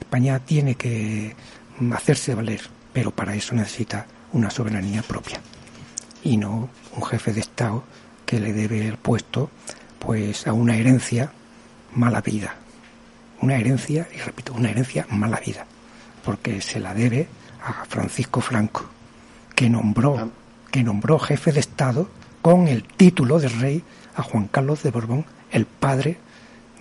España 0.00 0.38
tiene 0.40 0.74
que 0.74 1.34
hacerse 1.92 2.34
valer 2.34 2.60
pero 2.94 3.10
para 3.10 3.34
eso 3.34 3.54
necesita 3.54 4.06
una 4.32 4.50
soberanía 4.50 5.02
propia 5.02 5.40
y 6.22 6.38
no 6.38 6.70
un 6.96 7.02
jefe 7.02 7.34
de 7.34 7.40
Estado 7.40 7.82
que 8.24 8.40
le 8.40 8.54
debe 8.54 8.86
el 8.88 8.96
puesto 8.96 9.50
pues 9.98 10.46
a 10.46 10.52
una 10.54 10.76
herencia 10.76 11.32
mala 11.94 12.22
vida. 12.22 12.54
Una 13.40 13.56
herencia, 13.56 14.08
y 14.14 14.18
repito, 14.18 14.54
una 14.54 14.70
herencia 14.70 15.06
mala 15.10 15.40
vida, 15.44 15.66
porque 16.24 16.62
se 16.62 16.80
la 16.80 16.94
debe 16.94 17.26
a 17.62 17.84
Francisco 17.84 18.40
Franco, 18.40 18.86
que 19.54 19.68
nombró, 19.68 20.18
ah. 20.18 20.28
que 20.70 20.82
nombró 20.82 21.18
jefe 21.18 21.52
de 21.52 21.60
Estado 21.60 22.08
con 22.42 22.68
el 22.68 22.84
título 22.84 23.38
de 23.38 23.48
rey 23.48 23.82
a 24.14 24.22
Juan 24.22 24.46
Carlos 24.48 24.82
de 24.82 24.90
Borbón, 24.90 25.26
el 25.50 25.66
padre 25.66 26.18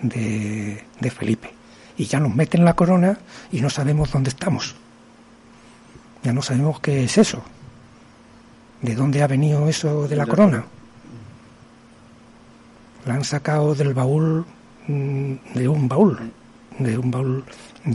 de, 0.04 0.84
de 0.99 1.10
Felipe. 1.10 1.51
Y 1.97 2.06
ya 2.06 2.20
nos 2.20 2.36
meten 2.36 2.64
la 2.64 2.76
corona 2.76 3.18
y 3.51 3.62
no 3.62 3.70
sabemos 3.70 4.12
dónde 4.12 4.30
estamos. 4.30 4.76
Ya 6.24 6.34
no 6.34 6.41
sabemos 6.41 6.80
qué 6.80 7.04
es 7.04 7.18
eso. 7.18 7.43
¿De 8.82 8.95
dónde 8.95 9.24
ha 9.24 9.28
venido 9.28 9.68
eso 9.68 10.08
de 10.08 10.16
la 10.16 10.26
corona? 10.26 10.66
La 13.06 13.16
han 13.16 13.24
sacado 13.24 13.76
del 13.76 13.93
baúl, 13.93 14.45
mm, 14.88 15.34
de 15.56 15.68
un 15.68 15.88
baúl, 15.88 16.32
de 16.80 16.97
un 16.97 17.12
baúl 17.12 17.43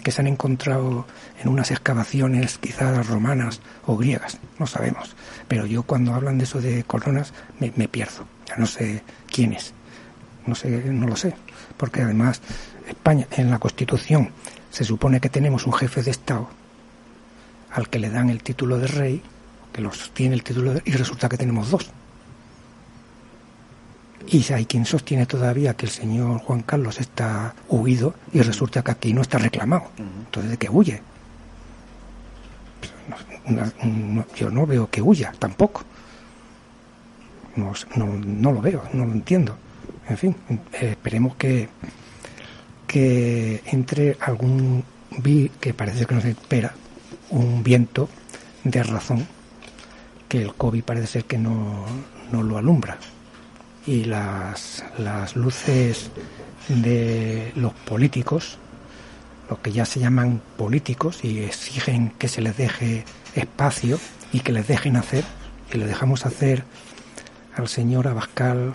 que 0.02 0.10
se 0.10 0.20
han 0.20 0.26
encontrado 0.26 1.06
en 1.42 1.48
unas 1.48 1.70
excavaciones 1.70 2.58
quizás 2.58 3.06
romanas 3.06 3.60
o 3.86 3.96
griegas, 3.96 4.38
no 4.58 4.66
sabemos. 4.66 5.16
Pero 5.46 5.66
yo 5.66 5.82
cuando 5.82 6.14
hablan 6.14 6.38
de 6.38 6.44
eso 6.44 6.60
de 6.60 6.84
coronas 6.84 7.32
me, 7.58 7.72
me 7.76 7.88
pierdo, 7.88 8.26
ya 8.46 8.56
no 8.56 8.66
sé 8.66 9.02
quién 9.32 9.54
es, 9.54 9.72
no 10.46 10.54
sé, 10.54 10.68
no 10.68 11.06
lo 11.06 11.16
sé, 11.16 11.34
porque 11.76 12.02
además 12.02 12.40
España 12.86 13.26
en 13.32 13.50
la 13.50 13.58
Constitución 13.58 14.30
se 14.70 14.84
supone 14.84 15.20
que 15.20 15.28
tenemos 15.28 15.66
un 15.66 15.72
jefe 15.72 16.02
de 16.02 16.10
Estado 16.10 16.48
al 17.72 17.88
que 17.88 17.98
le 17.98 18.10
dan 18.10 18.30
el 18.30 18.42
título 18.42 18.78
de 18.78 18.86
rey, 18.86 19.22
que 19.72 19.82
lo 19.82 19.92
sostiene 19.92 20.34
el 20.34 20.42
título 20.42 20.74
de, 20.74 20.82
y 20.84 20.92
resulta 20.92 21.28
que 21.28 21.36
tenemos 21.36 21.70
dos. 21.70 21.90
Y 24.26 24.52
hay 24.52 24.66
quien 24.66 24.84
sostiene 24.84 25.26
todavía 25.26 25.74
que 25.74 25.86
el 25.86 25.92
señor 25.92 26.40
Juan 26.40 26.62
Carlos 26.62 27.00
está 27.00 27.54
huido 27.68 28.14
y 28.32 28.40
resulta 28.42 28.82
que 28.82 28.90
aquí 28.90 29.14
no 29.14 29.22
está 29.22 29.38
reclamado. 29.38 29.90
Entonces, 29.96 30.50
¿de 30.50 30.56
qué 30.58 30.68
huye? 30.68 31.02
yo 34.36 34.50
no 34.50 34.66
veo 34.66 34.90
que 34.90 35.00
huya 35.00 35.32
tampoco. 35.38 35.82
No, 37.56 37.72
no, 37.96 38.52
lo 38.52 38.60
veo, 38.60 38.84
no 38.92 39.06
lo 39.06 39.12
entiendo. 39.12 39.56
En 40.08 40.16
fin, 40.16 40.36
esperemos 40.72 41.36
que, 41.36 41.68
que 42.86 43.62
entre 43.66 44.16
algún 44.20 44.84
vi 45.18 45.50
que 45.60 45.74
parece 45.74 46.06
que 46.06 46.14
nos 46.14 46.24
espera 46.24 46.74
un 47.30 47.62
viento 47.62 48.08
de 48.64 48.82
razón 48.82 49.26
que 50.28 50.42
el 50.42 50.54
COVID 50.54 50.82
parece 50.84 51.06
ser 51.06 51.24
que 51.24 51.38
no, 51.38 51.84
no 52.32 52.42
lo 52.42 52.58
alumbra. 52.58 52.98
Y 53.86 54.04
las, 54.04 54.84
las 54.98 55.36
luces 55.36 56.10
de 56.68 57.52
los 57.56 57.72
políticos, 57.72 58.58
los 59.48 59.58
que 59.60 59.72
ya 59.72 59.86
se 59.86 60.00
llaman 60.00 60.42
políticos 60.56 61.24
y 61.24 61.40
exigen 61.40 62.10
que 62.18 62.28
se 62.28 62.42
les 62.42 62.56
deje 62.56 63.04
espacio 63.34 63.98
y 64.32 64.40
que 64.40 64.52
les 64.52 64.68
dejen 64.68 64.96
hacer, 64.96 65.24
y 65.72 65.78
le 65.78 65.86
dejamos 65.86 66.26
hacer 66.26 66.64
al 67.56 67.68
señor 67.68 68.08
Abascal 68.08 68.74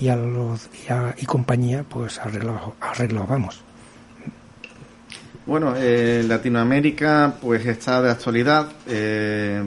y 0.00 0.08
a 0.08 0.16
los 0.16 0.68
y, 1.16 1.26
compañía, 1.26 1.84
pues 1.88 2.18
arreglados 2.18 2.72
vamos. 3.28 3.62
Bueno, 5.46 5.74
eh, 5.76 6.24
Latinoamérica 6.26 7.34
pues 7.40 7.66
está 7.66 8.00
de 8.00 8.10
actualidad. 8.10 8.72
Eh, 8.86 9.62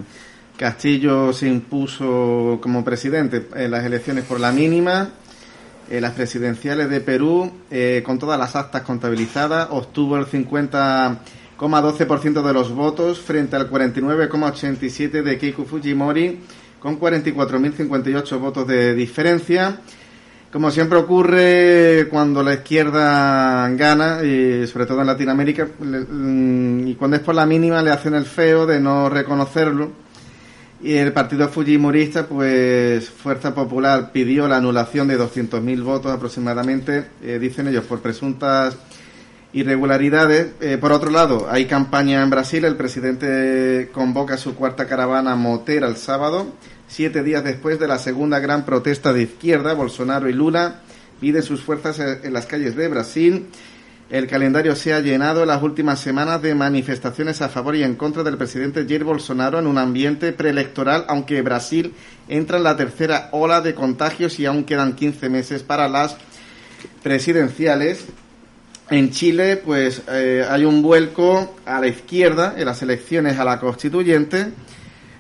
Castillo 0.58 1.32
se 1.34 1.48
impuso 1.48 2.58
como 2.62 2.84
presidente 2.84 3.48
en 3.56 3.70
las 3.70 3.86
elecciones 3.86 4.26
por 4.26 4.40
la 4.40 4.52
mínima. 4.52 5.12
En 5.90 6.02
las 6.02 6.14
presidenciales 6.14 6.90
de 6.90 7.00
Perú, 7.00 7.50
eh, 7.72 8.02
con 8.04 8.20
todas 8.20 8.38
las 8.38 8.58
actas 8.58 8.82
contabilizadas, 8.82 9.70
obtuvo 9.72 10.18
el 10.18 10.26
50,12% 10.26 12.42
de 12.42 12.54
los 12.54 12.74
votos 12.74 13.22
frente 13.22 13.56
al 13.56 13.70
49,87% 13.70 15.24
de 15.24 15.38
Keiko 15.38 15.64
Fujimori, 15.64 16.42
con 16.80 17.00
44.058 17.00 18.40
votos 18.40 18.68
de 18.68 18.96
diferencia. 18.96 19.80
Como 20.58 20.72
siempre 20.72 20.98
ocurre 20.98 22.08
cuando 22.10 22.42
la 22.42 22.56
izquierda 22.56 23.70
gana, 23.76 24.24
y 24.24 24.66
sobre 24.66 24.88
todo 24.88 25.02
en 25.02 25.06
Latinoamérica, 25.06 25.68
y 25.80 26.96
cuando 26.96 27.16
es 27.16 27.22
por 27.22 27.36
la 27.36 27.46
mínima 27.46 27.84
le 27.84 27.92
hacen 27.92 28.16
el 28.16 28.26
feo 28.26 28.66
de 28.66 28.80
no 28.80 29.08
reconocerlo 29.08 29.92
y 30.82 30.94
el 30.94 31.14
partido 31.14 31.48
fujimorista, 31.48 32.26
pues 32.26 33.08
Fuerza 33.08 33.54
Popular 33.54 34.12
pidió 34.12 34.48
la 34.48 34.58
anulación 34.58 35.08
de 35.08 35.20
200.000 35.20 35.84
votos 35.84 36.12
aproximadamente, 36.12 37.06
eh, 37.22 37.38
dicen 37.38 37.68
ellos, 37.68 37.84
por 37.84 38.00
presuntas 38.00 38.78
irregularidades. 39.54 40.54
Eh, 40.60 40.80
por 40.80 40.92
otro 40.92 41.12
lado, 41.12 41.46
hay 41.52 41.66
campaña 41.66 42.24
en 42.24 42.32
Brasil. 42.32 42.66
El 42.66 42.78
presidente 42.78 43.92
convoca 43.94 44.38
su 44.38 44.56
cuarta 44.56 44.88
caravana 44.88 45.36
motera 45.36 45.88
el 45.88 45.98
sábado, 45.98 46.48
siete 46.88 47.24
días 47.24 47.44
después 47.44 47.80
de 47.80 47.88
la 47.88 48.00
segunda 48.00 48.40
gran 48.40 48.66
protesta 48.66 49.14
de 49.14 49.24
izquierda. 49.24 49.74
Bolsonaro 49.74 50.30
y 50.30 50.34
Lula 50.34 50.82
piden 51.20 51.44
sus 51.44 51.62
fuerzas 51.62 52.00
en 52.00 52.34
las 52.34 52.46
calles 52.46 52.76
de 52.76 52.88
Brasil 52.88 53.48
el 54.10 54.26
calendario 54.26 54.74
se 54.74 54.94
ha 54.94 55.02
llenado 55.02 55.42
en 55.42 55.50
las 55.50 55.62
últimas 55.62 56.00
semanas 56.00 56.42
de 56.42 56.56
manifestaciones 56.56 57.42
a 57.42 57.50
favor 57.50 57.76
y 57.76 57.84
en 57.84 57.96
contra 57.96 58.24
del 58.24 58.38
presidente 58.38 58.86
Jair 58.88 59.04
Bolsonaro 59.04 59.60
en 59.60 59.68
un 59.68 59.78
ambiente 59.78 60.32
preelectoral, 60.32 61.04
aunque 61.10 61.42
Brasil 61.42 61.94
entra 62.30 62.56
en 62.56 62.64
la 62.64 62.78
tercera 62.78 63.28
ola 63.34 63.60
de 63.60 63.76
contagios 63.76 64.40
y 64.40 64.46
aún 64.46 64.64
quedan 64.64 64.94
15 64.94 65.28
meses 65.28 65.62
para 65.62 65.90
las 65.90 66.16
presidenciales. 67.04 68.06
En 68.90 69.12
Chile, 69.12 69.58
pues 69.58 70.04
eh, 70.08 70.46
hay 70.50 70.64
un 70.64 70.82
vuelco 70.82 71.58
a 71.66 71.82
la 71.82 71.88
izquierda 71.88 72.54
en 72.56 72.64
las 72.64 72.82
elecciones 72.82 73.38
a 73.38 73.44
la 73.44 73.60
constituyente. 73.60 74.54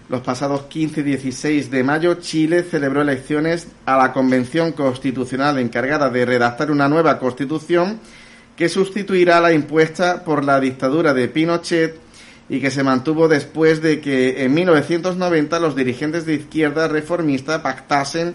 Los 0.10 0.22
pasados 0.22 0.64
15 0.64 1.01
y 1.01 1.03
16 1.03 1.70
de 1.70 1.84
mayo, 1.84 2.14
Chile 2.16 2.64
celebró 2.64 3.01
elecciones 3.01 3.68
a 3.86 3.97
la 3.97 4.14
Convención 4.14 4.72
Constitucional 4.72 5.60
encargada 5.60 6.10
de 6.10 6.26
redactar 6.26 6.72
una 6.72 6.88
nueva 6.88 7.20
constitución 7.20 7.99
que 8.55 8.70
sustituirá 8.70 9.41
la 9.41 9.51
impuesta 9.51 10.24
por 10.24 10.45
la 10.45 10.62
dictadura 10.62 11.14
de 11.14 11.28
Pinochet 11.28 11.99
y 12.47 12.62
que 12.62 12.72
se 12.72 12.84
mantuvo 12.84 13.28
después 13.28 13.82
de 13.82 13.99
que 13.99 14.45
en 14.45 14.53
1990 14.53 15.60
los 15.60 15.76
dirigentes 15.76 16.26
de 16.26 16.36
izquierda 16.36 16.88
reformista 16.88 17.62
pactasen 17.62 18.34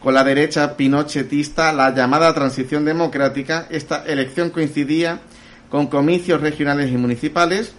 con 0.00 0.14
la 0.14 0.22
derecha 0.22 0.76
pinochetista 0.76 1.72
la 1.72 1.92
llamada 1.92 2.32
transición 2.32 2.84
democrática. 2.84 3.66
Esta 3.70 4.04
elección 4.06 4.50
coincidía 4.50 5.20
con 5.68 5.88
comicios 5.88 6.40
regionales 6.40 6.90
y 6.92 6.96
municipales, 6.96 7.72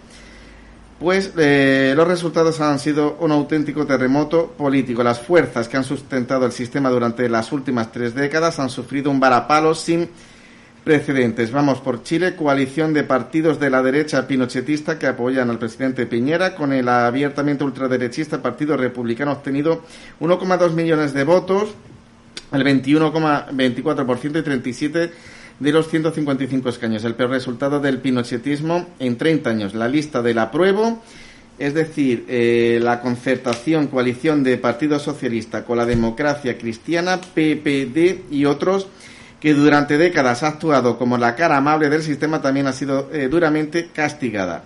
pues 1.00 1.32
eh, 1.38 1.94
los 1.96 2.06
resultados 2.06 2.60
han 2.60 2.78
sido 2.78 3.16
un 3.20 3.32
auténtico 3.32 3.86
terremoto 3.86 4.48
político. 4.48 5.02
Las 5.02 5.18
fuerzas 5.18 5.66
que 5.66 5.78
han 5.78 5.84
sustentado 5.84 6.44
el 6.44 6.52
sistema 6.52 6.90
durante 6.90 7.26
las 7.30 7.52
últimas 7.52 7.90
tres 7.90 8.14
décadas 8.14 8.60
han 8.60 8.68
sufrido 8.68 9.10
un 9.10 9.18
varapalo 9.18 9.74
sin 9.74 10.10
precedentes. 10.84 11.52
Vamos 11.52 11.80
por 11.80 12.02
Chile, 12.02 12.36
coalición 12.36 12.92
de 12.92 13.04
partidos 13.04 13.58
de 13.58 13.70
la 13.70 13.82
derecha 13.82 14.26
pinochetista 14.26 14.98
que 14.98 15.06
apoyan 15.06 15.48
al 15.48 15.58
presidente 15.58 16.04
Piñera, 16.04 16.54
con 16.54 16.74
el 16.74 16.86
abiertamente 16.86 17.64
ultraderechista 17.64 18.42
Partido 18.42 18.76
Republicano 18.76 19.32
obtenido 19.32 19.82
1,2 20.20 20.72
millones 20.72 21.14
de 21.14 21.24
votos, 21.24 21.70
el 22.52 22.62
21,24% 22.62 24.38
y 24.38 24.42
37 24.42 25.12
de 25.60 25.72
los 25.72 25.88
155 25.88 26.68
escaños. 26.68 27.04
El 27.04 27.14
peor 27.14 27.30
resultado 27.30 27.78
del 27.78 27.98
pinochetismo 27.98 28.88
en 28.98 29.16
30 29.16 29.50
años. 29.50 29.74
La 29.74 29.88
lista 29.88 30.22
del 30.22 30.38
apruebo, 30.38 31.02
es 31.58 31.74
decir, 31.74 32.24
eh, 32.28 32.80
la 32.82 33.00
concertación, 33.00 33.86
coalición 33.86 34.42
de 34.42 34.56
Partido 34.56 34.98
Socialista 34.98 35.64
con 35.64 35.76
la 35.76 35.86
democracia 35.86 36.56
cristiana, 36.56 37.20
PPD 37.20 38.24
y 38.30 38.46
otros 38.46 38.88
que 39.38 39.54
durante 39.54 39.96
décadas 39.96 40.42
ha 40.42 40.48
actuado 40.48 40.98
como 40.98 41.16
la 41.16 41.34
cara 41.34 41.56
amable 41.56 41.88
del 41.88 42.02
sistema, 42.02 42.42
también 42.42 42.66
ha 42.66 42.72
sido 42.72 43.10
eh, 43.12 43.28
duramente 43.28 43.88
castigada. 43.92 44.64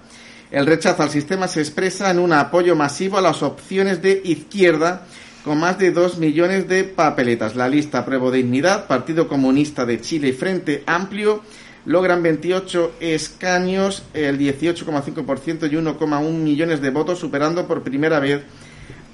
El 0.50 0.66
rechazo 0.66 1.02
al 1.02 1.10
sistema 1.10 1.48
se 1.48 1.60
expresa 1.60 2.10
en 2.10 2.18
un 2.18 2.32
apoyo 2.32 2.76
masivo 2.76 3.18
a 3.18 3.20
las 3.20 3.42
opciones 3.42 4.02
de 4.02 4.20
izquierda, 4.24 5.06
con 5.44 5.60
más 5.60 5.78
de 5.78 5.92
dos 5.92 6.16
millones 6.16 6.68
de 6.68 6.84
papeletas. 6.84 7.54
La 7.54 7.68
lista 7.68 8.04
Pruebo 8.04 8.30
Dignidad, 8.30 8.86
Partido 8.86 9.28
Comunista 9.28 9.84
de 9.84 10.00
Chile 10.00 10.28
y 10.28 10.32
Frente 10.32 10.82
Amplio 10.86 11.42
logran 11.84 12.22
28 12.22 12.94
escaños, 13.00 14.04
el 14.14 14.38
18,5% 14.38 15.70
y 15.70 15.76
1,1 15.76 16.30
millones 16.30 16.80
de 16.80 16.90
votos, 16.90 17.18
superando 17.18 17.66
por 17.66 17.82
primera 17.82 18.20
vez 18.20 18.42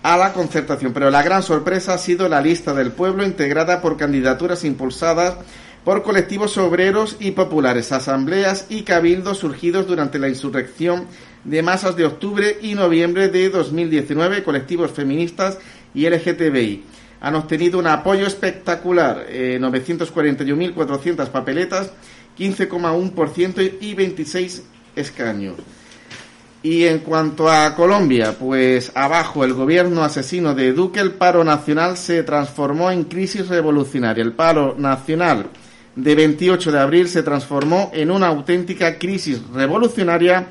a 0.05 0.17
la 0.17 0.33
concertación. 0.33 0.93
Pero 0.93 1.11
la 1.11 1.25
gran 1.25 1.43
sorpresa 1.43 1.95
ha 1.95 1.99
sido 1.99 2.29
la 2.29 2.41
lista 2.41 2.75
del 2.75 2.93
pueblo 2.93 3.25
integrada 3.25 3.83
por 3.83 3.97
candidaturas 3.97 4.65
impulsadas 4.65 5.35
por 5.85 6.03
colectivos 6.03 6.59
obreros 6.59 7.17
y 7.21 7.31
populares, 7.31 7.91
asambleas 7.91 8.67
y 8.69 8.83
cabildos 8.83 9.39
surgidos 9.39 9.87
durante 9.87 10.19
la 10.19 10.29
insurrección 10.29 11.07
de 11.45 11.63
masas 11.63 11.97
de 11.97 12.05
octubre 12.05 12.59
y 12.61 12.75
noviembre 12.75 13.29
de 13.29 13.49
2019, 13.49 14.43
colectivos 14.43 14.91
feministas 14.93 15.59
y 15.95 16.09
LGTBI. 16.09 16.85
han 17.21 17.35
obtenido 17.35 17.79
un 17.79 17.87
apoyo 17.87 18.27
espectacular, 18.27 19.27
941.400 19.29 21.23
eh, 21.27 21.31
papeletas, 21.31 21.93
15,1% 22.39 23.73
y 23.81 23.95
26 23.95 24.65
escaños. 24.97 25.57
Y 26.63 26.85
en 26.85 26.99
cuanto 26.99 27.51
a 27.51 27.75
Colombia, 27.75 28.37
pues 28.39 28.93
abajo 28.95 29.45
el 29.45 29.55
gobierno 29.55 30.05
asesino 30.05 30.55
de 30.55 30.73
Duque, 30.73 31.01
el 31.01 31.13
paro 31.13 31.43
nacional 31.43 31.97
se 31.97 32.23
transformó 32.23 32.91
en 32.91 33.05
crisis 33.05 33.49
revolucionaria. 33.49 34.23
El 34.23 34.33
paro 34.33 34.75
nacional 34.77 35.47
de 35.97 36.15
28 36.15 36.71
de 36.73 36.79
abril 36.79 37.09
se 37.09 37.23
transformó 37.23 37.91
en 37.95 38.11
una 38.11 38.27
auténtica 38.29 38.99
crisis 38.99 39.41
revolucionaria 39.55 40.49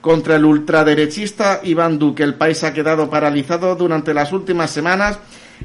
contra 0.00 0.36
el 0.36 0.44
ultraderechista 0.44 1.60
Iván 1.62 1.98
Duque. 1.98 2.22
El 2.22 2.34
país 2.34 2.64
ha 2.64 2.72
quedado 2.72 3.10
paralizado 3.10 3.74
durante 3.76 4.14
las 4.14 4.32
últimas 4.32 4.70
semanas 4.70 5.18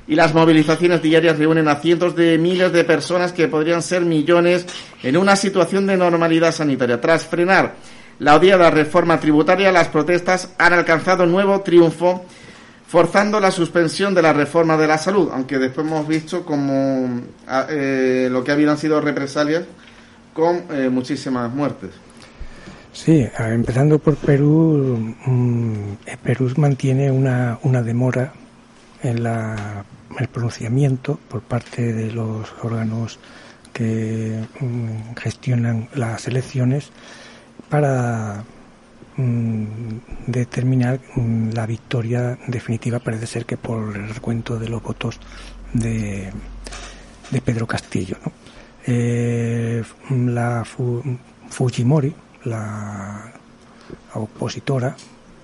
y 0.08 0.16
las 0.16 0.34
movilizaciones 0.34 1.02
diarias 1.02 1.38
reúnen 1.38 1.68
a 1.68 1.78
cientos 1.78 2.16
de 2.16 2.38
miles 2.38 2.72
de 2.74 2.84
personas 2.84 3.32
que 3.32 3.48
podrían 3.48 3.82
ser 3.82 4.04
millones 4.04 4.66
en 5.04 5.18
una 5.18 5.36
situación 5.36 5.88
de 5.88 5.98
normalidad 5.98 6.52
sanitaria. 6.52 7.00
Tras 7.00 7.26
frenar 7.26 7.76
la 8.20 8.36
odiada 8.36 8.70
reforma 8.70 9.20
tributaria, 9.20 9.72
las 9.72 9.88
protestas 9.88 10.50
han 10.58 10.74
alcanzado 10.74 11.26
nuevo 11.26 11.62
triunfo, 11.62 12.26
forzando 12.88 13.40
la 13.40 13.52
suspensión 13.52 14.14
de 14.14 14.22
la 14.22 14.34
reforma 14.34 14.78
de 14.78 14.88
la 14.88 14.98
salud, 14.98 15.30
aunque 15.34 15.58
después 15.58 15.88
hemos 15.88 16.08
visto 16.08 16.46
como 16.46 17.22
ah, 17.48 17.66
eh, 17.70 18.30
lo 18.32 18.44
que 18.44 18.52
habían 18.52 18.78
sido 18.78 19.02
represalias 19.02 19.64
con 20.34 20.64
eh, 20.72 20.90
muchísimas 20.90 21.52
muertes. 21.52 22.05
Sí, 22.96 23.28
empezando 23.38 24.00
por 24.00 24.16
Perú, 24.16 25.14
mm, 25.26 25.74
eh, 26.06 26.18
Perú 26.24 26.50
mantiene 26.56 27.12
una, 27.12 27.60
una 27.64 27.84
demora 27.84 28.32
en 29.04 29.22
la, 29.22 29.84
el 30.18 30.28
pronunciamiento 30.30 31.20
por 31.28 31.42
parte 31.42 31.92
de 31.92 32.14
los 32.14 32.54
órganos 32.64 33.20
que 33.74 34.42
mm, 34.62 35.14
gestionan 35.18 35.90
las 35.94 36.26
elecciones 36.30 36.92
para 37.70 38.46
mm, 39.18 39.66
determinar 40.28 41.02
la 41.54 41.66
victoria 41.66 42.40
definitiva 42.48 43.00
parece 43.00 43.28
ser 43.28 43.46
que 43.46 43.58
por 43.58 43.98
el 43.98 44.08
recuento 44.08 44.58
de 44.58 44.70
los 44.70 44.82
votos 44.82 45.20
de, 45.74 46.32
de 47.30 47.42
Pedro 47.42 47.68
Castillo. 47.68 48.16
Eh, 48.88 49.84
la 50.10 50.64
Fujimori, 51.50 52.16
la, 52.46 53.32
opositora, 54.14 54.96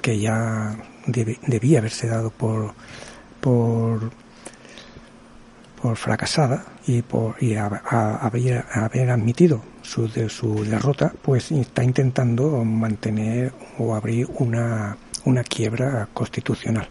que 0.02 0.20
ya 0.20 0.76
debía 1.06 1.80
haberse 1.80 2.08
dado 2.08 2.30
por, 2.32 2.74
por 3.40 4.12
fracasada 5.96 6.66
y 6.86 7.02
por 7.02 7.36
y 7.42 7.56
haber, 7.56 7.82
haber 8.72 9.10
admitido 9.10 9.62
su, 9.82 10.08
de, 10.08 10.30
su 10.30 10.64
derrota, 10.64 11.12
pues 11.22 11.52
está 11.52 11.84
intentando 11.84 12.64
mantener 12.64 13.52
o 13.78 13.96
abrir 13.96 14.28
una, 14.36 14.98
una 15.26 15.44
quiebra 15.44 16.08
constitucional. 16.14 16.88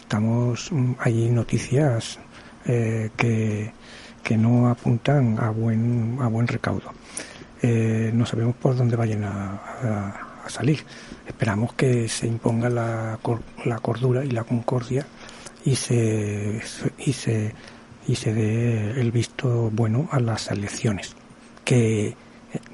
Estamos, 0.00 0.70
mm, 0.70 0.92
hay 0.98 1.30
noticias 1.30 2.18
eh, 2.66 3.10
que, 3.16 3.72
que 4.22 4.36
no 4.36 4.68
apuntan 4.68 5.38
a 5.40 5.50
buen, 5.50 6.18
a 6.20 6.28
buen 6.28 6.46
recaudo. 6.46 6.92
Eh, 7.62 8.10
no 8.14 8.26
sabemos 8.26 8.54
por 8.56 8.76
dónde 8.76 8.96
vayan 8.96 9.24
a, 9.24 10.22
salir. 10.48 10.84
Esperamos 11.26 11.72
que 11.72 12.08
se 12.08 12.28
imponga 12.28 12.70
la, 12.70 13.18
la 13.64 13.78
cordura 13.80 14.24
y 14.24 14.30
la 14.30 14.44
concordia 14.44 15.04
y 15.64 15.74
se, 15.74 16.62
y 16.98 17.12
se 17.12 17.52
y 18.06 18.14
se 18.14 18.32
dé 18.32 19.00
el 19.00 19.10
visto 19.10 19.70
bueno 19.72 20.08
a 20.12 20.20
las 20.20 20.50
elecciones, 20.50 21.14
que 21.64 22.08
eh, 22.08 22.14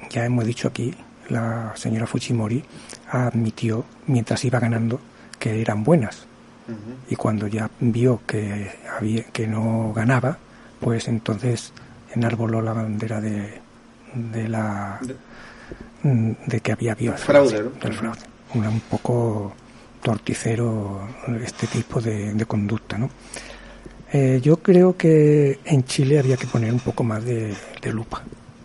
ya 0.09 0.25
hemos 0.25 0.45
dicho 0.45 0.67
aquí, 0.67 0.93
la 1.29 1.73
señora 1.75 2.05
Fujimori 2.05 2.63
admitió 3.09 3.85
mientras 4.07 4.43
iba 4.45 4.59
ganando 4.59 4.99
que 5.39 5.61
eran 5.61 5.83
buenas. 5.83 6.27
Y 7.09 7.17
cuando 7.17 7.47
ya 7.47 7.69
vio 7.81 8.21
que, 8.25 8.71
había, 8.97 9.23
que 9.23 9.45
no 9.45 9.91
ganaba, 9.93 10.37
pues 10.79 11.09
entonces 11.09 11.73
enarboló 12.15 12.61
la 12.61 12.71
bandera 12.71 13.19
de, 13.19 13.59
de 14.13 14.47
la 14.49 14.99
de, 16.03 16.59
que 16.61 16.71
había 16.71 16.91
habido 16.91 17.13
fraude, 17.17 17.63
fraude. 17.79 18.19
un 18.53 18.81
poco 18.89 19.53
torticero 20.01 21.07
este 21.43 21.67
tipo 21.67 22.01
de, 22.01 22.33
de 22.33 22.45
conducta, 22.45 22.97
¿no? 22.97 23.09
Eh, 24.15 24.39
yo 24.43 24.57
creo 24.57 24.95
que 24.95 25.59
en 25.65 25.85
Chile 25.85 26.19
había 26.19 26.37
que 26.37 26.45
poner 26.45 26.71
un 26.71 26.79
poco 26.79 27.03
más 27.03 27.25
de, 27.25 27.55
lupa 27.91 28.21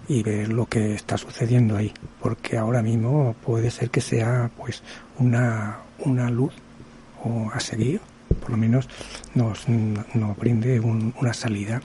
y 0.06 0.22
ver 0.22 0.50
lo 0.50 0.66
que 0.66 0.92
está 0.92 1.16
sucediendo 1.16 1.74
ahí, 1.74 1.90
porque 2.20 2.58
ahora 2.58 2.82
mismo 2.82 3.34
puede 3.46 3.70
ser 3.70 3.88
que 3.88 4.02
sea 4.02 4.50
pues 4.58 4.82
una, 5.18 5.78
una 6.00 6.30
luz 6.30 6.52
o 7.24 7.50
a 7.50 7.60
seguir, 7.60 8.02
por 8.40 8.50
lo 8.50 8.58
menos 8.58 8.90
nos, 9.34 9.66
nos 9.68 10.36
brinde 10.36 10.80
una 10.80 11.32
salida 11.32 11.80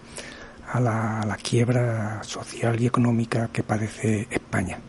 a 0.73 0.79
la, 0.79 1.37
quiebra 1.41 2.23
social 2.23 2.81
y 2.81 2.87
económica 2.87 3.49
que 3.53 3.63
padece 3.63 4.27
España. 4.29 4.79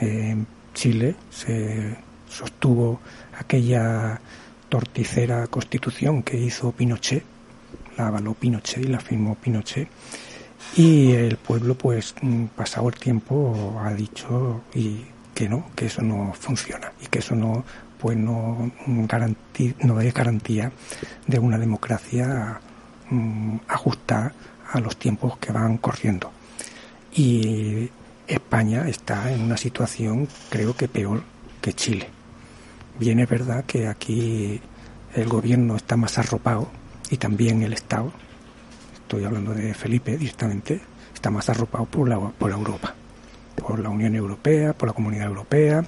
En 0.00 0.46
Chile 0.72 1.14
se 1.30 1.96
sostuvo 2.28 3.00
aquella 3.38 4.20
torticera 4.68 5.46
constitución 5.46 6.22
que 6.22 6.36
hizo 6.36 6.72
Pinochet 6.72 7.24
la 7.96 8.08
avaló 8.08 8.34
Pinochet 8.34 8.84
y 8.84 8.88
la 8.88 9.00
firmó 9.00 9.34
Pinochet. 9.36 9.88
Y 10.76 11.12
el 11.12 11.36
pueblo, 11.36 11.76
pues, 11.76 12.14
pasado 12.56 12.88
el 12.88 12.94
tiempo, 12.96 13.80
ha 13.84 13.92
dicho 13.94 14.62
y 14.74 15.04
que 15.34 15.48
no, 15.48 15.66
que 15.76 15.86
eso 15.86 16.02
no 16.02 16.32
funciona 16.32 16.92
y 17.00 17.06
que 17.06 17.18
eso 17.20 17.34
no, 17.34 17.64
pues, 17.98 18.16
no, 18.16 18.70
no 18.86 20.00
es 20.00 20.14
garantía 20.14 20.72
de 21.26 21.38
una 21.38 21.58
democracia 21.58 22.60
mm, 23.10 23.56
ajustada 23.68 24.32
a 24.74 24.80
los 24.80 24.96
tiempos 24.96 25.38
que 25.38 25.52
van 25.52 25.78
corriendo. 25.78 26.30
Y 27.14 27.88
España 28.26 28.88
está 28.88 29.32
en 29.32 29.40
una 29.42 29.56
situación, 29.56 30.28
creo 30.50 30.76
que 30.76 30.88
peor 30.88 31.22
que 31.60 31.72
Chile. 31.72 32.08
Bien 32.98 33.20
es 33.20 33.28
verdad 33.28 33.64
que 33.64 33.86
aquí 33.86 34.60
el 35.14 35.28
gobierno 35.28 35.76
está 35.76 35.96
más 35.96 36.18
arropado 36.18 36.68
y 37.10 37.16
también 37.16 37.62
el 37.62 37.72
Estado, 37.72 38.12
estoy 38.94 39.24
hablando 39.24 39.54
de 39.54 39.74
Felipe 39.74 40.16
directamente, 40.16 40.80
está 41.14 41.30
más 41.30 41.48
arropado 41.48 41.84
por, 41.84 42.08
la, 42.08 42.18
por 42.18 42.50
Europa, 42.50 42.94
por 43.54 43.78
la 43.78 43.90
Unión 43.90 44.16
Europea, 44.16 44.72
por 44.72 44.88
la 44.88 44.92
Comunidad 44.92 45.26
Europea 45.26 45.84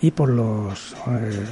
y 0.00 0.12
por 0.12 0.28
los, 0.28 0.94
eh, 1.08 1.46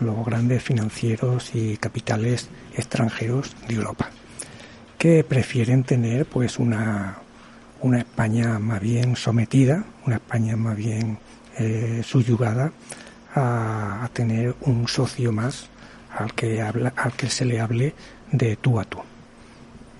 los 0.00 0.26
grandes 0.26 0.62
financieros 0.62 1.54
y 1.54 1.76
capitales 1.76 2.48
extranjeros 2.74 3.54
de 3.68 3.74
Europa, 3.74 4.10
que 5.00 5.24
prefieren 5.24 5.82
tener 5.82 6.26
pues 6.26 6.58
una, 6.58 7.16
una 7.80 8.00
España 8.00 8.58
más 8.58 8.82
bien 8.82 9.16
sometida, 9.16 9.82
una 10.04 10.16
España 10.16 10.58
más 10.58 10.76
bien 10.76 11.18
eh, 11.58 12.02
subyugada 12.04 12.70
a, 13.34 14.04
a, 14.04 14.08
tener 14.08 14.54
un 14.60 14.86
socio 14.88 15.32
más 15.32 15.70
al 16.14 16.34
que 16.34 16.60
habla, 16.60 16.92
al 16.96 17.14
que 17.14 17.30
se 17.30 17.46
le 17.46 17.60
hable 17.60 17.94
de 18.30 18.56
tú 18.56 18.78
a 18.78 18.84
tú. 18.84 18.98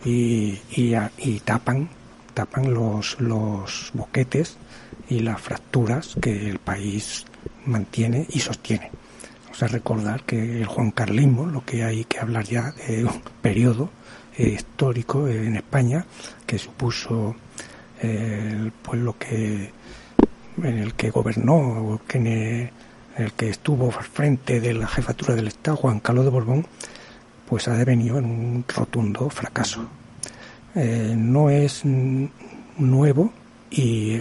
Y, 0.05 0.59
y, 0.71 1.41
tapan, 1.47 1.89
tapan 2.35 2.75
los, 2.75 3.19
los 3.21 3.93
boquetes 3.95 4.59
y 5.09 5.21
las 5.21 5.41
fracturas 5.41 6.15
que 6.21 6.51
el 6.51 6.59
país 6.59 7.25
mantiene 7.65 8.27
y 8.29 8.41
sostiene. 8.41 8.91
O 9.51 9.55
sea, 9.55 9.69
recordar 9.69 10.25
que 10.25 10.61
el 10.61 10.67
Juan 10.67 10.91
Carlismo, 10.91 11.47
lo 11.47 11.65
que 11.65 11.85
hay 11.85 12.05
que 12.05 12.19
hablar 12.19 12.45
ya 12.45 12.73
de 12.87 13.07
un 13.07 13.23
periodo 13.41 13.89
histórico 14.49 15.29
en 15.29 15.57
España 15.57 16.05
que 16.47 16.59
supuso 16.59 17.37
el 18.01 18.73
pueblo 18.73 19.17
que 19.19 19.73
en 20.63 20.79
el 20.79 20.95
que 20.95 21.11
gobernó, 21.11 22.01
que 22.07 22.19
en 22.19 22.71
el 23.17 23.33
que 23.33 23.51
estuvo 23.51 23.87
al 23.87 24.05
frente 24.05 24.61
de 24.61 24.75
la 24.75 24.87
jefatura 24.87 25.35
del 25.35 25.49
Estado, 25.49 25.77
Juan 25.77 26.01
Carlos 26.01 26.25
de 26.25 26.31
Borbón, 26.31 26.67
pues 27.49 27.69
ha 27.69 27.75
devenido 27.75 28.19
en 28.19 28.25
un 28.27 28.65
rotundo 28.69 29.29
fracaso. 29.31 29.87
Eh, 30.75 31.15
no 31.17 31.51
es 31.51 31.83
nuevo 31.85 33.33
y 33.71 34.19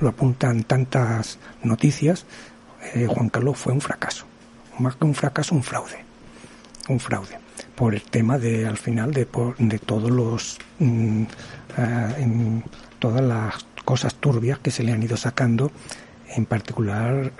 lo 0.00 0.08
apuntan 0.08 0.64
tantas 0.64 1.38
noticias. 1.62 2.26
Eh, 2.94 3.06
Juan 3.08 3.28
Carlos 3.28 3.58
fue 3.58 3.72
un 3.72 3.80
fracaso, 3.80 4.24
más 4.78 4.96
que 4.96 5.04
un 5.04 5.14
fracaso, 5.14 5.54
un 5.54 5.62
fraude, 5.62 6.04
un 6.88 7.00
fraude 7.00 7.45
por 7.76 7.94
el 7.94 8.02
tema 8.02 8.38
de 8.38 8.66
al 8.66 8.78
final 8.78 9.12
de, 9.12 9.26
de 9.58 9.78
todos 9.78 10.10
los 10.10 10.58
eh, 10.80 11.26
en 12.18 12.64
todas 12.98 13.22
las 13.22 13.66
cosas 13.84 14.14
turbias 14.14 14.58
que 14.58 14.70
se 14.70 14.82
le 14.82 14.92
han 14.92 15.02
ido 15.02 15.16
sacando 15.16 15.70
en 16.34 16.44
particular 16.44 17.32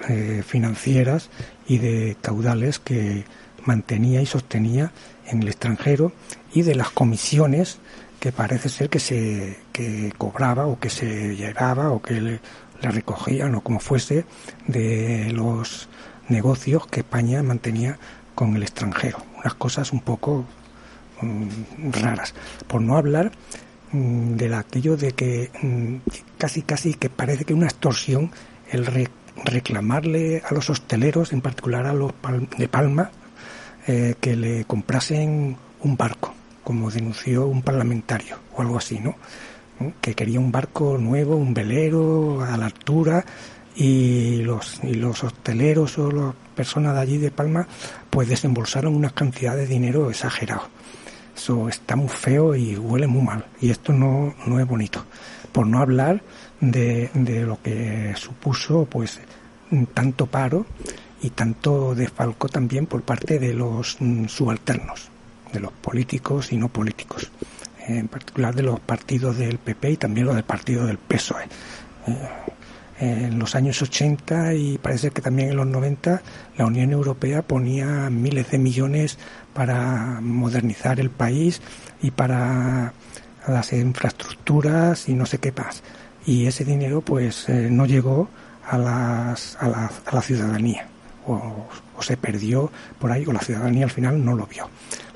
financieras 0.46 1.28
y 1.66 1.78
de 1.78 2.16
caudales 2.20 2.78
que 2.78 3.24
mantenía 3.64 4.22
y 4.22 4.26
sostenía 4.26 4.92
en 5.26 5.42
el 5.42 5.48
extranjero 5.48 6.12
y 6.52 6.62
de 6.62 6.76
las 6.76 6.90
comisiones 6.90 7.78
que 8.20 8.30
parece 8.30 8.68
ser 8.68 8.88
que 8.88 9.00
se 9.00 9.58
que 9.72 10.12
cobraba 10.16 10.66
o 10.66 10.78
que 10.78 10.90
se 10.90 11.34
llevaba 11.34 11.90
o 11.90 12.00
que 12.00 12.20
le, 12.20 12.40
recogían 12.82 13.54
o 13.54 13.60
como 13.60 13.80
fuese 13.80 14.24
de 14.66 15.30
los 15.32 15.88
negocios 16.28 16.86
que 16.86 17.00
España 17.00 17.42
mantenía 17.42 17.98
con 18.34 18.56
el 18.56 18.62
extranjero. 18.62 19.18
Unas 19.46 19.54
cosas 19.54 19.92
un 19.92 20.00
poco 20.00 20.44
mm, 21.22 21.92
raras. 21.92 22.34
Por 22.66 22.80
no 22.82 22.96
hablar 22.96 23.30
mm, 23.92 24.34
de 24.34 24.52
aquello 24.56 24.96
de 24.96 25.12
que 25.12 25.52
mm, 25.62 25.98
casi 26.36 26.62
casi 26.62 26.94
que 26.94 27.10
parece 27.10 27.44
que 27.44 27.54
una 27.54 27.66
extorsión 27.66 28.32
el 28.72 29.08
reclamarle 29.44 30.42
a 30.44 30.52
los 30.52 30.68
hosteleros, 30.68 31.32
en 31.32 31.42
particular 31.42 31.86
a 31.86 31.92
los 31.92 32.12
de 32.58 32.66
Palma, 32.66 33.12
eh, 33.86 34.16
que 34.20 34.34
le 34.34 34.64
comprasen 34.64 35.56
un 35.80 35.96
barco 35.96 36.34
como 36.64 36.90
denunció 36.90 37.46
un 37.46 37.62
parlamentario 37.62 38.40
o 38.52 38.62
algo 38.62 38.78
así, 38.78 38.98
¿no? 38.98 39.14
Que 40.00 40.14
quería 40.14 40.40
un 40.40 40.50
barco 40.50 40.98
nuevo, 40.98 41.36
un 41.36 41.54
velero 41.54 42.42
a 42.42 42.56
la 42.56 42.66
altura 42.66 43.24
y 43.76 44.42
los, 44.42 44.80
y 44.82 44.94
los 44.94 45.22
hosteleros 45.22 45.98
o 45.98 46.10
las 46.10 46.34
personas 46.54 46.94
de 46.94 47.00
allí 47.00 47.18
de 47.18 47.30
Palma 47.30 47.68
pues 48.10 48.28
desembolsaron 48.28 48.94
una 48.94 49.10
cantidad 49.10 49.54
de 49.54 49.66
dinero 49.66 50.10
exagerado. 50.10 50.68
Eso 51.36 51.68
está 51.68 51.96
muy 51.96 52.08
feo 52.08 52.54
y 52.54 52.76
huele 52.76 53.06
muy 53.06 53.22
mal 53.22 53.44
y 53.60 53.70
esto 53.70 53.92
no, 53.92 54.34
no 54.46 54.58
es 54.58 54.66
bonito. 54.66 55.04
Por 55.52 55.66
no 55.66 55.80
hablar 55.80 56.22
de, 56.60 57.10
de 57.12 57.42
lo 57.42 57.60
que 57.62 58.14
supuso 58.16 58.86
pues 58.86 59.20
tanto 59.92 60.26
paro 60.26 60.66
y 61.20 61.30
tanto 61.30 61.94
desfalco 61.94 62.48
también 62.48 62.86
por 62.86 63.02
parte 63.02 63.38
de 63.38 63.52
los 63.52 63.98
subalternos 64.28 65.10
de 65.52 65.60
los 65.60 65.72
políticos 65.72 66.52
y 66.52 66.56
no 66.56 66.68
políticos, 66.68 67.30
en 67.86 68.08
particular 68.08 68.54
de 68.54 68.62
los 68.62 68.80
partidos 68.80 69.38
del 69.38 69.58
PP 69.58 69.90
y 69.92 69.96
también 69.96 70.26
los 70.26 70.34
del 70.34 70.44
partido 70.44 70.86
del 70.86 70.98
PSOE. 70.98 71.44
En 72.98 73.38
los 73.38 73.54
años 73.54 73.82
80 73.82 74.54
y 74.54 74.78
parece 74.78 75.10
que 75.10 75.20
también 75.20 75.50
en 75.50 75.56
los 75.56 75.66
90 75.66 76.22
la 76.56 76.66
Unión 76.66 76.92
Europea 76.92 77.42
ponía 77.42 78.08
miles 78.08 78.50
de 78.50 78.58
millones 78.58 79.18
para 79.52 80.20
modernizar 80.22 80.98
el 80.98 81.10
país 81.10 81.60
y 82.00 82.10
para 82.10 82.94
las 83.46 83.72
infraestructuras 83.72 85.08
y 85.08 85.14
no 85.14 85.26
sé 85.26 85.38
qué 85.38 85.52
más. 85.52 85.82
Y 86.24 86.46
ese 86.46 86.64
dinero 86.64 87.02
pues 87.02 87.48
eh, 87.48 87.68
no 87.70 87.86
llegó 87.86 88.28
a, 88.66 88.78
las, 88.78 89.56
a, 89.60 89.68
la, 89.68 89.90
a 90.06 90.14
la 90.14 90.22
ciudadanía 90.22 90.88
o, 91.26 91.68
se 92.00 92.16
perdió 92.16 92.70
por 92.98 93.10
ahí 93.10 93.24
o 93.26 93.32
la 93.32 93.40
ciudadanía 93.40 93.84
al 93.84 93.90
final 93.90 94.24
no 94.24 94.34
lo 94.34 94.46
vio. 94.46 94.68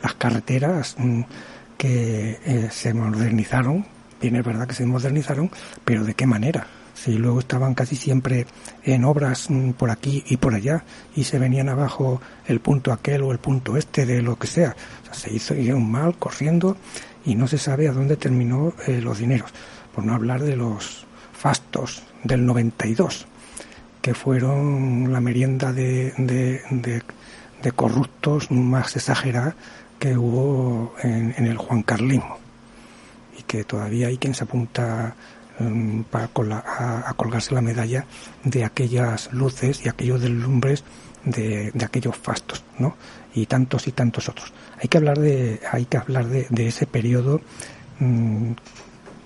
Las 0.02 0.15
carreteras 0.15 0.97
mm, 0.98 1.23
que 1.77 2.39
eh, 2.44 2.69
se 2.70 2.94
modernizaron, 2.94 3.86
bien 4.20 4.36
es 4.36 4.44
verdad 4.44 4.66
que 4.66 4.74
se 4.74 4.86
modernizaron, 4.86 5.51
pero 5.85 6.05
¿de 6.05 6.15
qué 6.15 6.27
manera? 6.27 6.66
Si 7.02 7.14
luego 7.14 7.40
estaban 7.40 7.72
casi 7.74 7.97
siempre 7.97 8.47
en 8.85 9.05
obras 9.05 9.48
mm, 9.48 9.70
por 9.70 9.90
aquí 9.90 10.22
y 10.27 10.36
por 10.36 10.55
allá 10.55 10.85
y 11.16 11.24
se 11.24 11.39
venían 11.39 11.70
abajo 11.70 12.20
el 12.47 12.60
punto 12.60 12.93
aquel 12.93 13.22
o 13.22 13.32
el 13.32 13.39
punto 13.39 13.78
este 13.78 14.05
de 14.05 14.20
lo 14.20 14.36
que 14.36 14.47
sea. 14.47 14.77
se 15.10 15.32
hizo 15.32 15.55
un 15.55 15.90
mal 15.90 16.18
corriendo 16.18 16.77
y 17.24 17.36
no 17.36 17.47
se 17.47 17.56
sabe 17.56 17.89
a 17.89 17.93
dónde 17.93 18.16
terminó 18.16 18.74
eh, 18.86 19.01
los 19.01 19.18
dineros. 19.18 19.51
Por 19.94 20.05
no 20.05 20.14
hablar 20.14 20.43
de 20.43 20.56
los 20.56 21.06
fastos 21.32 22.02
del 22.22 22.44
92, 22.44 23.27
que 24.02 24.12
fueron 24.12 25.10
la 25.10 25.20
merienda 25.20 25.72
de, 25.72 26.12
de, 26.18 27.72
corruptos 27.72 28.51
más 28.51 28.94
exagerada 28.97 29.55
que 29.98 30.18
hubo 30.18 30.94
en, 31.02 31.35
el 31.47 31.56
Juan 31.56 31.82
Carlismo 31.82 32.39
y 33.39 33.43
que 33.44 33.64
todavía 33.64 34.09
hay 34.09 34.18
quien 34.18 34.35
se 34.35 34.44
apunta 34.44 35.14
um, 35.61 36.05
para 36.05 36.28
a, 36.65 37.15
colgarse 37.16 37.55
la 37.55 37.61
medalla 37.61 38.07
de 38.45 38.65
aquellas 38.65 39.32
luces 39.32 39.85
y 39.85 39.89
aquellos 39.89 40.20
deslumbres 40.20 40.85
de, 41.24 41.70
de 41.73 41.85
aquellos 41.85 42.16
fastos, 42.16 42.65
¿no? 42.78 42.97
Y 43.35 43.47
tantos 43.47 43.87
y 43.87 43.93
tantos 43.93 44.28
otros. 44.28 44.53
Hay 44.81 44.89
que 44.89 44.99
hablar 44.99 45.19
de, 45.19 45.61
hay 45.70 45.85
que 45.85 45.99
hablar 45.99 46.27
de, 46.27 46.66
ese 46.66 46.87
periodo 46.87 47.41
um, 48.01 48.55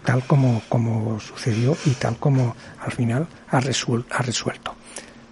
tal 0.04 0.26
como, 0.26 0.62
como 0.68 1.18
sucedió 1.20 1.76
y 1.86 1.90
tal 1.90 2.16
como 2.16 2.54
al 2.80 2.92
final 2.92 3.26
ha 3.48 3.60
resuelto. 3.60 4.74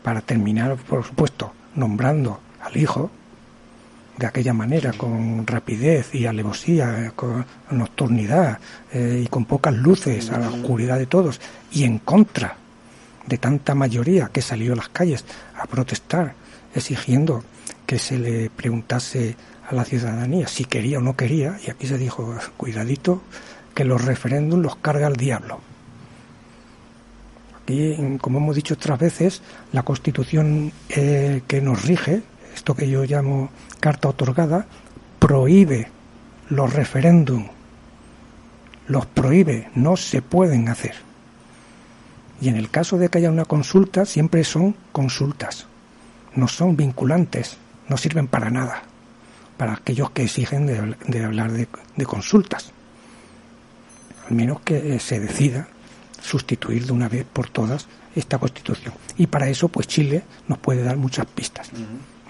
Para 0.03 0.21
terminar, 0.21 0.77
por 0.77 1.05
supuesto, 1.05 1.53
nombrando 1.75 2.41
al 2.61 2.77
hijo 2.77 3.11
de 4.17 4.27
aquella 4.27 4.53
manera, 4.53 4.93
con 4.93 5.47
rapidez 5.47 6.15
y 6.15 6.27
alevosía, 6.27 7.13
con 7.17 7.45
nocturnidad 7.71 8.59
eh, 8.93 9.23
y 9.25 9.29
con 9.29 9.47
pocas 9.47 9.75
luces, 9.75 10.31
a 10.31 10.39
la 10.39 10.49
oscuridad 10.49 10.99
de 10.99 11.07
todos, 11.07 11.41
y 11.73 11.85
en 11.85 11.99
contra 11.99 12.57
de 13.27 13.39
tanta 13.39 13.75
mayoría 13.75 14.29
que 14.33 14.43
salió 14.43 14.75
a 14.75 14.77
las 14.77 14.89
calles 14.89 15.25
a 15.57 15.67
protestar, 15.67 16.35
exigiendo 16.75 17.43
que 17.87 17.99
se 17.99 18.19
le 18.19 18.51
preguntase 18.51 19.37
a 19.69 19.75
la 19.75 19.85
ciudadanía 19.85 20.47
si 20.49 20.65
quería 20.65 20.99
o 20.99 21.03
no 21.03 21.17
quería, 21.17 21.59
y 21.67 21.71
aquí 21.71 21.87
se 21.87 21.99
dijo, 21.99 22.35
cuidadito, 22.57 23.23
que 23.75 23.85
los 23.85 24.05
referéndums 24.05 24.63
los 24.63 24.77
carga 24.77 25.09
el 25.09 25.17
diablo. 25.17 25.61
Aquí, 27.63 27.97
como 28.21 28.39
hemos 28.39 28.57
dicho 28.57 28.75
otras 28.75 28.99
veces, 28.99 29.43
la 29.73 29.83
constitución 29.83 30.73
eh, 30.91 31.43
que 31.47 31.61
nos 31.61 31.85
rige, 31.85 32.23
esto 32.55 32.75
que 32.75 32.89
yo 32.89 33.05
llamo 33.05 33.51
carta 33.81 34.09
otorgada, 34.09 34.67
prohíbe 35.19 35.89
los 36.49 36.73
referéndums, 36.73 37.51
los 38.89 39.07
prohíbe, 39.07 39.71
no 39.75 39.97
se 39.97 40.23
pueden 40.23 40.69
hacer. 40.69 40.95
Y 42.41 42.49
en 42.49 42.57
el 42.57 42.71
caso 42.71 42.99
de 42.99 43.09
que 43.09 43.19
haya 43.19 43.31
una 43.31 43.45
consulta, 43.45 44.05
siempre 44.05 44.45
son 44.45 44.75
consultas, 44.91 45.67
no 46.35 46.49
son 46.49 46.77
vinculantes, 46.77 47.57
no 47.89 47.97
sirven 47.97 48.27
para 48.27 48.51
nada, 48.51 48.83
para 49.57 49.75
aquellos 49.75 50.11
que 50.11 50.25
exigen 50.25 50.67
de, 50.67 51.25
hablar 51.25 51.53
de 51.53 52.05
consultas 52.05 52.73
al 54.29 54.37
menos 54.37 54.61
que 54.61 54.95
eh, 54.95 54.99
se 54.99 55.21
decida 55.21 55.69
sustituir 56.23 56.87
de 56.87 56.93
una 56.93 57.09
vez 57.09 57.27
por 57.31 57.49
todas 57.49 57.87
esta 58.15 58.39
constitución. 58.39 58.95
Y 59.17 59.27
para 59.27 59.49
eso, 59.49 59.69
pues 59.69 59.87
Chile 59.87 60.23
nos 60.49 60.59
puede 60.59 60.83
dar 60.83 60.97
muchas 60.97 61.27
pistas 61.27 61.71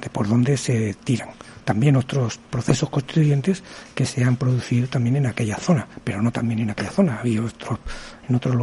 de 0.02 0.10
por 0.10 0.28
dónde 0.28 0.56
se 0.56 0.94
tiran. 0.94 1.30
También 1.64 1.96
otros 1.96 2.38
procesos 2.50 2.90
constituyentes 2.90 3.62
que 3.94 4.04
se 4.04 4.24
han 4.24 4.36
producido 4.36 4.88
también 4.88 5.16
en 5.16 5.26
aquella 5.26 5.56
zona, 5.56 5.86
pero 6.02 6.20
no 6.20 6.32
también 6.32 6.58
en 6.58 6.70
aquella 6.70 6.90
zona. 6.90 7.20
Había 7.20 7.42
otros, 7.42 7.78
en 8.28 8.34
otros 8.34 8.54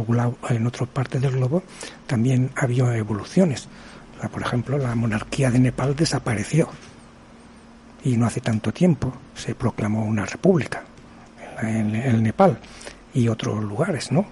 en 0.50 0.66
otras 0.66 0.88
partes 0.90 1.20
del 1.20 1.32
globo 1.32 1.62
también 2.06 2.50
había 2.54 2.94
evoluciones. 2.94 3.68
Por 4.30 4.42
ejemplo, 4.42 4.76
la 4.76 4.94
monarquía 4.94 5.50
de 5.50 5.58
Nepal 5.58 5.96
desapareció 5.96 6.68
y 8.04 8.18
no 8.18 8.26
hace 8.26 8.42
tanto 8.42 8.70
tiempo 8.70 9.14
se 9.34 9.54
proclamó 9.54 10.04
una 10.04 10.26
república 10.26 10.84
en, 11.62 11.94
en 11.94 12.22
Nepal 12.22 12.58
y 13.14 13.28
otros 13.28 13.64
lugares, 13.64 14.12
¿no? 14.12 14.26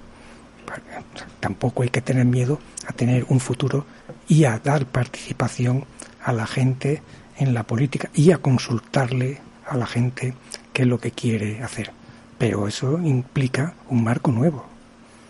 Tampoco 1.40 1.82
hay 1.82 1.88
que 1.88 2.02
tener 2.02 2.26
miedo 2.26 2.60
a 2.86 2.92
tener 2.92 3.24
un 3.30 3.40
futuro 3.40 3.86
y 4.28 4.44
a 4.44 4.58
dar 4.58 4.84
participación 4.84 5.86
a 6.28 6.32
la 6.32 6.46
gente 6.46 7.02
en 7.36 7.54
la 7.54 7.62
política 7.62 8.10
y 8.14 8.32
a 8.32 8.38
consultarle 8.38 9.40
a 9.66 9.76
la 9.76 9.86
gente 9.86 10.34
qué 10.72 10.82
es 10.82 10.88
lo 10.88 10.98
que 10.98 11.12
quiere 11.12 11.62
hacer. 11.62 11.92
Pero 12.38 12.68
eso 12.68 12.98
implica 13.02 13.74
un 13.88 14.04
marco 14.04 14.30
nuevo, 14.30 14.66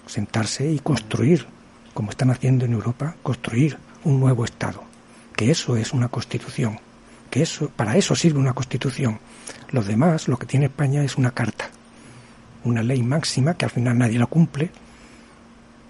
sentarse 0.07 0.70
y 0.70 0.79
construir, 0.79 1.47
como 1.95 2.11
están 2.11 2.31
haciendo 2.31 2.65
en 2.65 2.73
Europa, 2.73 3.16
construir 3.23 3.79
un 4.05 4.20
nuevo 4.20 4.45
Estado. 4.45 4.83
Que 5.37 5.51
eso 5.51 5.77
es 5.77 5.93
una 5.93 6.09
constitución, 6.09 6.81
que 7.31 7.43
eso, 7.43 7.69
para 7.69 7.97
eso 7.97 8.15
sirve 8.15 8.41
una 8.41 8.53
constitución. 8.53 9.20
Los 9.70 9.87
demás, 9.87 10.29
lo 10.29 10.37
que 10.37 10.47
tiene 10.47 10.66
España 10.66 11.05
es 11.05 11.16
una 11.16 11.31
carta 11.31 11.70
una 12.65 12.83
ley 12.83 13.03
máxima 13.03 13.55
que 13.55 13.65
al 13.65 13.70
final 13.70 13.99
nadie 13.99 14.19
la 14.19 14.27
cumple, 14.27 14.70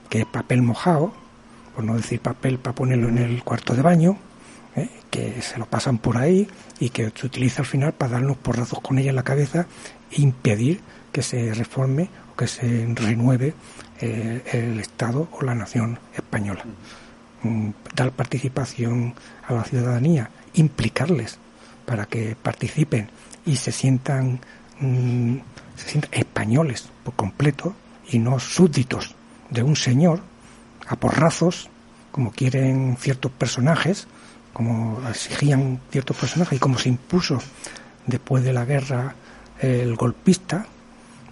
que 0.08 0.20
es 0.20 0.26
papel 0.26 0.62
mojado, 0.62 1.12
por 1.74 1.84
no 1.84 1.96
decir 1.96 2.20
papel 2.20 2.58
para 2.58 2.74
ponerlo 2.74 3.08
en 3.08 3.18
el 3.18 3.42
cuarto 3.42 3.74
de 3.74 3.82
baño, 3.82 4.18
¿eh? 4.78 4.90
que 5.10 5.42
se 5.42 5.58
lo 5.58 5.66
pasan 5.66 5.98
por 5.98 6.16
ahí 6.16 6.48
y 6.80 6.90
que 6.90 7.12
se 7.14 7.26
utiliza 7.26 7.62
al 7.62 7.66
final 7.66 7.92
para 7.92 8.12
darnos 8.12 8.36
porrazos 8.36 8.80
con 8.80 8.98
ella 8.98 9.10
en 9.10 9.16
la 9.16 9.22
cabeza 9.22 9.66
e 10.10 10.22
impedir 10.22 10.80
que 11.12 11.22
se 11.22 11.52
reforme 11.54 12.08
o 12.32 12.36
que 12.36 12.46
se 12.46 12.86
renueve 12.94 13.54
eh, 14.00 14.42
el 14.52 14.80
Estado 14.80 15.28
o 15.32 15.42
la 15.42 15.54
nación 15.54 15.98
española. 16.14 16.64
Mm, 17.42 17.70
dar 17.94 18.12
participación 18.12 19.14
a 19.46 19.54
la 19.54 19.64
ciudadanía, 19.64 20.30
implicarles 20.54 21.38
para 21.86 22.06
que 22.06 22.36
participen 22.40 23.10
y 23.46 23.56
se 23.56 23.72
sientan 23.72 24.40
mm, 24.80 25.36
se 25.78 25.88
sienten 25.88 26.10
españoles 26.12 26.88
por 27.04 27.14
completo 27.14 27.74
y 28.10 28.18
no 28.18 28.38
súbditos 28.40 29.14
de 29.50 29.62
un 29.62 29.76
señor 29.76 30.20
a 30.86 30.96
porrazos, 30.96 31.68
como 32.10 32.32
quieren 32.32 32.96
ciertos 32.98 33.30
personajes, 33.30 34.08
como 34.58 35.08
exigían 35.08 35.80
ciertos 35.88 36.16
personajes 36.16 36.56
y 36.56 36.58
como 36.58 36.78
se 36.78 36.88
impuso 36.88 37.40
después 38.06 38.42
de 38.42 38.52
la 38.52 38.64
guerra 38.64 39.14
el 39.60 39.94
golpista, 39.94 40.66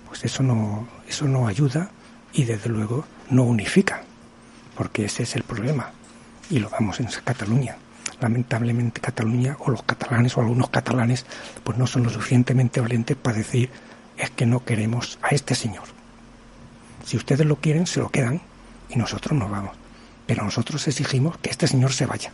pues 0.06 0.24
eso 0.24 0.44
no, 0.44 0.86
eso 1.08 1.26
no 1.26 1.48
ayuda 1.48 1.90
y 2.32 2.44
desde 2.44 2.70
luego 2.70 3.04
no 3.30 3.42
unifica, 3.42 4.04
porque 4.76 5.06
ese 5.06 5.24
es 5.24 5.34
el 5.34 5.42
problema. 5.42 5.90
Y 6.50 6.60
lo 6.60 6.70
vamos 6.70 7.00
en 7.00 7.08
Cataluña. 7.24 7.76
Lamentablemente 8.20 9.00
Cataluña 9.00 9.56
o 9.58 9.72
los 9.72 9.82
catalanes 9.82 10.36
o 10.36 10.40
algunos 10.40 10.70
catalanes 10.70 11.26
pues 11.64 11.76
no 11.76 11.88
son 11.88 12.04
lo 12.04 12.10
suficientemente 12.10 12.80
valientes 12.80 13.16
para 13.16 13.38
decir 13.38 13.70
es 14.16 14.30
que 14.30 14.46
no 14.46 14.64
queremos 14.64 15.18
a 15.20 15.34
este 15.34 15.56
señor. 15.56 15.86
Si 17.04 17.16
ustedes 17.16 17.44
lo 17.44 17.56
quieren, 17.56 17.88
se 17.88 17.98
lo 17.98 18.08
quedan 18.08 18.40
y 18.88 18.94
nosotros 18.94 19.36
nos 19.36 19.50
vamos. 19.50 19.72
Pero 20.28 20.44
nosotros 20.44 20.86
exigimos 20.86 21.38
que 21.38 21.50
este 21.50 21.66
señor 21.66 21.92
se 21.92 22.06
vaya. 22.06 22.30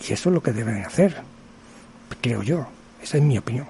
Y 0.00 0.12
eso 0.12 0.28
es 0.28 0.34
lo 0.34 0.42
que 0.42 0.52
deben 0.52 0.84
hacer, 0.84 1.16
creo 2.20 2.42
yo. 2.42 2.66
Esa 3.02 3.18
es 3.18 3.22
mi 3.22 3.38
opinión. 3.38 3.66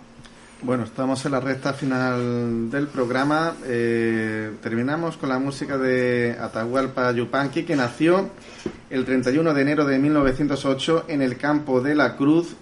Bueno, 0.62 0.84
estamos 0.84 1.24
en 1.26 1.32
la 1.32 1.40
recta 1.40 1.74
final 1.74 2.70
del 2.70 2.88
programa. 2.88 3.54
Eh, 3.66 4.52
terminamos 4.62 5.18
con 5.18 5.28
la 5.28 5.38
música 5.38 5.76
de 5.76 6.34
Atahualpa 6.40 7.12
Yupanqui, 7.12 7.64
que 7.64 7.76
nació 7.76 8.30
el 8.88 9.04
31 9.04 9.52
de 9.52 9.62
enero 9.62 9.84
de 9.84 9.98
1908 9.98 11.04
en 11.08 11.20
el 11.20 11.36
campo 11.36 11.82
de 11.82 11.94
la 11.94 12.16
Cruz, 12.16 12.56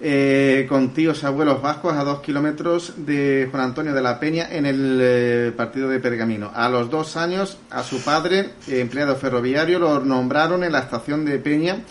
eh, 0.00 0.64
con 0.66 0.94
tíos 0.94 1.22
abuelos 1.22 1.60
vascos 1.60 1.92
a 1.92 2.04
dos 2.04 2.20
kilómetros 2.20 2.94
de 2.96 3.48
Juan 3.50 3.64
Antonio 3.64 3.92
de 3.92 4.00
la 4.00 4.18
Peña 4.18 4.48
en 4.50 4.64
el 4.64 4.98
eh, 5.02 5.52
partido 5.54 5.90
de 5.90 6.00
Pergamino. 6.00 6.50
A 6.54 6.70
los 6.70 6.88
dos 6.88 7.18
años, 7.18 7.58
a 7.68 7.82
su 7.82 8.02
padre, 8.02 8.54
empleado 8.66 9.14
ferroviario, 9.14 9.78
lo 9.78 10.00
nombraron 10.00 10.64
en 10.64 10.72
la 10.72 10.80
estación 10.80 11.26
de 11.26 11.38
Peña, 11.38 11.82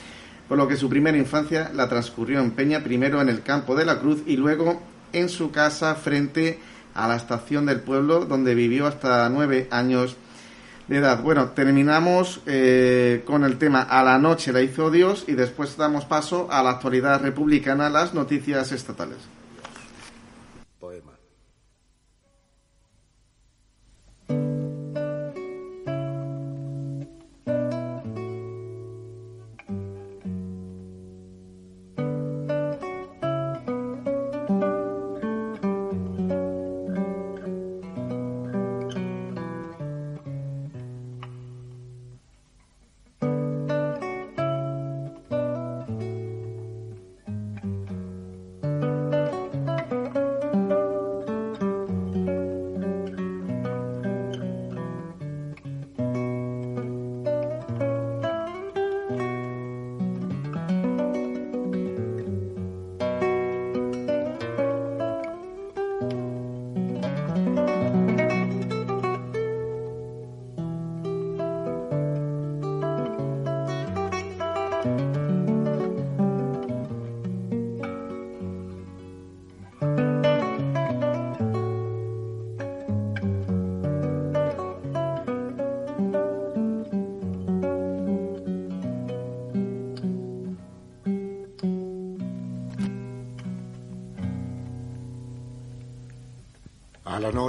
por 0.50 0.58
lo 0.58 0.68
que 0.68 0.76
su 0.76 0.90
primera 0.90 1.18
infancia 1.18 1.72
la 1.76 1.88
transcurrió 1.88 2.40
en 2.40 2.52
Peña, 2.52 2.84
primero 2.84 3.22
en 3.22 3.30
el 3.30 3.44
campo 3.44 3.76
de 3.76 3.86
la 3.86 4.00
Cruz 4.00 4.24
y 4.26 4.36
luego 4.36 4.82
en 5.14 5.30
su 5.30 5.52
casa 5.52 5.94
frente 5.94 6.60
a 6.96 7.08
la 7.08 7.16
estación 7.16 7.68
del 7.68 7.82
pueblo 7.82 8.26
donde 8.26 8.56
vivió 8.56 8.88
hasta 8.88 9.30
nueve 9.30 9.68
años 9.70 10.18
de 10.88 10.98
edad. 10.98 11.22
Bueno, 11.22 11.50
terminamos 11.50 12.42
eh, 12.48 13.22
con 13.26 13.44
el 13.44 13.60
tema 13.60 13.84
A 13.84 14.04
la 14.04 14.18
noche 14.18 14.52
la 14.52 14.62
hizo 14.62 14.90
Dios 14.90 15.26
y 15.28 15.34
después 15.34 15.78
damos 15.78 16.06
paso 16.06 16.48
a 16.52 16.64
la 16.64 16.72
actualidad 16.72 17.22
republicana, 17.22 17.92
las 17.92 18.16
noticias 18.16 18.72
estatales. 18.72 19.39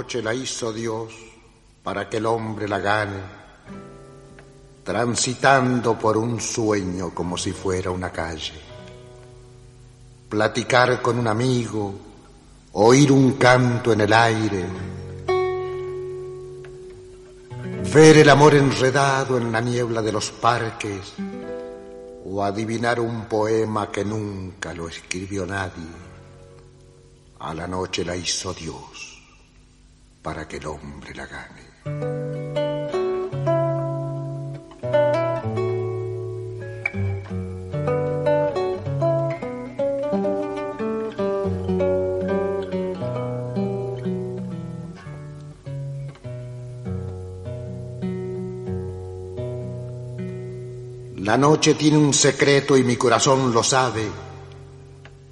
Noche 0.01 0.23
la 0.23 0.33
hizo 0.33 0.73
Dios 0.73 1.13
para 1.83 2.09
que 2.09 2.17
el 2.17 2.25
hombre 2.25 2.67
la 2.67 2.79
gane, 2.79 3.21
transitando 4.83 5.95
por 5.95 6.17
un 6.17 6.41
sueño 6.41 7.11
como 7.13 7.37
si 7.37 7.51
fuera 7.51 7.91
una 7.91 8.11
calle. 8.11 8.59
Platicar 10.27 11.03
con 11.03 11.19
un 11.19 11.27
amigo, 11.27 11.93
oír 12.71 13.11
un 13.11 13.33
canto 13.33 13.93
en 13.93 14.01
el 14.01 14.11
aire, 14.11 14.65
ver 17.93 18.17
el 18.17 18.29
amor 18.29 18.55
enredado 18.55 19.37
en 19.37 19.51
la 19.51 19.61
niebla 19.61 20.01
de 20.01 20.11
los 20.11 20.31
parques 20.31 21.13
o 22.25 22.43
adivinar 22.43 22.99
un 22.99 23.25
poema 23.25 23.91
que 23.91 24.03
nunca 24.03 24.73
lo 24.73 24.87
escribió 24.87 25.45
nadie. 25.45 25.93
A 27.37 27.53
la 27.53 27.67
noche 27.67 28.03
la 28.03 28.15
hizo 28.15 28.51
Dios 28.51 29.10
para 30.21 30.47
que 30.47 30.57
el 30.57 30.67
hombre 30.67 31.13
la 31.15 31.25
gane. 31.25 31.71
La 51.17 51.37
noche 51.37 51.75
tiene 51.75 51.97
un 51.97 52.13
secreto 52.13 52.75
y 52.75 52.83
mi 52.83 52.97
corazón 52.97 53.53
lo 53.53 53.63
sabe, 53.63 54.05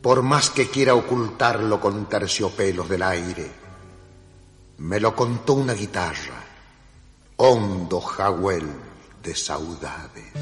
por 0.01 0.21
más 0.21 0.49
que 0.49 0.69
quiera 0.69 0.95
ocultarlo 0.95 1.81
con 1.81 2.07
terciopelos 2.07 2.87
del 2.87 3.03
aire. 3.03 3.68
Me 4.79 4.97
lo 4.97 5.13
contó 5.13 5.55
una 5.55 5.73
guitarra, 5.73 6.41
hondo 7.35 7.99
jagüel 7.99 8.65
de 9.21 9.35
saudades. 9.35 10.33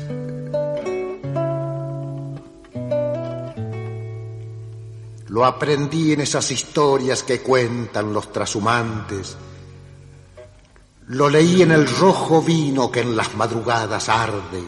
Lo 5.30 5.44
aprendí 5.44 6.14
en 6.14 6.22
esas 6.22 6.52
historias 6.52 7.24
que 7.24 7.42
cuentan 7.42 8.14
los 8.14 8.32
trashumantes. 8.32 9.36
Lo 11.08 11.30
leí 11.30 11.64
en 11.64 11.72
el 11.72 11.88
rojo 11.88 12.42
vino 12.44 12.92
que 12.92 13.02
en 13.02 13.18
las 13.18 13.34
madrugadas 13.36 14.08
arde. 14.08 14.64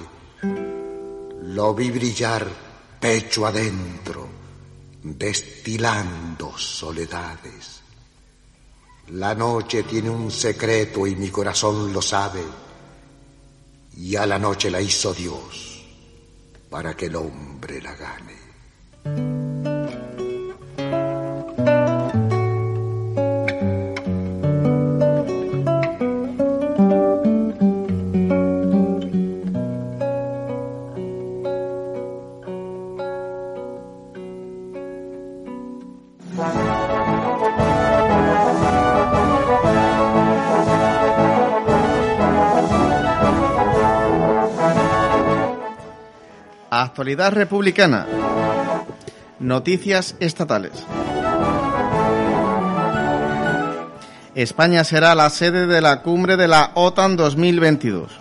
Lo 1.44 1.76
vi 1.76 1.91
brillar 1.91 2.48
pecho 3.00 3.46
adentro, 3.46 4.28
destilando 5.04 6.58
soledades. 6.58 7.80
La 9.14 9.34
noche 9.34 9.84
tiene 9.84 10.10
un 10.10 10.30
secreto 10.30 11.07
y 11.07 11.15
mi 11.15 11.30
corazón 11.30 11.91
lo 11.91 12.02
sabe. 12.02 12.44
Y 13.98 14.15
a 14.15 14.26
la 14.26 14.38
noche 14.38 14.69
la 14.69 14.81
hizo 14.81 15.14
Dios 15.14 15.84
para 16.69 16.95
que 16.95 17.07
el 17.07 17.15
hombre 17.15 17.81
la 17.81 17.95
gane. 17.95 19.39
Actualidad 46.99 47.31
republicana. 47.31 48.05
Noticias 49.39 50.17
estatales. 50.19 50.73
España 54.35 54.84
será 54.84 55.15
la 55.15 55.30
sede 55.30 55.65
de 55.65 55.80
la 55.80 56.01
cumbre 56.01 56.35
de 56.35 56.49
la 56.49 56.71
OTAN 56.73 57.15
2022. 57.15 58.11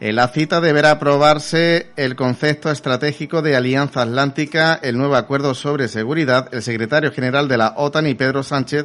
En 0.00 0.16
la 0.16 0.28
cita 0.28 0.60
deberá 0.60 0.90
aprobarse 0.90 1.86
el 1.96 2.14
concepto 2.14 2.70
estratégico 2.70 3.40
de 3.40 3.56
Alianza 3.56 4.02
Atlántica, 4.02 4.78
el 4.82 4.98
nuevo 4.98 5.16
acuerdo 5.16 5.54
sobre 5.54 5.88
seguridad. 5.88 6.50
El 6.52 6.62
secretario 6.62 7.10
general 7.10 7.48
de 7.48 7.56
la 7.56 7.72
OTAN 7.78 8.06
y 8.06 8.12
Pedro 8.16 8.42
Sánchez 8.42 8.84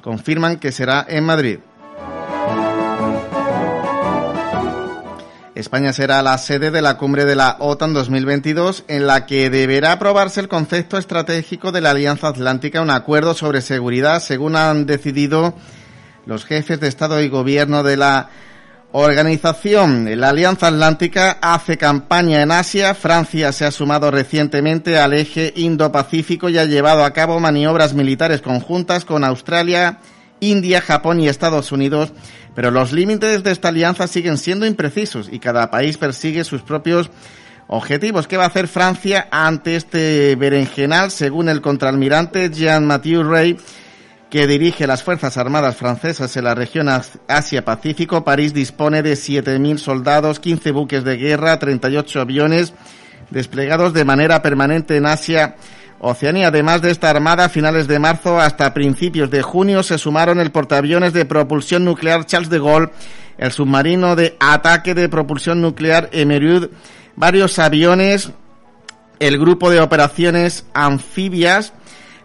confirman 0.00 0.60
que 0.60 0.70
será 0.70 1.04
en 1.08 1.24
Madrid. 1.24 1.58
España 5.60 5.92
será 5.92 6.22
la 6.22 6.38
sede 6.38 6.70
de 6.70 6.80
la 6.80 6.96
cumbre 6.96 7.26
de 7.26 7.36
la 7.36 7.56
OTAN 7.60 7.92
2022 7.92 8.84
en 8.88 9.06
la 9.06 9.26
que 9.26 9.50
deberá 9.50 9.92
aprobarse 9.92 10.40
el 10.40 10.48
concepto 10.48 10.96
estratégico 10.96 11.70
de 11.70 11.82
la 11.82 11.90
Alianza 11.90 12.28
Atlántica, 12.28 12.80
un 12.80 12.90
acuerdo 12.90 13.34
sobre 13.34 13.60
seguridad, 13.60 14.22
según 14.22 14.56
han 14.56 14.86
decidido 14.86 15.54
los 16.24 16.46
jefes 16.46 16.80
de 16.80 16.88
Estado 16.88 17.20
y 17.22 17.28
Gobierno 17.28 17.82
de 17.82 17.98
la 17.98 18.30
organización. 18.92 20.08
La 20.18 20.30
Alianza 20.30 20.68
Atlántica 20.68 21.38
hace 21.42 21.76
campaña 21.76 22.40
en 22.40 22.52
Asia. 22.52 22.94
Francia 22.94 23.52
se 23.52 23.66
ha 23.66 23.70
sumado 23.70 24.10
recientemente 24.10 24.98
al 24.98 25.12
eje 25.12 25.52
Indo-Pacífico 25.56 26.48
y 26.48 26.58
ha 26.58 26.64
llevado 26.64 27.04
a 27.04 27.12
cabo 27.12 27.38
maniobras 27.38 27.92
militares 27.92 28.40
conjuntas 28.40 29.04
con 29.04 29.24
Australia, 29.24 29.98
India, 30.40 30.80
Japón 30.80 31.20
y 31.20 31.28
Estados 31.28 31.70
Unidos 31.70 32.12
pero 32.54 32.70
los 32.70 32.92
límites 32.92 33.42
de 33.42 33.52
esta 33.52 33.68
alianza 33.68 34.06
siguen 34.06 34.38
siendo 34.38 34.66
imprecisos 34.66 35.28
y 35.30 35.38
cada 35.38 35.70
país 35.70 35.96
persigue 35.96 36.44
sus 36.44 36.62
propios 36.62 37.10
objetivos. 37.66 38.26
¿Qué 38.26 38.36
va 38.36 38.44
a 38.44 38.48
hacer 38.48 38.68
Francia 38.68 39.28
ante 39.30 39.76
este 39.76 40.34
berenjenal? 40.36 41.10
Según 41.10 41.48
el 41.48 41.60
contraalmirante 41.60 42.50
Jean-Mathieu 42.50 43.22
Rey, 43.22 43.56
que 44.28 44.46
dirige 44.46 44.86
las 44.86 45.02
Fuerzas 45.02 45.36
Armadas 45.36 45.76
francesas 45.76 46.36
en 46.36 46.44
la 46.44 46.54
región 46.54 46.88
Asia-Pacífico, 47.28 48.24
París 48.24 48.54
dispone 48.54 49.02
de 49.02 49.14
7.000 49.14 49.78
soldados, 49.78 50.40
15 50.40 50.70
buques 50.72 51.04
de 51.04 51.16
guerra, 51.16 51.58
38 51.58 52.20
aviones 52.20 52.72
desplegados 53.30 53.92
de 53.92 54.04
manera 54.04 54.42
permanente 54.42 54.96
en 54.96 55.06
Asia 55.06 55.56
Oceanía, 56.02 56.48
además 56.48 56.80
de 56.80 56.90
esta 56.90 57.10
armada, 57.10 57.44
a 57.44 57.48
finales 57.50 57.86
de 57.86 57.98
marzo 57.98 58.40
hasta 58.40 58.72
principios 58.72 59.30
de 59.30 59.42
junio 59.42 59.82
se 59.82 59.98
sumaron 59.98 60.40
el 60.40 60.50
portaaviones 60.50 61.12
de 61.12 61.26
propulsión 61.26 61.84
nuclear 61.84 62.24
Charles 62.24 62.48
de 62.48 62.58
Gaulle, 62.58 62.90
el 63.36 63.52
submarino 63.52 64.16
de 64.16 64.34
ataque 64.40 64.94
de 64.94 65.10
propulsión 65.10 65.60
nuclear 65.60 66.08
Emerud, 66.12 66.70
varios 67.16 67.58
aviones, 67.58 68.32
el 69.18 69.38
grupo 69.38 69.70
de 69.70 69.82
operaciones 69.82 70.64
anfibias, 70.72 71.74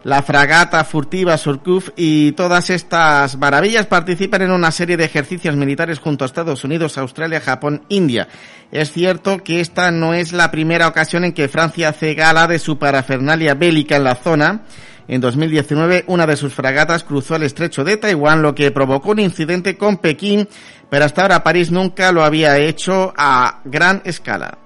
la 0.06 0.22
fragata 0.22 0.84
furtiva 0.84 1.36
Surkuf 1.36 1.88
y 1.96 2.30
todas 2.32 2.70
estas 2.70 3.36
maravillas 3.38 3.86
participan 3.86 4.42
en 4.42 4.52
una 4.52 4.70
serie 4.70 4.96
de 4.96 5.04
ejercicios 5.04 5.56
militares 5.56 5.98
junto 5.98 6.24
a 6.24 6.26
Estados 6.26 6.62
Unidos, 6.62 6.96
Australia, 6.96 7.40
Japón, 7.40 7.82
India. 7.88 8.28
Es 8.70 8.92
cierto 8.92 9.42
que 9.42 9.58
esta 9.58 9.90
no 9.90 10.14
es 10.14 10.32
la 10.32 10.52
primera 10.52 10.86
ocasión 10.86 11.24
en 11.24 11.32
que 11.32 11.48
Francia 11.48 11.88
hace 11.88 12.14
gala 12.14 12.46
de 12.46 12.60
su 12.60 12.78
parafernalia 12.78 13.54
bélica 13.54 13.96
en 13.96 14.04
la 14.04 14.14
zona. 14.14 14.62
En 15.08 15.20
2019, 15.20 16.04
una 16.06 16.24
de 16.24 16.36
sus 16.36 16.54
fragatas 16.54 17.02
cruzó 17.02 17.34
el 17.34 17.42
estrecho 17.42 17.82
de 17.82 17.96
Taiwán, 17.96 18.42
lo 18.42 18.54
que 18.54 18.70
provocó 18.70 19.10
un 19.10 19.18
incidente 19.18 19.76
con 19.76 19.96
Pekín, 19.96 20.48
pero 20.88 21.04
hasta 21.04 21.22
ahora 21.22 21.42
París 21.42 21.72
nunca 21.72 22.12
lo 22.12 22.22
había 22.22 22.58
hecho 22.58 23.12
a 23.16 23.60
gran 23.64 24.02
escala. 24.04 24.65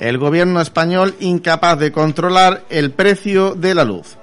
El 0.00 0.18
gobierno 0.18 0.60
español 0.60 1.14
incapaz 1.20 1.78
de 1.78 1.92
controlar 1.92 2.64
el 2.70 2.90
precio 2.92 3.54
de 3.54 3.74
la 3.74 3.84
luz. 3.84 4.16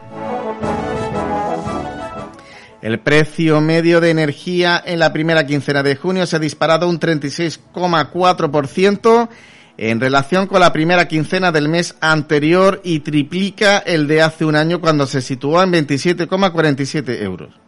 El 2.81 2.99
precio 2.99 3.61
medio 3.61 3.99
de 3.99 4.11
energía 4.11 4.79
en 4.85 4.99
la 4.99 5.11
primera 5.11 5.47
quincena 5.47 5.81
de 5.81 5.95
junio 5.95 6.27
se 6.27 6.35
ha 6.35 6.39
disparado 6.39 6.87
un 6.87 6.99
36,4% 6.99 9.29
en 9.77 9.99
relación 9.99 10.47
con 10.47 10.61
la 10.61 10.71
primera 10.71 11.05
quincena 11.07 11.51
del 11.51 11.67
mes 11.67 11.95
anterior 11.99 12.79
y 12.83 12.99
triplica 12.99 13.79
el 13.79 14.07
de 14.07 14.21
hace 14.21 14.45
un 14.45 14.55
año 14.55 14.79
cuando 14.79 15.07
se 15.07 15.21
situó 15.21 15.63
en 15.63 15.73
27,47 15.73 17.23
euros. 17.23 17.64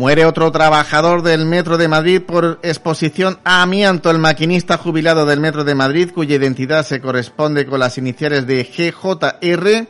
Muere 0.00 0.24
otro 0.24 0.50
trabajador 0.50 1.20
del 1.20 1.44
Metro 1.44 1.76
de 1.76 1.86
Madrid 1.86 2.22
por 2.22 2.58
exposición 2.62 3.38
a 3.44 3.60
amianto. 3.60 4.10
El 4.10 4.18
maquinista 4.18 4.78
jubilado 4.78 5.26
del 5.26 5.40
Metro 5.40 5.62
de 5.62 5.74
Madrid, 5.74 6.10
cuya 6.14 6.36
identidad 6.36 6.86
se 6.86 7.02
corresponde 7.02 7.66
con 7.66 7.80
las 7.80 7.98
iniciales 7.98 8.46
de 8.46 8.64
GJR, 8.64 9.88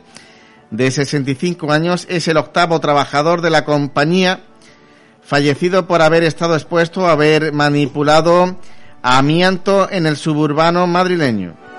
de 0.69 0.91
65 0.91 1.71
años, 1.71 2.07
es 2.09 2.27
el 2.27 2.35
octavo 2.35 2.81
trabajador 2.81 3.39
de 3.39 3.51
la 3.51 3.63
compañía 3.63 4.41
fallecido 5.23 5.87
por 5.87 6.01
haber 6.01 6.23
estado 6.23 6.55
expuesto 6.55 7.07
a 7.07 7.13
haber 7.13 7.53
manipulado 7.53 8.57
amianto 9.01 9.89
en 9.89 10.07
el 10.07 10.17
suburbano 10.17 10.87
madrileño. 10.87 11.70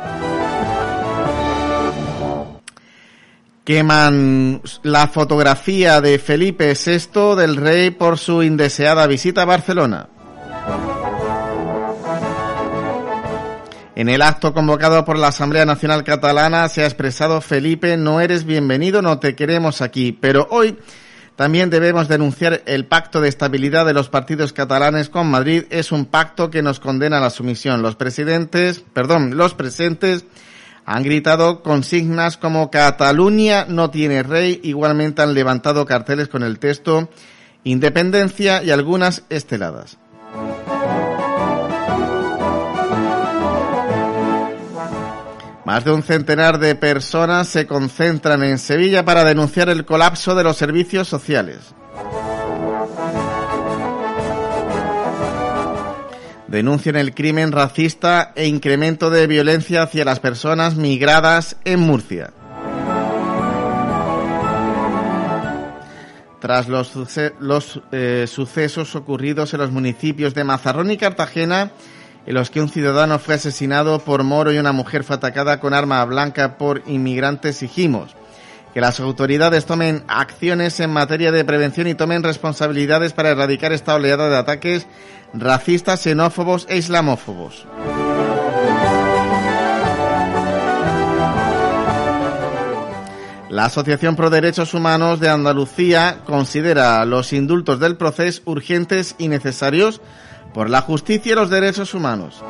Queman 3.65 4.61
la 4.83 5.07
fotografía 5.07 6.01
de 6.01 6.19
Felipe 6.19 6.75
VI 6.75 7.37
del 7.37 7.57
rey 7.57 7.91
por 7.91 8.19
su 8.19 8.43
indeseada 8.43 9.07
visita 9.07 9.43
a 9.43 9.45
Barcelona. 9.45 10.09
En 13.95 14.09
el 14.09 14.21
acto 14.21 14.53
convocado 14.53 15.05
por 15.05 15.17
la 15.17 15.29
Asamblea 15.29 15.65
Nacional 15.65 16.03
Catalana 16.03 16.69
se 16.69 16.83
ha 16.83 16.87
expresado 16.87 17.41
Felipe, 17.41 17.97
no 17.97 18.21
eres 18.21 18.45
bienvenido, 18.45 19.01
no 19.01 19.21
te 19.21 19.37
queremos 19.37 19.81
aquí. 19.81 20.11
Pero 20.11 20.49
hoy 20.51 20.77
también 21.37 21.71
debemos 21.71 22.09
denunciar 22.09 22.63
el 22.67 22.87
pacto 22.87 23.21
de 23.21 23.29
estabilidad 23.29 23.87
de 23.87 23.95
los 23.95 24.09
partidos 24.09 24.53
catalanes 24.53 25.09
con 25.09 25.31
Madrid. 25.31 25.65
Es 25.71 25.93
un 25.93 26.07
pacto 26.07 26.51
que 26.51 26.63
nos 26.63 26.81
condena 26.81 27.19
a 27.19 27.21
la 27.21 27.31
sumisión. 27.31 27.81
Los 27.81 27.95
presidentes, 27.95 28.83
perdón, 28.93 29.37
los 29.37 29.55
presentes 29.55 30.25
han 30.85 31.03
gritado 31.03 31.63
consignas 31.63 32.37
como 32.37 32.71
Cataluña 32.71 33.67
no 33.69 33.91
tiene 33.91 34.23
rey, 34.23 34.61
igualmente 34.63 35.23
han 35.23 35.35
levantado 35.35 35.87
carteles 35.87 36.29
con 36.29 36.43
el 36.43 36.59
texto 36.59 37.09
Independencia 37.65 38.63
y 38.63 38.71
algunas 38.71 39.23
esteladas. 39.29 39.99
Más 45.65 45.85
de 45.85 45.93
un 45.93 46.03
centenar 46.03 46.59
de 46.59 46.75
personas 46.75 47.47
se 47.47 47.69
concentran 47.69 48.43
en 48.43 48.59
Sevilla 48.59 49.05
para 49.05 49.23
denunciar 49.23 49.69
el 49.69 49.85
colapso 49.85 50.35
de 50.35 50.43
los 50.43 50.57
servicios 50.57 51.07
sociales. 51.07 51.59
Denuncian 56.53 56.97
el 56.97 57.15
crimen 57.15 57.51
racista 57.51 58.33
e 58.37 58.47
incremento 58.47 59.09
de 59.09 59.27
violencia 59.27 59.85
hacia 59.85 60.05
las 60.05 60.21
personas 60.21 60.77
migradas 60.77 61.57
en 61.65 61.81
Murcia. 61.81 62.31
Tras 66.41 66.69
los, 66.69 67.81
eh, 67.91 68.27
sucesos 68.29 68.95
ocurridos 68.95 69.55
en 69.55 69.61
los 69.61 69.71
municipios 69.71 70.35
de 70.35 70.45
Mazarrón 70.45 70.91
y 70.91 70.99
Cartagena, 70.99 71.71
en 72.27 72.35
los 72.35 72.51
que 72.51 72.61
un 72.61 72.69
ciudadano 72.69 73.19
fue 73.19 73.37
asesinado 73.37 74.01
por 74.01 74.23
moro 74.23 74.53
y 74.53 74.59
una 74.59 74.73
mujer 74.73 75.05
fue 75.05 75.17
atacada 75.17 75.59
con 75.59 75.73
arma 75.73 76.05
blanca 76.05 76.59
por 76.59 76.83
inmigrantes, 76.87 77.63
exigimos 77.63 78.15
que 78.73 78.81
las 78.81 79.01
autoridades 79.01 79.67
tomen 79.67 80.05
acciones 80.09 80.81
en 80.81 80.91
materia 80.91 81.31
de 81.31 81.45
prevención 81.45 81.87
y 81.87 81.95
tomen 81.95 82.23
responsabilidades 82.23 83.13
para 83.13 83.31
erradicar 83.31 83.73
esta 83.73 83.95
oleada 83.95 84.29
de 84.29 84.37
ataques 84.37 84.87
racistas, 85.35 86.01
xenófobos 86.01 86.67
e 86.69 86.77
islamófobos. 86.77 87.67
La 93.53 93.67
Asociación 93.67 94.17
Pro 94.17 94.31
Derechos 94.31 94.73
Humanos 94.73 95.21
de 95.21 95.29
Andalucía 95.29 96.21
considera 96.25 97.05
los 97.05 97.35
indultos 97.35 97.79
del 97.81 97.99
proceso 97.99 98.41
urgentes 98.47 99.15
y 99.19 99.29
necesarios 99.29 100.01
por 100.55 100.71
la 100.71 100.81
justicia 100.81 101.33
y 101.33 101.35
los 101.35 101.51
derechos 101.51 101.93
humanos. 101.93 102.43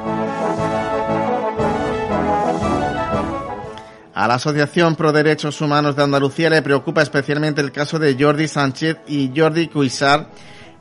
A 4.15 4.29
la 4.29 4.35
Asociación 4.35 4.95
Pro 4.95 5.11
Derechos 5.11 5.59
Humanos 5.63 5.97
de 5.97 6.03
Andalucía 6.03 6.51
le 6.51 6.61
preocupa 6.61 7.01
especialmente 7.01 7.63
el 7.63 7.73
caso 7.73 7.99
de 7.99 8.15
Jordi 8.19 8.47
Sánchez 8.47 8.99
y 9.07 9.33
Jordi 9.35 9.69
Cuisar 9.69 10.29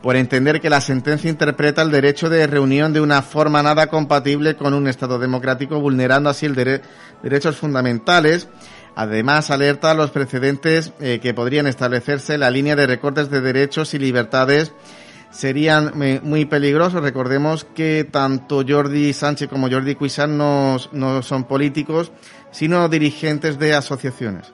por 0.01 0.17
entender 0.17 0.59
que 0.59 0.69
la 0.69 0.81
sentencia 0.81 1.29
interpreta 1.29 1.81
el 1.81 1.91
derecho 1.91 2.29
de 2.29 2.45
reunión 2.45 2.91
de 2.91 2.99
una 2.99 3.21
forma 3.21 3.63
nada 3.63 3.87
compatible 3.87 4.57
con 4.57 4.73
un 4.73 4.87
Estado 4.87 5.17
democrático, 5.17 5.79
vulnerando 5.79 6.29
así 6.29 6.45
el 6.45 6.81
derechos 7.23 7.55
fundamentales. 7.55 8.49
Además, 8.95 9.49
alerta 9.49 9.91
a 9.91 9.93
los 9.93 10.11
precedentes 10.11 10.91
eh, 10.99 11.19
que 11.21 11.33
podrían 11.33 11.67
establecerse 11.67 12.37
la 12.37 12.51
línea 12.51 12.75
de 12.75 12.87
recortes 12.87 13.29
de 13.29 13.39
derechos 13.39 13.93
y 13.93 13.99
libertades 13.99 14.73
serían 15.31 15.93
eh, 16.03 16.19
muy 16.21 16.45
peligrosos. 16.45 17.01
Recordemos 17.01 17.63
que 17.63 18.03
tanto 18.03 18.63
Jordi 18.67 19.13
Sánchez 19.13 19.49
como 19.49 19.69
Jordi 19.69 19.95
Cuisar 19.95 20.29
no, 20.29 20.75
no 20.91 21.21
son 21.21 21.45
políticos, 21.45 22.11
sino 22.51 22.87
dirigentes 22.89 23.57
de 23.57 23.73
asociaciones. 23.73 24.53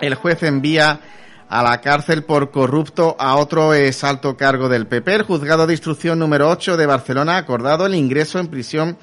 El 0.00 0.14
juez 0.14 0.42
envía 0.42 1.00
a 1.48 1.62
la 1.62 1.80
cárcel 1.80 2.24
por 2.24 2.50
corrupto 2.50 3.16
a 3.18 3.36
otro 3.36 3.74
exalto 3.74 4.36
cargo 4.36 4.68
del 4.68 4.86
PP. 4.86 5.14
El 5.14 5.22
juzgado 5.22 5.66
de 5.66 5.74
instrucción 5.74 6.18
número 6.18 6.48
8 6.50 6.76
de 6.76 6.86
Barcelona 6.86 7.34
ha 7.34 7.38
acordado 7.38 7.86
el 7.86 7.94
ingreso 7.94 8.38
en 8.38 8.48
prisión 8.48 8.98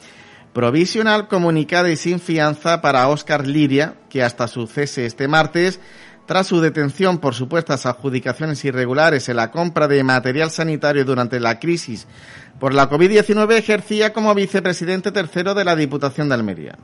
provisional 0.53 1.27
comunicada 1.27 1.89
y 1.89 1.95
sin 1.95 2.19
fianza 2.19 2.81
para 2.81 3.07
Óscar 3.07 3.47
Liria, 3.47 3.95
que 4.09 4.23
hasta 4.23 4.47
su 4.47 4.67
cese 4.67 5.05
este 5.05 5.27
martes 5.27 5.79
tras 6.31 6.47
su 6.47 6.61
detención 6.61 7.17
por 7.17 7.35
supuestas 7.35 7.85
adjudicaciones 7.85 8.63
irregulares 8.63 9.27
en 9.27 9.35
la 9.35 9.51
compra 9.51 9.89
de 9.89 10.01
material 10.01 10.49
sanitario 10.49 11.03
durante 11.03 11.41
la 11.41 11.59
crisis 11.59 12.07
por 12.57 12.73
la 12.73 12.89
COVID-19, 12.89 13.51
ejercía 13.57 14.13
como 14.13 14.33
vicepresidente 14.33 15.11
tercero 15.11 15.53
de 15.53 15.65
la 15.65 15.75
Diputación 15.75 16.29
de 16.29 16.35
Almería. 16.35 16.77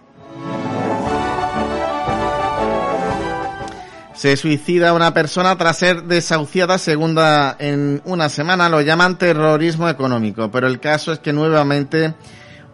Se 4.16 4.36
suicida 4.36 4.92
una 4.92 5.14
persona 5.14 5.58
tras 5.58 5.78
ser 5.78 6.04
desahuciada 6.04 6.78
segunda 6.78 7.56
en 7.58 8.02
una 8.04 8.28
semana. 8.28 8.68
Lo 8.68 8.82
llaman 8.82 9.18
terrorismo 9.18 9.88
económico, 9.88 10.52
pero 10.52 10.68
el 10.68 10.82
caso 10.82 11.14
es 11.14 11.20
que 11.20 11.32
nuevamente 11.32 12.16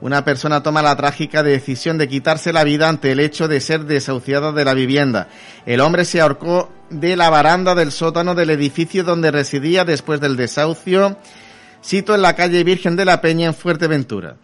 una 0.04 0.26
persona 0.26 0.62
toma 0.62 0.82
la 0.82 0.98
trágica 0.98 1.44
decisión 1.44 1.98
de 1.98 2.10
quitarse 2.10 2.52
la 2.52 2.66
vida 2.66 2.90
ante 2.90 3.14
el 3.14 3.22
hecho 3.22 3.48
de 3.48 3.62
ser 3.62 3.86
desahuciada 3.86 4.52
de 4.52 4.66
la 4.66 4.74
vivienda. 4.74 5.30
El 5.66 5.80
hombre 5.80 6.04
se 6.04 6.20
ahorcó 6.20 6.70
de 6.90 7.16
la 7.16 7.30
baranda 7.30 7.74
del 7.74 7.94
sótano 7.94 8.36
del 8.36 8.50
edificio 8.50 9.06
donde 9.06 9.32
residía 9.32 9.86
después 9.86 10.20
del 10.20 10.36
desahucio, 10.36 11.18
sito 11.80 12.14
en 12.16 12.22
la 12.22 12.36
calle 12.36 12.66
Virgen 12.66 12.98
de 12.98 13.06
la 13.06 13.22
Peña 13.22 13.48
en 13.48 13.54
Fuerteventura. 13.54 14.36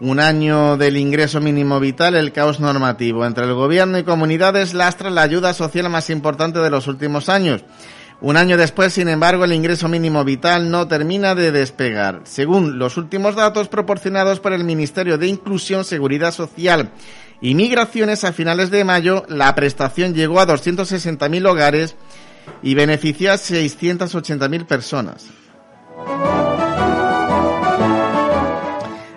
Un 0.00 0.20
año 0.20 0.78
del 0.78 0.96
ingreso 0.96 1.38
mínimo 1.42 1.78
vital, 1.80 2.14
el 2.14 2.32
caos 2.32 2.60
normativo 2.60 3.26
entre 3.26 3.44
el 3.44 3.52
gobierno 3.52 3.98
y 3.98 4.04
comunidades 4.04 4.72
lastra 4.72 5.10
la 5.10 5.20
ayuda 5.20 5.52
social 5.52 5.90
más 5.90 6.08
importante 6.08 6.60
de 6.60 6.70
los 6.70 6.86
últimos 6.86 7.28
años. 7.28 7.62
Un 8.22 8.36
año 8.36 8.56
después, 8.56 8.92
sin 8.92 9.08
embargo, 9.08 9.44
el 9.44 9.52
ingreso 9.52 9.88
mínimo 9.88 10.24
vital 10.24 10.70
no 10.70 10.86
termina 10.86 11.34
de 11.34 11.50
despegar. 11.50 12.20
Según 12.22 12.78
los 12.78 12.96
últimos 12.96 13.34
datos 13.34 13.66
proporcionados 13.66 14.38
por 14.38 14.52
el 14.52 14.62
Ministerio 14.62 15.18
de 15.18 15.26
Inclusión, 15.26 15.84
Seguridad 15.84 16.32
Social 16.32 16.92
y 17.40 17.56
Migraciones 17.56 18.22
a 18.22 18.32
finales 18.32 18.70
de 18.70 18.84
mayo, 18.84 19.24
la 19.28 19.52
prestación 19.56 20.14
llegó 20.14 20.38
a 20.38 20.46
260.000 20.46 21.48
hogares 21.48 21.96
y 22.62 22.76
benefició 22.76 23.32
a 23.32 23.34
680.000 23.34 24.66
personas. 24.66 25.26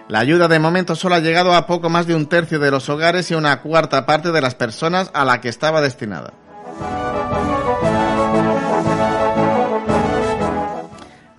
La 0.07 0.19
ayuda 0.19 0.47
de 0.47 0.57
momento 0.57 0.95
solo 0.95 1.13
ha 1.13 1.19
llegado 1.19 1.53
a 1.53 1.67
poco 1.67 1.91
más 1.91 2.07
de 2.07 2.15
un 2.15 2.25
tercio 2.25 2.57
de 2.57 2.71
los 2.71 2.89
hogares 2.89 3.29
y 3.29 3.35
una 3.35 3.61
cuarta 3.61 4.07
parte 4.07 4.31
de 4.31 4.41
las 4.41 4.55
personas 4.55 5.11
a 5.13 5.25
la 5.25 5.41
que 5.41 5.49
estaba 5.49 5.81
destinada. 5.81 6.33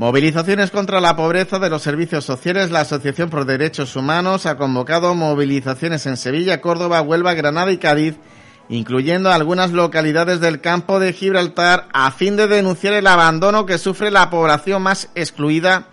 Movilizaciones 0.06 0.70
contra 0.70 1.00
la 1.00 1.16
pobreza 1.16 1.58
de 1.58 1.68
los 1.68 1.82
servicios 1.82 2.24
sociales. 2.24 2.70
La 2.70 2.82
Asociación 2.82 3.28
por 3.28 3.44
Derechos 3.44 3.96
Humanos 3.96 4.46
ha 4.46 4.56
convocado 4.56 5.16
movilizaciones 5.16 6.06
en 6.06 6.16
Sevilla, 6.16 6.60
Córdoba, 6.60 7.02
Huelva, 7.02 7.34
Granada 7.34 7.72
y 7.72 7.78
Cádiz, 7.78 8.14
incluyendo 8.68 9.32
algunas 9.32 9.72
localidades 9.72 10.38
del 10.38 10.60
campo 10.60 11.00
de 11.00 11.12
Gibraltar, 11.12 11.88
a 11.92 12.12
fin 12.12 12.36
de 12.36 12.46
denunciar 12.46 12.94
el 12.94 13.08
abandono 13.08 13.66
que 13.66 13.78
sufre 13.78 14.12
la 14.12 14.30
población 14.30 14.80
más 14.80 15.10
excluida 15.16 15.88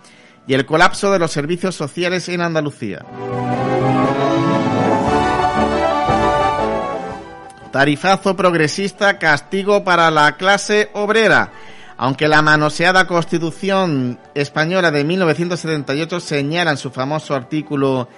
y 0.46 0.54
el 0.54 0.64
colapso 0.64 1.10
de 1.10 1.18
los 1.18 1.32
servicios 1.32 1.74
sociales 1.74 2.28
en 2.28 2.42
Andalucía. 2.42 3.04
Tarifazo 7.72 8.36
progresista, 8.36 9.18
castigo 9.18 9.82
para 9.82 10.08
la 10.12 10.36
clase 10.36 10.90
obrera. 10.92 11.50
Aunque 11.96 12.28
la 12.28 12.42
manoseada 12.42 13.06
Constitución 13.06 14.18
española 14.34 14.90
de 14.90 15.04
1978 15.04 16.20
señala 16.20 16.72
en 16.72 16.76
su 16.76 16.90
famoso 16.90 17.34
artículo 17.34 18.08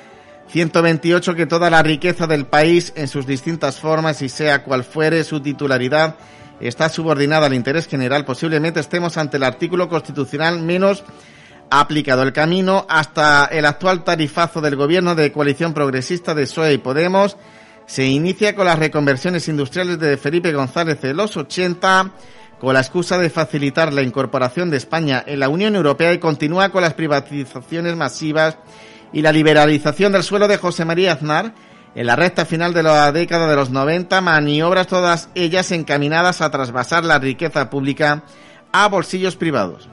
128 0.49 1.35
que 1.35 1.47
toda 1.47 1.69
la 1.69 1.83
riqueza 1.83 2.27
del 2.27 2.47
país 2.47 2.93
en 2.97 3.09
sus 3.09 3.27
distintas 3.27 3.79
formas 3.79 4.23
y 4.23 4.29
sea 4.29 4.63
cual 4.63 4.85
fuere 4.85 5.25
su 5.25 5.41
titularidad 5.41 6.17
está 6.61 6.89
subordinada 6.89 7.47
al 7.47 7.55
interés 7.55 7.87
general, 7.87 8.25
posiblemente 8.25 8.81
estemos 8.81 9.19
ante 9.19 9.37
el 9.37 9.43
artículo 9.43 9.89
constitucional 9.89 10.61
menos 10.61 11.05
aplicado 11.71 12.23
el 12.23 12.33
camino 12.33 12.87
hasta 12.89 13.47
el 13.47 13.67
actual 13.67 14.05
tarifazo 14.05 14.61
del 14.61 14.77
gobierno 14.77 15.15
de 15.15 15.33
coalición 15.33 15.75
progresista 15.75 16.35
de 16.35 16.45
PSOE 16.45 16.75
y 16.75 16.79
Podemos. 16.79 17.37
Se 17.87 18.07
inicia 18.07 18.55
con 18.55 18.67
las 18.67 18.79
reconversiones 18.79 19.49
industriales 19.49 19.99
de 19.99 20.17
Felipe 20.17 20.53
González 20.53 21.01
de 21.01 21.15
los 21.15 21.37
80 21.37 22.13
con 22.61 22.75
la 22.75 22.81
excusa 22.81 23.19
de 23.19 23.31
facilitar 23.31 23.93
la 23.93 24.03
incorporación 24.03 24.71
de 24.71 24.77
España 24.77 25.23
en 25.27 25.41
la 25.41 25.49
Unión 25.49 25.77
Europea 25.77 26.13
y 26.13 26.19
continúa 26.19 26.71
con 26.71 26.83
las 26.83 26.95
privatizaciones 26.95 27.97
masivas 27.97 28.59
y 29.13 29.23
la 29.23 29.33
liberalización 29.33 30.13
del 30.13 30.23
suelo 30.23 30.49
de 30.49 30.57
José 30.57 30.85
María 30.85 31.13
Aznar 31.13 31.53
en 31.95 32.07
la 32.07 32.17
recta 32.17 32.45
final 32.45 32.75
de 32.75 32.83
la 32.83 33.11
década 33.11 33.49
de 33.49 33.57
los 33.57 33.71
90, 33.71 34.21
maniobras 34.21 34.87
todas 34.87 35.31
ellas 35.35 35.73
encaminadas 35.73 36.43
a 36.43 36.51
trasvasar 36.51 37.05
la 37.05 37.19
riqueza 37.19 37.71
pública 37.71 38.25
a 38.71 38.89
bolsillos 38.89 39.37
privados. 39.37 39.89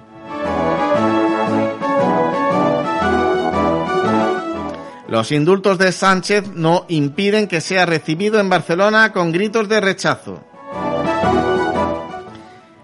Los 5.07 5.31
indultos 5.31 5.77
de 5.77 5.91
Sánchez 5.91 6.49
no 6.56 6.85
impiden 6.90 7.48
que 7.48 7.61
sea 7.61 7.85
recibido 7.85 8.40
en 8.40 8.49
Barcelona 8.49 9.14
con 9.14 9.31
gritos 9.31 9.69
de 9.69 9.80
rechazo. 9.80 10.44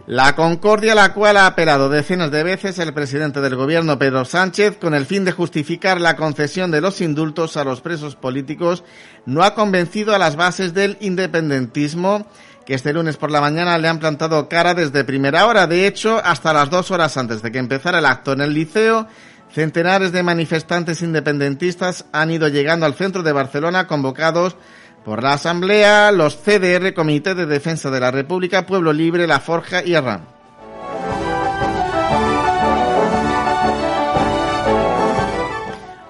La 0.10 0.36
concordia 0.36 0.94
a 0.94 0.96
la 0.96 1.14
cual 1.14 1.38
ha 1.38 1.46
apelado 1.46 1.88
decenas 1.88 2.32
de 2.32 2.42
veces 2.42 2.80
el 2.80 2.96
presidente 2.96 3.42
del 3.42 3.56
gobierno 3.56 4.00
Pedro 4.00 4.26
Sánchez 4.26 4.76
con 4.78 4.96
el 4.96 5.06
fin 5.06 5.24
de 5.24 5.32
justificar 5.32 6.02
la 6.02 6.16
concesión 6.16 6.72
de 6.72 6.82
los 6.82 7.00
indultos 7.00 7.58
a 7.58 7.64
los 7.64 7.82
presos 7.82 8.16
políticos 8.16 8.84
no 9.28 9.44
ha 9.44 9.54
convencido 9.54 10.16
a 10.16 10.18
las 10.18 10.36
bases 10.36 10.74
del 10.74 10.98
independentismo 11.00 12.26
que 12.66 12.74
este 12.74 12.92
lunes 12.92 13.18
por 13.18 13.30
la 13.30 13.40
mañana 13.40 13.78
le 13.78 13.88
han 13.88 14.00
plantado 14.00 14.50
cara 14.50 14.74
desde 14.74 15.04
primera 15.04 15.46
hora. 15.46 15.68
De 15.68 15.86
hecho, 15.86 16.20
hasta 16.26 16.54
las 16.54 16.72
dos 16.72 16.90
horas 16.90 17.16
antes 17.16 17.44
de 17.44 17.52
que 17.52 17.60
empezara 17.60 18.00
el 18.00 18.06
acto 18.08 18.34
en 18.34 18.42
el 18.42 18.56
liceo, 18.56 19.06
centenares 19.54 20.12
de 20.12 20.24
manifestantes 20.24 21.04
independentistas 21.04 22.06
han 22.14 22.32
ido 22.32 22.48
llegando 22.48 22.88
al 22.88 22.96
centro 22.96 23.22
de 23.22 23.32
Barcelona 23.32 23.86
convocados 23.86 24.56
por 25.04 25.24
la 25.24 25.34
Asamblea, 25.34 26.12
los 26.12 26.38
CDR, 26.38 26.94
Comité 26.94 27.36
de 27.36 27.46
Defensa 27.46 27.90
de 27.90 28.00
la 28.00 28.12
República, 28.12 28.66
Pueblo 28.66 28.94
Libre, 28.94 29.28
La 29.28 29.40
Forja 29.40 29.84
y 29.84 29.96
Arran. 29.96 30.40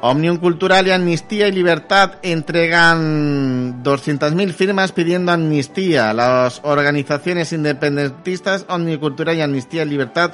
Omnium 0.02 0.38
Cultural 0.38 0.88
y 0.88 0.92
Amnistía 0.92 1.50
y 1.50 1.52
Libertad 1.52 2.14
entregan 2.24 3.84
200.000 3.84 4.54
firmas 4.54 4.94
pidiendo 4.94 5.34
amnistía. 5.34 6.14
Las 6.14 6.62
organizaciones 6.64 7.52
independentistas 7.52 8.66
Omnium 8.70 9.00
Cultural 9.00 9.36
y 9.36 9.42
Amnistía 9.42 9.84
y 9.84 9.90
Libertad 9.90 10.32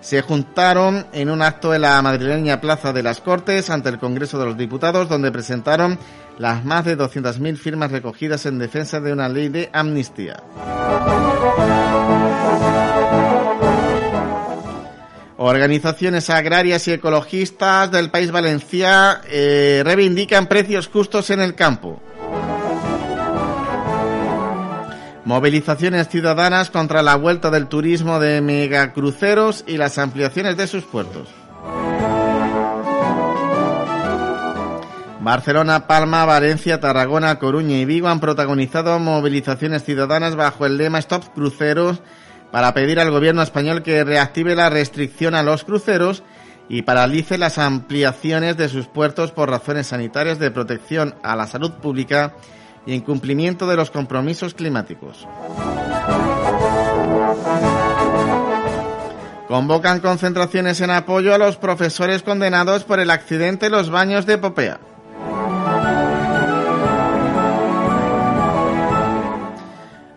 se 0.00 0.22
juntaron 0.22 1.06
en 1.12 1.28
un 1.28 1.42
acto 1.42 1.74
en 1.74 1.82
la 1.82 2.00
madrileña 2.02 2.60
Plaza 2.60 2.92
de 2.92 3.02
las 3.02 3.20
Cortes 3.20 3.68
ante 3.68 3.88
el 3.88 3.98
Congreso 3.98 4.38
de 4.38 4.46
los 4.46 4.56
Diputados, 4.56 5.08
donde 5.08 5.32
presentaron 5.32 5.98
las 6.40 6.64
más 6.64 6.86
de 6.86 6.96
200.000 6.96 7.58
firmas 7.58 7.92
recogidas 7.92 8.46
en 8.46 8.58
defensa 8.58 8.98
de 8.98 9.12
una 9.12 9.28
ley 9.28 9.50
de 9.50 9.68
amnistía. 9.74 10.42
Organizaciones 15.36 16.30
agrarias 16.30 16.88
y 16.88 16.92
ecologistas 16.92 17.90
del 17.90 18.10
país 18.10 18.30
valenciano 18.30 19.20
eh, 19.28 19.82
reivindican 19.84 20.46
precios 20.46 20.88
justos 20.88 21.28
en 21.28 21.40
el 21.40 21.54
campo. 21.54 22.00
Movilizaciones 25.26 26.08
ciudadanas 26.08 26.70
contra 26.70 27.02
la 27.02 27.16
vuelta 27.16 27.50
del 27.50 27.66
turismo 27.66 28.18
de 28.18 28.40
megacruceros 28.40 29.62
y 29.66 29.76
las 29.76 29.98
ampliaciones 29.98 30.56
de 30.56 30.66
sus 30.66 30.84
puertos. 30.84 31.28
Barcelona, 35.20 35.86
Palma, 35.86 36.24
Valencia, 36.24 36.80
Tarragona, 36.80 37.38
Coruña 37.38 37.76
y 37.76 37.84
Vigo 37.84 38.08
han 38.08 38.20
protagonizado 38.20 38.98
movilizaciones 38.98 39.84
ciudadanas 39.84 40.34
bajo 40.34 40.64
el 40.64 40.78
lema 40.78 40.98
Stop 40.98 41.34
Cruceros 41.34 42.00
para 42.50 42.72
pedir 42.72 42.98
al 42.98 43.10
gobierno 43.10 43.42
español 43.42 43.82
que 43.82 44.02
reactive 44.02 44.54
la 44.56 44.70
restricción 44.70 45.34
a 45.34 45.42
los 45.42 45.64
cruceros 45.64 46.22
y 46.70 46.82
paralice 46.82 47.36
las 47.36 47.58
ampliaciones 47.58 48.56
de 48.56 48.68
sus 48.68 48.86
puertos 48.86 49.30
por 49.30 49.50
razones 49.50 49.88
sanitarias 49.88 50.38
de 50.38 50.50
protección 50.50 51.14
a 51.22 51.36
la 51.36 51.46
salud 51.46 51.72
pública 51.72 52.34
y 52.86 52.94
en 52.94 53.02
cumplimiento 53.02 53.66
de 53.66 53.76
los 53.76 53.90
compromisos 53.90 54.54
climáticos. 54.54 55.28
Convocan 59.48 60.00
concentraciones 60.00 60.80
en 60.80 60.90
apoyo 60.90 61.34
a 61.34 61.38
los 61.38 61.56
profesores 61.56 62.22
condenados 62.22 62.84
por 62.84 63.00
el 63.00 63.10
accidente 63.10 63.66
en 63.66 63.72
los 63.72 63.90
baños 63.90 64.24
de 64.24 64.38
Popea. 64.38 64.80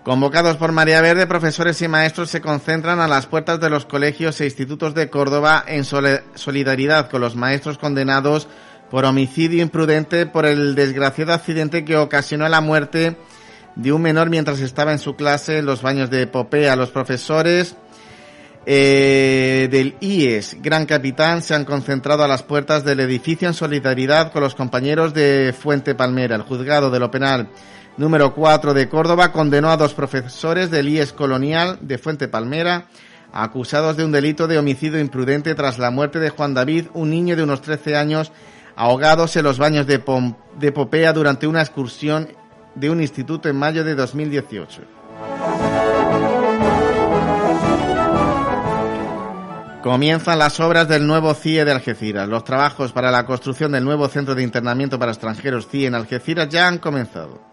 Convocados 0.03 0.57
por 0.57 0.73
María 0.73 0.99
Verde, 0.99 1.27
profesores 1.27 1.81
y 1.81 1.87
maestros 1.87 2.29
se 2.29 2.41
concentran 2.41 2.99
a 2.99 3.07
las 3.07 3.25
puertas 3.25 3.61
de 3.61 3.69
los 3.69 3.85
colegios 3.85 4.41
e 4.41 4.45
institutos 4.45 4.93
de 4.93 5.09
Córdoba 5.09 5.63
en 5.65 5.85
solidaridad 5.85 7.09
con 7.09 7.21
los 7.21 7.37
maestros 7.37 7.77
condenados 7.77 8.49
por 8.91 9.05
homicidio 9.05 9.63
imprudente 9.63 10.25
por 10.25 10.45
el 10.45 10.75
desgraciado 10.75 11.31
accidente 11.31 11.85
que 11.85 11.95
ocasionó 11.95 12.49
la 12.49 12.59
muerte 12.59 13.15
de 13.77 13.93
un 13.93 14.01
menor 14.01 14.29
mientras 14.29 14.59
estaba 14.59 14.91
en 14.91 14.99
su 14.99 15.15
clase 15.15 15.59
en 15.59 15.65
los 15.65 15.81
baños 15.81 16.09
de 16.09 16.27
Popea. 16.27 16.75
Los 16.75 16.91
profesores 16.91 17.77
eh, 18.65 19.69
del 19.71 19.95
IES 20.01 20.57
Gran 20.61 20.85
Capitán 20.85 21.41
se 21.41 21.55
han 21.55 21.63
concentrado 21.63 22.25
a 22.25 22.27
las 22.27 22.43
puertas 22.43 22.83
del 22.83 22.99
edificio 22.99 23.47
en 23.47 23.53
solidaridad 23.53 24.33
con 24.33 24.43
los 24.43 24.53
compañeros 24.53 25.13
de 25.13 25.55
Fuente 25.57 25.95
Palmera. 25.95 26.35
El 26.35 26.41
juzgado 26.41 26.91
de 26.91 26.99
lo 26.99 27.09
penal 27.09 27.47
número 27.97 28.33
4 28.33 28.73
de 28.73 28.89
Córdoba 28.89 29.31
condenó 29.31 29.69
a 29.69 29.77
dos 29.77 29.93
profesores 29.93 30.71
del 30.71 30.89
IES 30.89 31.13
Colonial 31.13 31.77
de 31.81 31.97
Fuente 31.97 32.27
Palmera 32.27 32.87
acusados 33.33 33.97
de 33.97 34.05
un 34.05 34.11
delito 34.11 34.47
de 34.47 34.59
homicidio 34.59 34.99
imprudente 34.99 35.55
tras 35.55 35.79
la 35.79 35.89
muerte 35.89 36.19
de 36.19 36.29
Juan 36.29 36.53
David, 36.53 36.87
un 36.93 37.09
niño 37.09 37.35
de 37.35 37.43
unos 37.43 37.61
13 37.61 37.97
años, 37.97 38.31
ahogados 38.75 39.35
en 39.35 39.43
los 39.43 39.57
baños 39.57 39.87
de, 39.87 40.01
de 40.59 40.71
Popea 40.71 41.13
durante 41.13 41.47
una 41.47 41.61
excursión 41.61 42.29
de 42.75 42.89
un 42.91 43.01
instituto 43.01 43.49
en 43.49 43.57
mayo 43.57 43.83
de 43.83 43.95
2018. 43.95 44.81
Comienzan 49.81 50.39
las 50.39 50.59
obras 50.61 50.87
del 50.87 51.05
nuevo 51.05 51.33
CIE 51.33 51.65
de 51.65 51.71
Algeciras. 51.71 52.29
Los 52.29 52.45
trabajos 52.45 52.93
para 52.93 53.11
la 53.11 53.25
construcción 53.25 53.73
del 53.73 53.83
nuevo 53.83 54.07
centro 54.07 54.33
de 54.33 54.43
internamiento 54.43 54.97
para 54.97 55.11
extranjeros 55.11 55.67
CIE 55.67 55.87
en 55.87 55.95
Algeciras 55.95 56.47
ya 56.47 56.67
han 56.67 56.77
comenzado. 56.77 57.52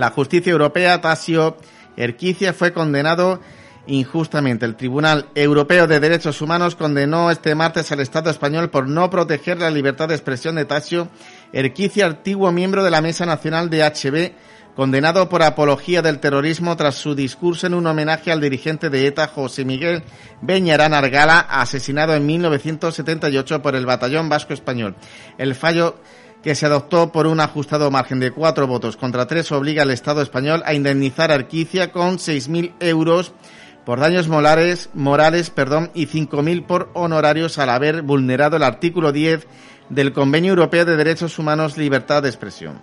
La 0.00 0.08
justicia 0.08 0.50
europea, 0.50 1.02
Tasio 1.02 1.58
Erquicia, 1.94 2.54
fue 2.54 2.72
condenado 2.72 3.38
injustamente. 3.86 4.64
El 4.64 4.74
Tribunal 4.74 5.26
Europeo 5.34 5.86
de 5.86 6.00
Derechos 6.00 6.40
Humanos 6.40 6.74
condenó 6.74 7.30
este 7.30 7.54
martes 7.54 7.92
al 7.92 8.00
Estado 8.00 8.30
español 8.30 8.70
por 8.70 8.88
no 8.88 9.10
proteger 9.10 9.58
la 9.58 9.70
libertad 9.70 10.08
de 10.08 10.14
expresión 10.14 10.54
de 10.54 10.64
Tasio 10.64 11.08
Erquicia, 11.52 12.06
antiguo 12.06 12.50
miembro 12.50 12.82
de 12.82 12.90
la 12.90 13.02
Mesa 13.02 13.26
Nacional 13.26 13.68
de 13.68 13.82
HB, 13.84 14.74
condenado 14.74 15.28
por 15.28 15.42
apología 15.42 16.00
del 16.00 16.18
terrorismo 16.18 16.78
tras 16.78 16.94
su 16.94 17.14
discurso 17.14 17.66
en 17.66 17.74
un 17.74 17.86
homenaje 17.86 18.32
al 18.32 18.40
dirigente 18.40 18.88
de 18.88 19.06
ETA, 19.06 19.26
José 19.26 19.66
Miguel 19.66 20.02
Beñarán 20.40 20.94
Argala, 20.94 21.40
asesinado 21.40 22.14
en 22.14 22.24
1978 22.24 23.60
por 23.60 23.76
el 23.76 23.84
Batallón 23.84 24.30
Vasco 24.30 24.54
Español. 24.54 24.96
El 25.36 25.54
fallo 25.54 25.96
que 26.42 26.54
se 26.54 26.66
adoptó 26.66 27.12
por 27.12 27.26
un 27.26 27.40
ajustado 27.40 27.90
margen 27.90 28.20
de 28.20 28.30
cuatro 28.30 28.66
votos 28.66 28.96
contra 28.96 29.26
tres 29.26 29.52
obliga 29.52 29.82
al 29.82 29.90
Estado 29.90 30.22
español 30.22 30.62
a 30.64 30.74
indemnizar 30.74 31.30
a 31.30 31.34
Arquicia 31.34 31.92
con 31.92 32.18
6.000 32.18 32.74
euros 32.80 33.32
por 33.84 34.00
daños 34.00 34.28
morales, 34.28 34.90
morales 34.94 35.50
perdón, 35.50 35.90
y 35.94 36.06
5.000 36.06 36.66
por 36.66 36.90
honorarios 36.94 37.58
al 37.58 37.70
haber 37.70 38.02
vulnerado 38.02 38.56
el 38.56 38.62
artículo 38.62 39.12
10 39.12 39.46
del 39.88 40.12
Convenio 40.12 40.50
Europeo 40.50 40.84
de 40.84 40.96
Derechos 40.96 41.38
Humanos 41.38 41.76
Libertad 41.76 42.22
de 42.22 42.28
Expresión. 42.28 42.80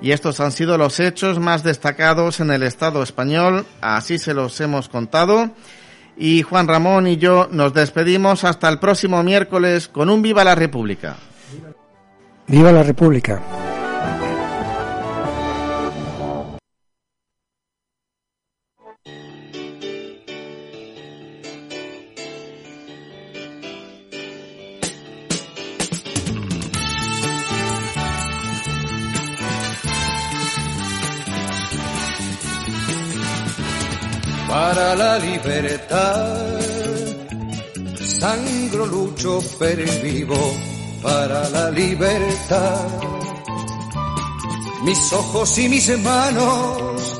Y 0.00 0.12
estos 0.12 0.38
han 0.40 0.52
sido 0.52 0.78
los 0.78 1.00
hechos 1.00 1.40
más 1.40 1.64
destacados 1.64 2.40
en 2.40 2.50
el 2.50 2.62
Estado 2.62 3.02
español, 3.02 3.66
así 3.80 4.18
se 4.18 4.32
los 4.32 4.60
hemos 4.60 4.88
contado. 4.88 5.50
Y 6.18 6.42
Juan 6.42 6.66
Ramón 6.66 7.06
y 7.06 7.16
yo 7.16 7.48
nos 7.52 7.72
despedimos 7.72 8.42
hasta 8.42 8.68
el 8.68 8.80
próximo 8.80 9.22
miércoles 9.22 9.86
con 9.86 10.10
un 10.10 10.20
Viva 10.20 10.42
la 10.42 10.56
República. 10.56 11.16
Viva 12.48 12.72
la 12.72 12.82
República. 12.82 13.40
Para 34.68 34.94
la 34.94 35.18
libertad. 35.18 36.60
Sangro, 38.20 38.84
lucho, 38.84 39.40
vivo 40.02 40.40
para 41.02 41.48
la 41.48 41.70
libertad. 41.70 42.86
Mis 44.84 45.12
ojos 45.12 45.58
y 45.58 45.68
mis 45.70 45.98
manos 46.00 47.17